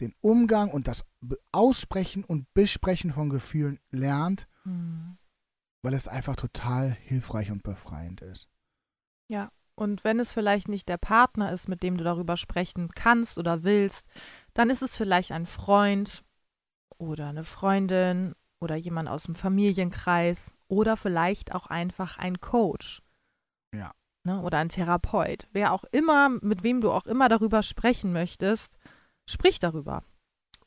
den 0.02 0.14
Umgang 0.22 0.72
und 0.72 0.88
das 0.88 1.06
Aussprechen 1.52 2.24
und 2.24 2.52
Besprechen 2.54 3.14
von 3.14 3.30
Gefühlen 3.30 3.80
lernt, 3.92 4.48
mhm. 4.64 5.18
weil 5.84 5.94
es 5.94 6.08
einfach 6.08 6.36
total 6.36 6.92
hilfreich 6.92 7.52
und 7.52 7.64
befreiend 7.64 8.22
ist. 8.22 8.48
Ja, 9.30 9.52
und 9.76 10.04
wenn 10.04 10.20
es 10.20 10.34
vielleicht 10.34 10.68
nicht 10.68 10.90
der 10.90 10.98
Partner 10.98 11.52
ist, 11.52 11.70
mit 11.70 11.84
dem 11.84 11.98
du 11.98 12.04
darüber 12.04 12.36
sprechen 12.36 12.90
kannst 12.90 13.38
oder 13.38 13.64
willst, 13.64 14.08
dann 14.54 14.70
ist 14.70 14.82
es 14.82 14.98
vielleicht 14.98 15.32
ein 15.32 15.46
Freund 15.46 16.24
oder 16.98 17.30
eine 17.30 17.46
Freundin 17.46 18.36
oder 18.60 18.76
jemand 18.76 19.08
aus 19.08 19.24
dem 19.24 19.36
Familienkreis 19.36 20.58
oder 20.68 20.98
vielleicht 20.98 21.56
auch 21.56 21.68
einfach 21.68 22.18
ein 22.18 22.42
Coach. 22.42 23.02
Ja. 23.74 23.94
Ne, 24.26 24.42
oder 24.42 24.58
ein 24.58 24.68
Therapeut. 24.68 25.48
Wer 25.54 25.72
auch 25.72 25.86
immer, 25.94 26.28
mit 26.28 26.64
wem 26.64 26.82
du 26.82 26.92
auch 26.92 27.06
immer 27.06 27.30
darüber 27.30 27.64
sprechen 27.64 28.12
möchtest, 28.12 28.78
sprich 29.30 29.60
darüber. 29.60 30.04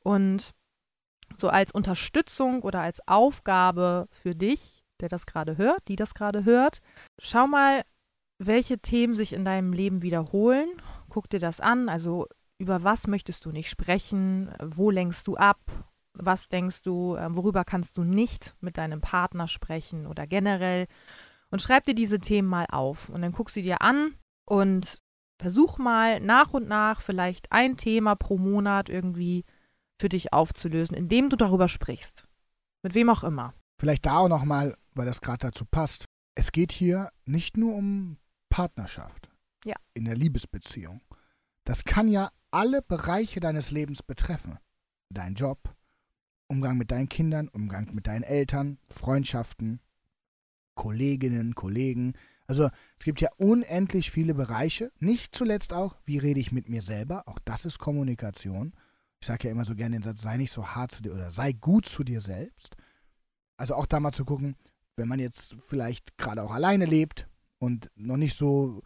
Und 0.03 0.53
so 1.37 1.48
als 1.48 1.72
Unterstützung 1.72 2.62
oder 2.62 2.81
als 2.81 3.07
Aufgabe 3.07 4.09
für 4.11 4.35
dich, 4.35 4.85
der 5.01 5.09
das 5.09 5.27
gerade 5.27 5.57
hört, 5.57 5.88
die 5.88 5.96
das 5.96 6.14
gerade 6.14 6.44
hört, 6.44 6.81
schau 7.18 7.46
mal, 7.46 7.85
welche 8.38 8.79
Themen 8.79 9.14
sich 9.14 9.33
in 9.33 9.44
deinem 9.44 9.72
Leben 9.72 10.03
wiederholen. 10.03 10.68
Guck 11.09 11.29
dir 11.31 11.40
das 11.40 11.61
an. 11.61 11.88
Also 11.88 12.27
über 12.59 12.83
was 12.85 13.07
möchtest 13.07 13.44
du 13.44 13.51
nicht 13.51 13.68
sprechen? 13.68 14.53
Wo 14.62 14.90
lenkst 14.90 15.27
du 15.27 15.37
ab? 15.37 15.61
Was 16.14 16.48
denkst 16.48 16.83
du, 16.83 17.16
äh, 17.16 17.35
worüber 17.35 17.64
kannst 17.64 17.96
du 17.96 18.05
nicht 18.05 18.55
mit 18.61 18.77
deinem 18.77 19.01
Partner 19.01 19.48
sprechen 19.48 20.07
oder 20.07 20.27
generell? 20.27 20.87
Und 21.51 21.62
schreib 21.62 21.85
dir 21.85 21.94
diese 21.94 22.18
Themen 22.18 22.48
mal 22.48 22.66
auf. 22.70 23.09
Und 23.09 23.22
dann 23.22 23.33
guckst 23.33 23.57
du 23.57 23.62
dir 23.62 23.81
an 23.83 24.14
und 24.46 24.98
versuch 25.43 25.79
mal 25.79 26.21
nach 26.21 26.55
und 26.55 26.69
nach 26.69 27.01
vielleicht 27.01 27.53
ein 27.53 27.77
Thema 27.77 28.15
pro 28.15 28.39
Monat 28.39 28.89
irgendwie 28.89 29.45
für 29.99 30.09
dich 30.09 30.33
aufzulösen, 30.33 30.97
indem 30.97 31.31
du 31.31 31.37
darüber 31.37 31.69
sprichst. 31.69 32.27
Mit 32.83 32.95
wem 32.95 33.11
auch 33.11 33.23
immer. 33.23 33.55
Vielleicht 33.79 34.07
da 34.07 34.19
auch 34.19 34.29
nochmal, 34.29 34.77
weil 34.95 35.07
das 35.07 35.21
gerade 35.21 35.47
dazu 35.49 35.65
passt. 35.65 36.07
Es 36.35 36.53
geht 36.53 36.73
hier 36.73 37.11
nicht 37.25 37.57
nur 37.57 37.75
um 37.75 38.17
Partnerschaft. 38.49 39.29
Ja. 39.65 39.77
In 39.95 40.05
der 40.05 40.17
Liebesbeziehung. 40.17 41.03
Das 41.65 41.85
kann 41.85 42.09
ja 42.09 42.31
alle 42.51 42.83
Bereiche 42.83 43.41
deines 43.41 43.71
Lebens 43.71 44.03
betreffen. 44.03 44.59
Dein 45.11 45.35
Job, 45.35 45.75
Umgang 46.49 46.77
mit 46.77 46.91
deinen 46.91 47.09
Kindern, 47.09 47.49
Umgang 47.49 47.95
mit 47.95 48.07
deinen 48.07 48.25
Eltern, 48.25 48.79
Freundschaften, 48.89 49.81
Kolleginnen, 50.75 51.55
Kollegen. 51.55 52.15
Also 52.53 52.69
es 52.99 53.07
gibt 53.07 53.23
ja 53.23 53.31
unendlich 53.38 54.11
viele 54.11 54.35
Bereiche. 54.35 54.93
Nicht 54.99 55.35
zuletzt 55.35 55.73
auch, 55.73 55.97
wie 56.05 56.19
rede 56.19 56.38
ich 56.38 56.53
mit 56.53 56.69
mir 56.69 56.83
selber. 56.83 57.27
Auch 57.27 57.38
das 57.47 57.65
ist 57.65 57.79
Kommunikation. 57.79 58.75
Ich 59.23 59.27
sage 59.27 59.49
ja 59.49 59.53
immer 59.53 59.65
so 59.65 59.75
gerne 59.75 59.97
den 59.97 60.03
Satz, 60.03 60.21
sei 60.21 60.37
nicht 60.37 60.53
so 60.53 60.67
hart 60.67 60.93
zu 60.93 61.03
dir 61.03 61.15
oder 61.15 61.31
sei 61.31 61.53
gut 61.53 61.87
zu 61.87 62.05
dir 62.05 62.21
selbst. 62.21 62.77
Also 63.57 63.75
auch 63.75 63.87
da 63.87 64.01
mal 64.01 64.12
zu 64.12 64.27
gucken, 64.27 64.57
wenn 64.97 65.09
man 65.09 65.19
jetzt 65.19 65.57
vielleicht 65.67 66.19
gerade 66.19 66.43
auch 66.43 66.53
alleine 66.53 66.85
lebt 66.85 67.27
und 67.59 67.91
noch 67.95 68.19
nicht 68.19 68.37
so 68.37 68.83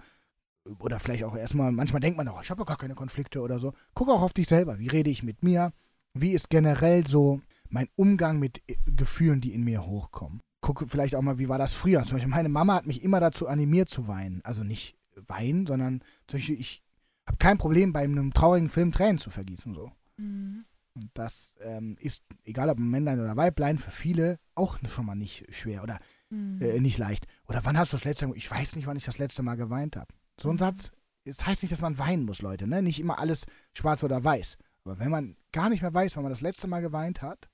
oder 0.78 1.00
vielleicht 1.00 1.24
auch 1.24 1.34
erstmal, 1.34 1.72
manchmal 1.72 1.98
denkt 2.00 2.18
man 2.18 2.28
auch, 2.28 2.40
ich 2.40 2.50
habe 2.50 2.60
ja 2.60 2.66
gar 2.66 2.78
keine 2.78 2.94
Konflikte 2.94 3.40
oder 3.40 3.58
so. 3.58 3.72
Guck 3.94 4.10
auch 4.10 4.22
auf 4.22 4.32
dich 4.32 4.46
selber. 4.46 4.78
Wie 4.78 4.86
rede 4.86 5.10
ich 5.10 5.24
mit 5.24 5.42
mir? 5.42 5.72
Wie 6.14 6.34
ist 6.34 6.50
generell 6.50 7.04
so 7.04 7.40
mein 7.68 7.88
Umgang 7.96 8.38
mit 8.38 8.62
äh, 8.68 8.76
Gefühlen, 8.86 9.40
die 9.40 9.54
in 9.54 9.64
mir 9.64 9.84
hochkommen? 9.84 10.40
Guck 10.66 10.84
vielleicht 10.88 11.14
auch 11.14 11.22
mal, 11.22 11.38
wie 11.38 11.48
war 11.48 11.58
das 11.58 11.74
früher? 11.74 12.02
Zum 12.02 12.16
Beispiel, 12.16 12.30
meine 12.30 12.48
Mama 12.48 12.74
hat 12.74 12.86
mich 12.86 13.04
immer 13.04 13.20
dazu 13.20 13.46
animiert 13.46 13.88
zu 13.88 14.08
weinen. 14.08 14.40
Also 14.44 14.64
nicht 14.64 14.96
weinen, 15.14 15.64
sondern 15.66 16.00
zum 16.26 16.38
Beispiel, 16.38 16.58
ich 16.58 16.82
habe 17.24 17.38
kein 17.38 17.56
Problem, 17.56 17.92
bei 17.92 18.00
einem 18.00 18.32
traurigen 18.32 18.68
Film 18.68 18.90
Tränen 18.90 19.18
zu 19.18 19.30
vergießen. 19.30 19.74
So. 19.74 19.92
Mhm. 20.16 20.64
Und 20.94 21.10
das 21.14 21.56
ähm, 21.62 21.96
ist, 22.00 22.24
egal 22.42 22.68
ob 22.68 22.78
Männlein 22.78 23.20
oder 23.20 23.36
Weiblein, 23.36 23.78
für 23.78 23.92
viele 23.92 24.38
auch 24.56 24.78
schon 24.88 25.06
mal 25.06 25.14
nicht 25.14 25.46
schwer 25.54 25.82
oder 25.82 26.00
Mhm. 26.30 26.60
äh, 26.60 26.80
nicht 26.80 26.98
leicht. 26.98 27.26
Oder 27.46 27.64
wann 27.64 27.78
hast 27.78 27.92
du 27.92 27.96
das 27.96 28.04
letzte 28.04 28.26
Mal, 28.26 28.36
ich 28.36 28.50
weiß 28.50 28.74
nicht, 28.74 28.86
wann 28.86 28.96
ich 28.96 29.04
das 29.04 29.18
letzte 29.18 29.44
Mal 29.44 29.54
geweint 29.56 29.96
habe. 29.96 30.12
So 30.40 30.50
ein 30.50 30.58
Satz, 30.58 30.90
es 31.24 31.46
heißt 31.46 31.62
nicht, 31.62 31.70
dass 31.70 31.80
man 31.80 31.98
weinen 31.98 32.24
muss, 32.24 32.42
Leute, 32.42 32.66
ne? 32.66 32.82
Nicht 32.82 32.98
immer 32.98 33.20
alles 33.20 33.46
schwarz 33.72 34.02
oder 34.02 34.24
weiß. 34.24 34.58
Aber 34.84 34.98
wenn 34.98 35.10
man 35.10 35.36
gar 35.52 35.68
nicht 35.68 35.82
mehr 35.82 35.94
weiß, 35.94 36.16
wann 36.16 36.24
man 36.24 36.32
das 36.32 36.40
letzte 36.40 36.66
Mal 36.66 36.80
geweint 36.80 37.22
hat, 37.22 37.48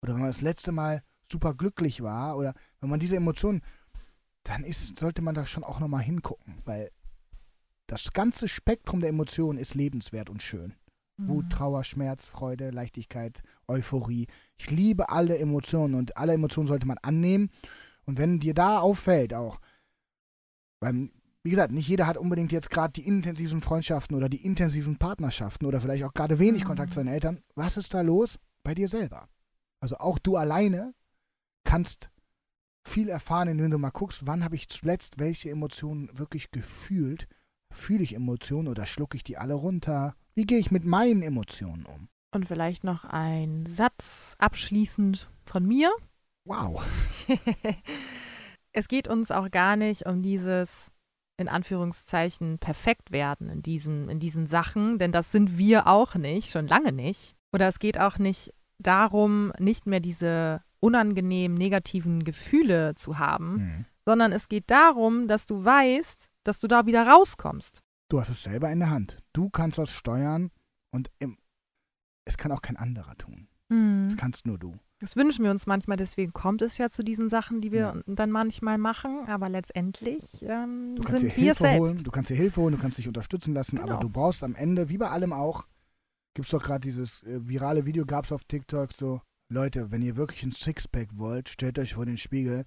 oder 0.00 0.14
wenn 0.14 0.20
man 0.20 0.30
das 0.30 0.40
letzte 0.40 0.72
Mal 0.72 1.02
super 1.30 1.54
glücklich 1.54 2.02
war, 2.02 2.36
oder 2.36 2.54
wenn 2.80 2.90
man 2.90 3.00
diese 3.00 3.16
Emotionen, 3.16 3.62
dann 4.44 4.64
ist, 4.64 4.98
sollte 4.98 5.22
man 5.22 5.34
da 5.34 5.46
schon 5.46 5.64
auch 5.64 5.80
nochmal 5.80 6.02
hingucken, 6.02 6.54
weil 6.64 6.90
das 7.86 8.12
ganze 8.12 8.48
Spektrum 8.48 9.00
der 9.00 9.10
Emotionen 9.10 9.58
ist 9.58 9.74
lebenswert 9.74 10.30
und 10.30 10.42
schön. 10.42 10.74
Wut, 11.20 11.46
Mhm. 11.46 11.50
Trauer, 11.50 11.84
Schmerz, 11.84 12.28
Freude, 12.28 12.70
Leichtigkeit, 12.70 13.42
Euphorie. 13.66 14.26
Ich 14.56 14.70
liebe 14.70 15.08
alle 15.10 15.38
Emotionen 15.38 15.94
und 15.94 16.16
alle 16.16 16.32
Emotionen 16.32 16.68
sollte 16.68 16.86
man 16.86 16.98
annehmen. 16.98 17.50
Und 18.04 18.18
wenn 18.18 18.38
dir 18.38 18.54
da 18.54 18.78
auffällt 18.78 19.34
auch, 19.34 19.58
weil, 20.80 21.10
wie 21.42 21.50
gesagt, 21.50 21.72
nicht 21.72 21.88
jeder 21.88 22.06
hat 22.06 22.16
unbedingt 22.16 22.52
jetzt 22.52 22.70
gerade 22.70 22.92
die 22.92 23.06
intensiven 23.06 23.60
Freundschaften 23.62 24.16
oder 24.16 24.28
die 24.28 24.44
intensiven 24.44 24.96
Partnerschaften 24.96 25.66
oder 25.66 25.80
vielleicht 25.80 26.04
auch 26.04 26.14
gerade 26.14 26.38
wenig 26.38 26.62
Mhm. 26.62 26.68
Kontakt 26.68 26.92
zu 26.92 27.00
deinen 27.00 27.12
Eltern. 27.12 27.42
Was 27.56 27.76
ist 27.76 27.92
da 27.94 28.00
los? 28.00 28.38
Bei 28.62 28.74
dir 28.74 28.88
selber. 28.88 29.28
Also 29.80 29.96
auch 29.98 30.18
du 30.18 30.36
alleine 30.36 30.94
kannst 31.68 32.10
viel 32.82 33.10
erfahren, 33.10 33.48
indem 33.48 33.70
du 33.70 33.78
mal 33.78 33.90
guckst, 33.90 34.26
wann 34.26 34.42
habe 34.42 34.54
ich 34.54 34.70
zuletzt 34.70 35.18
welche 35.18 35.50
Emotionen 35.50 36.08
wirklich 36.18 36.50
gefühlt. 36.50 37.28
Fühle 37.70 38.02
ich 38.02 38.14
Emotionen 38.14 38.68
oder 38.68 38.86
schlucke 38.86 39.18
ich 39.18 39.22
die 39.22 39.36
alle 39.36 39.52
runter? 39.52 40.16
Wie 40.34 40.46
gehe 40.46 40.58
ich 40.58 40.70
mit 40.70 40.84
meinen 40.84 41.20
Emotionen 41.20 41.84
um? 41.84 42.08
Und 42.34 42.46
vielleicht 42.46 42.84
noch 42.84 43.04
ein 43.04 43.66
Satz 43.66 44.34
abschließend 44.38 45.28
von 45.44 45.66
mir. 45.66 45.92
Wow. 46.46 46.82
es 48.72 48.88
geht 48.88 49.06
uns 49.06 49.30
auch 49.30 49.50
gar 49.50 49.76
nicht 49.76 50.06
um 50.06 50.22
dieses 50.22 50.90
in 51.36 51.48
Anführungszeichen 51.48 52.58
perfekt 52.58 53.12
werden 53.12 53.50
in, 53.50 53.60
diesem, 53.60 54.08
in 54.08 54.20
diesen 54.20 54.46
Sachen, 54.46 54.98
denn 54.98 55.12
das 55.12 55.32
sind 55.32 55.58
wir 55.58 55.86
auch 55.86 56.14
nicht, 56.14 56.50
schon 56.50 56.66
lange 56.66 56.92
nicht. 56.92 57.36
Oder 57.52 57.68
es 57.68 57.78
geht 57.78 58.00
auch 58.00 58.18
nicht 58.18 58.54
darum, 58.78 59.52
nicht 59.58 59.86
mehr 59.86 60.00
diese 60.00 60.62
unangenehmen 60.80 61.56
negativen 61.56 62.24
Gefühle 62.24 62.94
zu 62.94 63.18
haben, 63.18 63.58
Hm. 63.58 63.84
sondern 64.04 64.32
es 64.32 64.48
geht 64.48 64.70
darum, 64.70 65.28
dass 65.28 65.46
du 65.46 65.64
weißt, 65.64 66.30
dass 66.44 66.60
du 66.60 66.68
da 66.68 66.86
wieder 66.86 67.06
rauskommst. 67.06 67.80
Du 68.10 68.20
hast 68.20 68.30
es 68.30 68.42
selber 68.42 68.70
in 68.70 68.78
der 68.80 68.90
Hand. 68.90 69.18
Du 69.32 69.50
kannst 69.50 69.78
das 69.78 69.90
steuern 69.92 70.50
und 70.90 71.10
im, 71.18 71.36
es 72.24 72.38
kann 72.38 72.52
auch 72.52 72.62
kein 72.62 72.76
anderer 72.76 73.16
tun. 73.16 73.48
Das 73.70 74.16
kannst 74.16 74.46
nur 74.46 74.58
du. 74.58 74.78
Das 75.00 75.14
wünschen 75.14 75.44
wir 75.44 75.50
uns 75.50 75.66
manchmal, 75.66 75.98
deswegen 75.98 76.32
kommt 76.32 76.62
es 76.62 76.78
ja 76.78 76.88
zu 76.88 77.04
diesen 77.04 77.28
Sachen, 77.28 77.60
die 77.60 77.70
wir 77.70 77.80
Ja. 77.80 78.02
dann 78.06 78.30
manchmal 78.30 78.78
machen, 78.78 79.26
aber 79.28 79.50
letztendlich 79.50 80.42
ähm, 80.42 80.94
Du 80.96 81.02
kannst 81.02 81.22
dir 81.22 81.28
sind 81.28 81.36
wir 81.36 81.52
es 81.52 81.58
Hilfe 81.58 81.62
selbst. 81.64 81.80
holen, 81.80 81.96
du 82.02 82.10
kannst 82.10 82.30
dir 82.30 82.34
Hilfe 82.36 82.60
holen, 82.62 82.72
du 82.74 82.80
kannst 82.80 82.96
dich 82.98 83.06
unterstützen 83.06 83.52
lassen, 83.52 83.76
Genau. 83.76 83.92
aber 83.92 84.00
du 84.00 84.08
brauchst 84.08 84.42
am 84.42 84.54
Ende, 84.54 84.88
wie 84.88 84.96
bei 84.96 85.10
allem 85.10 85.34
auch, 85.34 85.66
gibt 86.34 86.46
es 86.46 86.50
doch 86.50 86.62
gerade 86.62 86.80
dieses 86.80 87.22
äh, 87.24 87.46
virale 87.46 87.84
Video, 87.84 88.06
gab 88.06 88.24
es 88.24 88.32
auf 88.32 88.44
TikTok 88.44 88.92
so, 88.94 89.20
Leute, 89.50 89.90
wenn 89.90 90.02
ihr 90.02 90.16
wirklich 90.16 90.42
ein 90.42 90.52
Sixpack 90.52 91.08
wollt, 91.18 91.48
stellt 91.48 91.78
euch 91.78 91.94
vor 91.94 92.04
den 92.06 92.18
Spiegel, 92.18 92.64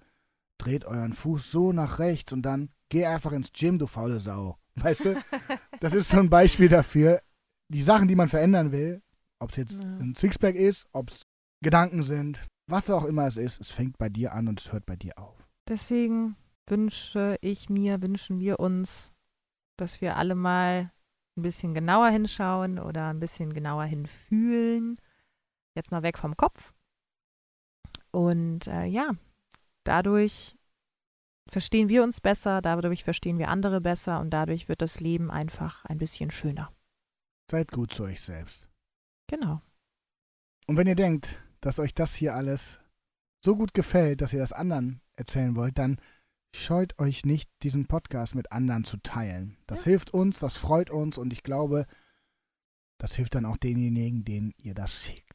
dreht 0.57 0.85
euren 0.85 1.13
Fuß 1.13 1.51
so 1.51 1.71
nach 1.73 1.99
rechts 1.99 2.33
und 2.33 2.41
dann 2.43 2.69
geh 2.89 3.05
einfach 3.05 3.31
ins 3.31 3.51
Gym, 3.53 3.77
du 3.79 3.87
faule 3.87 4.19
Sau. 4.19 4.57
Weißt 4.75 5.05
du? 5.05 5.21
Das 5.79 5.93
ist 5.93 6.09
so 6.09 6.17
ein 6.17 6.29
Beispiel 6.29 6.69
dafür, 6.69 7.21
die 7.67 7.81
Sachen, 7.81 8.07
die 8.07 8.15
man 8.15 8.29
verändern 8.29 8.71
will, 8.71 9.01
ob 9.39 9.51
es 9.51 9.57
jetzt 9.57 9.83
Ja. 9.83 9.89
ein 9.97 10.15
Sixpack 10.15 10.55
ist, 10.55 10.87
ob 10.91 11.09
es 11.11 11.21
Gedanken 11.63 12.03
sind, 12.03 12.47
was 12.67 12.89
auch 12.89 13.03
immer 13.05 13.27
es 13.27 13.37
ist, 13.37 13.59
es 13.61 13.69
fängt 13.71 13.97
bei 13.97 14.09
dir 14.09 14.33
an 14.33 14.47
und 14.47 14.59
es 14.59 14.71
hört 14.71 14.85
bei 14.85 14.95
dir 14.95 15.17
auf. 15.19 15.37
Deswegen 15.67 16.35
wünsche 16.67 17.37
ich 17.41 17.69
mir, 17.69 18.01
wünschen 18.01 18.39
wir 18.39 18.59
uns, 18.59 19.11
dass 19.77 20.01
wir 20.01 20.15
alle 20.17 20.35
mal 20.35 20.91
ein 21.37 21.41
bisschen 21.43 21.73
genauer 21.73 22.09
hinschauen 22.09 22.79
oder 22.79 23.09
ein 23.09 23.19
bisschen 23.19 23.53
genauer 23.53 23.83
hinfühlen. 23.85 24.97
Jetzt 25.75 25.91
mal 25.91 26.03
weg 26.03 26.17
vom 26.17 26.35
Kopf. 26.35 26.73
Und 28.11 28.67
äh, 28.67 28.85
ja, 28.85 29.11
dadurch 29.83 30.57
verstehen 31.49 31.89
wir 31.89 32.03
uns 32.03 32.19
besser, 32.21 32.61
dadurch 32.61 33.03
verstehen 33.03 33.37
wir 33.37 33.49
andere 33.49 33.81
besser 33.81 34.19
und 34.19 34.29
dadurch 34.31 34.67
wird 34.69 34.81
das 34.81 34.99
Leben 34.99 35.31
einfach 35.31 35.85
ein 35.85 35.97
bisschen 35.97 36.31
schöner. 36.31 36.71
Seid 37.49 37.71
gut 37.71 37.93
zu 37.93 38.03
euch 38.03 38.21
selbst. 38.21 38.69
Genau. 39.27 39.61
Und 40.67 40.77
wenn 40.77 40.87
ihr 40.87 40.95
denkt, 40.95 41.41
dass 41.61 41.79
euch 41.79 41.93
das 41.93 42.15
hier 42.15 42.35
alles 42.35 42.79
so 43.43 43.55
gut 43.55 43.73
gefällt, 43.73 44.21
dass 44.21 44.33
ihr 44.33 44.39
das 44.39 44.53
anderen 44.53 45.01
erzählen 45.13 45.55
wollt, 45.55 45.77
dann 45.77 45.99
scheut 46.55 46.97
euch 46.99 47.25
nicht, 47.25 47.49
diesen 47.63 47.87
Podcast 47.87 48.35
mit 48.35 48.51
anderen 48.51 48.83
zu 48.83 48.97
teilen. 48.97 49.57
Das 49.67 49.79
Ja. 49.79 49.85
hilft 49.91 50.11
uns, 50.13 50.39
das 50.39 50.57
freut 50.57 50.89
uns 50.89 51.17
und 51.17 51.33
ich 51.33 51.43
glaube, 51.43 51.87
das 52.99 53.15
hilft 53.15 53.35
dann 53.35 53.45
auch 53.45 53.57
denjenigen, 53.57 54.23
denen 54.25 54.53
ihr 54.61 54.73
das 54.73 54.93
schickt. 54.93 55.30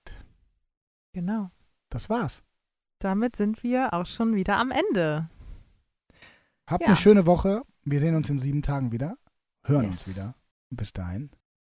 Genau. 1.17 1.51
Das 1.89 2.11
war's. 2.11 2.43
Damit 2.99 3.37
sind 3.37 3.63
wir 3.63 3.95
auch 3.95 4.05
schon 4.05 4.35
wieder 4.35 4.59
am 4.59 4.71
Ende. 4.71 5.31
Habt 6.67 6.83
Ja. 6.83 6.89
eine 6.89 6.97
schöne 6.97 7.25
Woche. 7.27 7.63
Wir 7.85 8.01
sehen 8.01 8.15
uns 8.15 8.29
in 8.29 8.39
sieben 8.39 8.61
Tagen 8.61 8.93
wieder. 8.93 9.17
Hören 9.65 9.87
uns 9.87 10.05
Yes. 10.05 10.15
wieder. 10.15 10.35
Bis 10.69 10.93
dahin. 10.93 11.31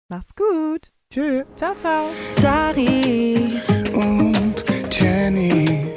Macht's 0.09 0.33
gut. 0.35 0.91
Tschüss. 1.11 1.43
Ciao, 1.57 1.75
ciao. 1.75 2.05
Dari 2.41 3.61
und 3.93 4.65
Jenny. 4.91 5.91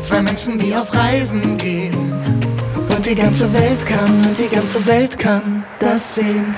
Zwei 0.00 0.22
Menschen, 0.22 0.58
die 0.58 0.74
auf 0.74 0.92
Reisen 0.92 1.56
gehen. 1.56 2.12
Und 2.96 3.06
die 3.08 3.14
ganze 3.14 3.52
Welt 3.52 3.86
kann, 3.86 4.26
und 4.26 4.36
die 4.36 4.48
ganze 4.52 4.84
Welt 4.84 5.16
kann 5.16 5.64
das 5.78 6.16
sehen. 6.16 6.56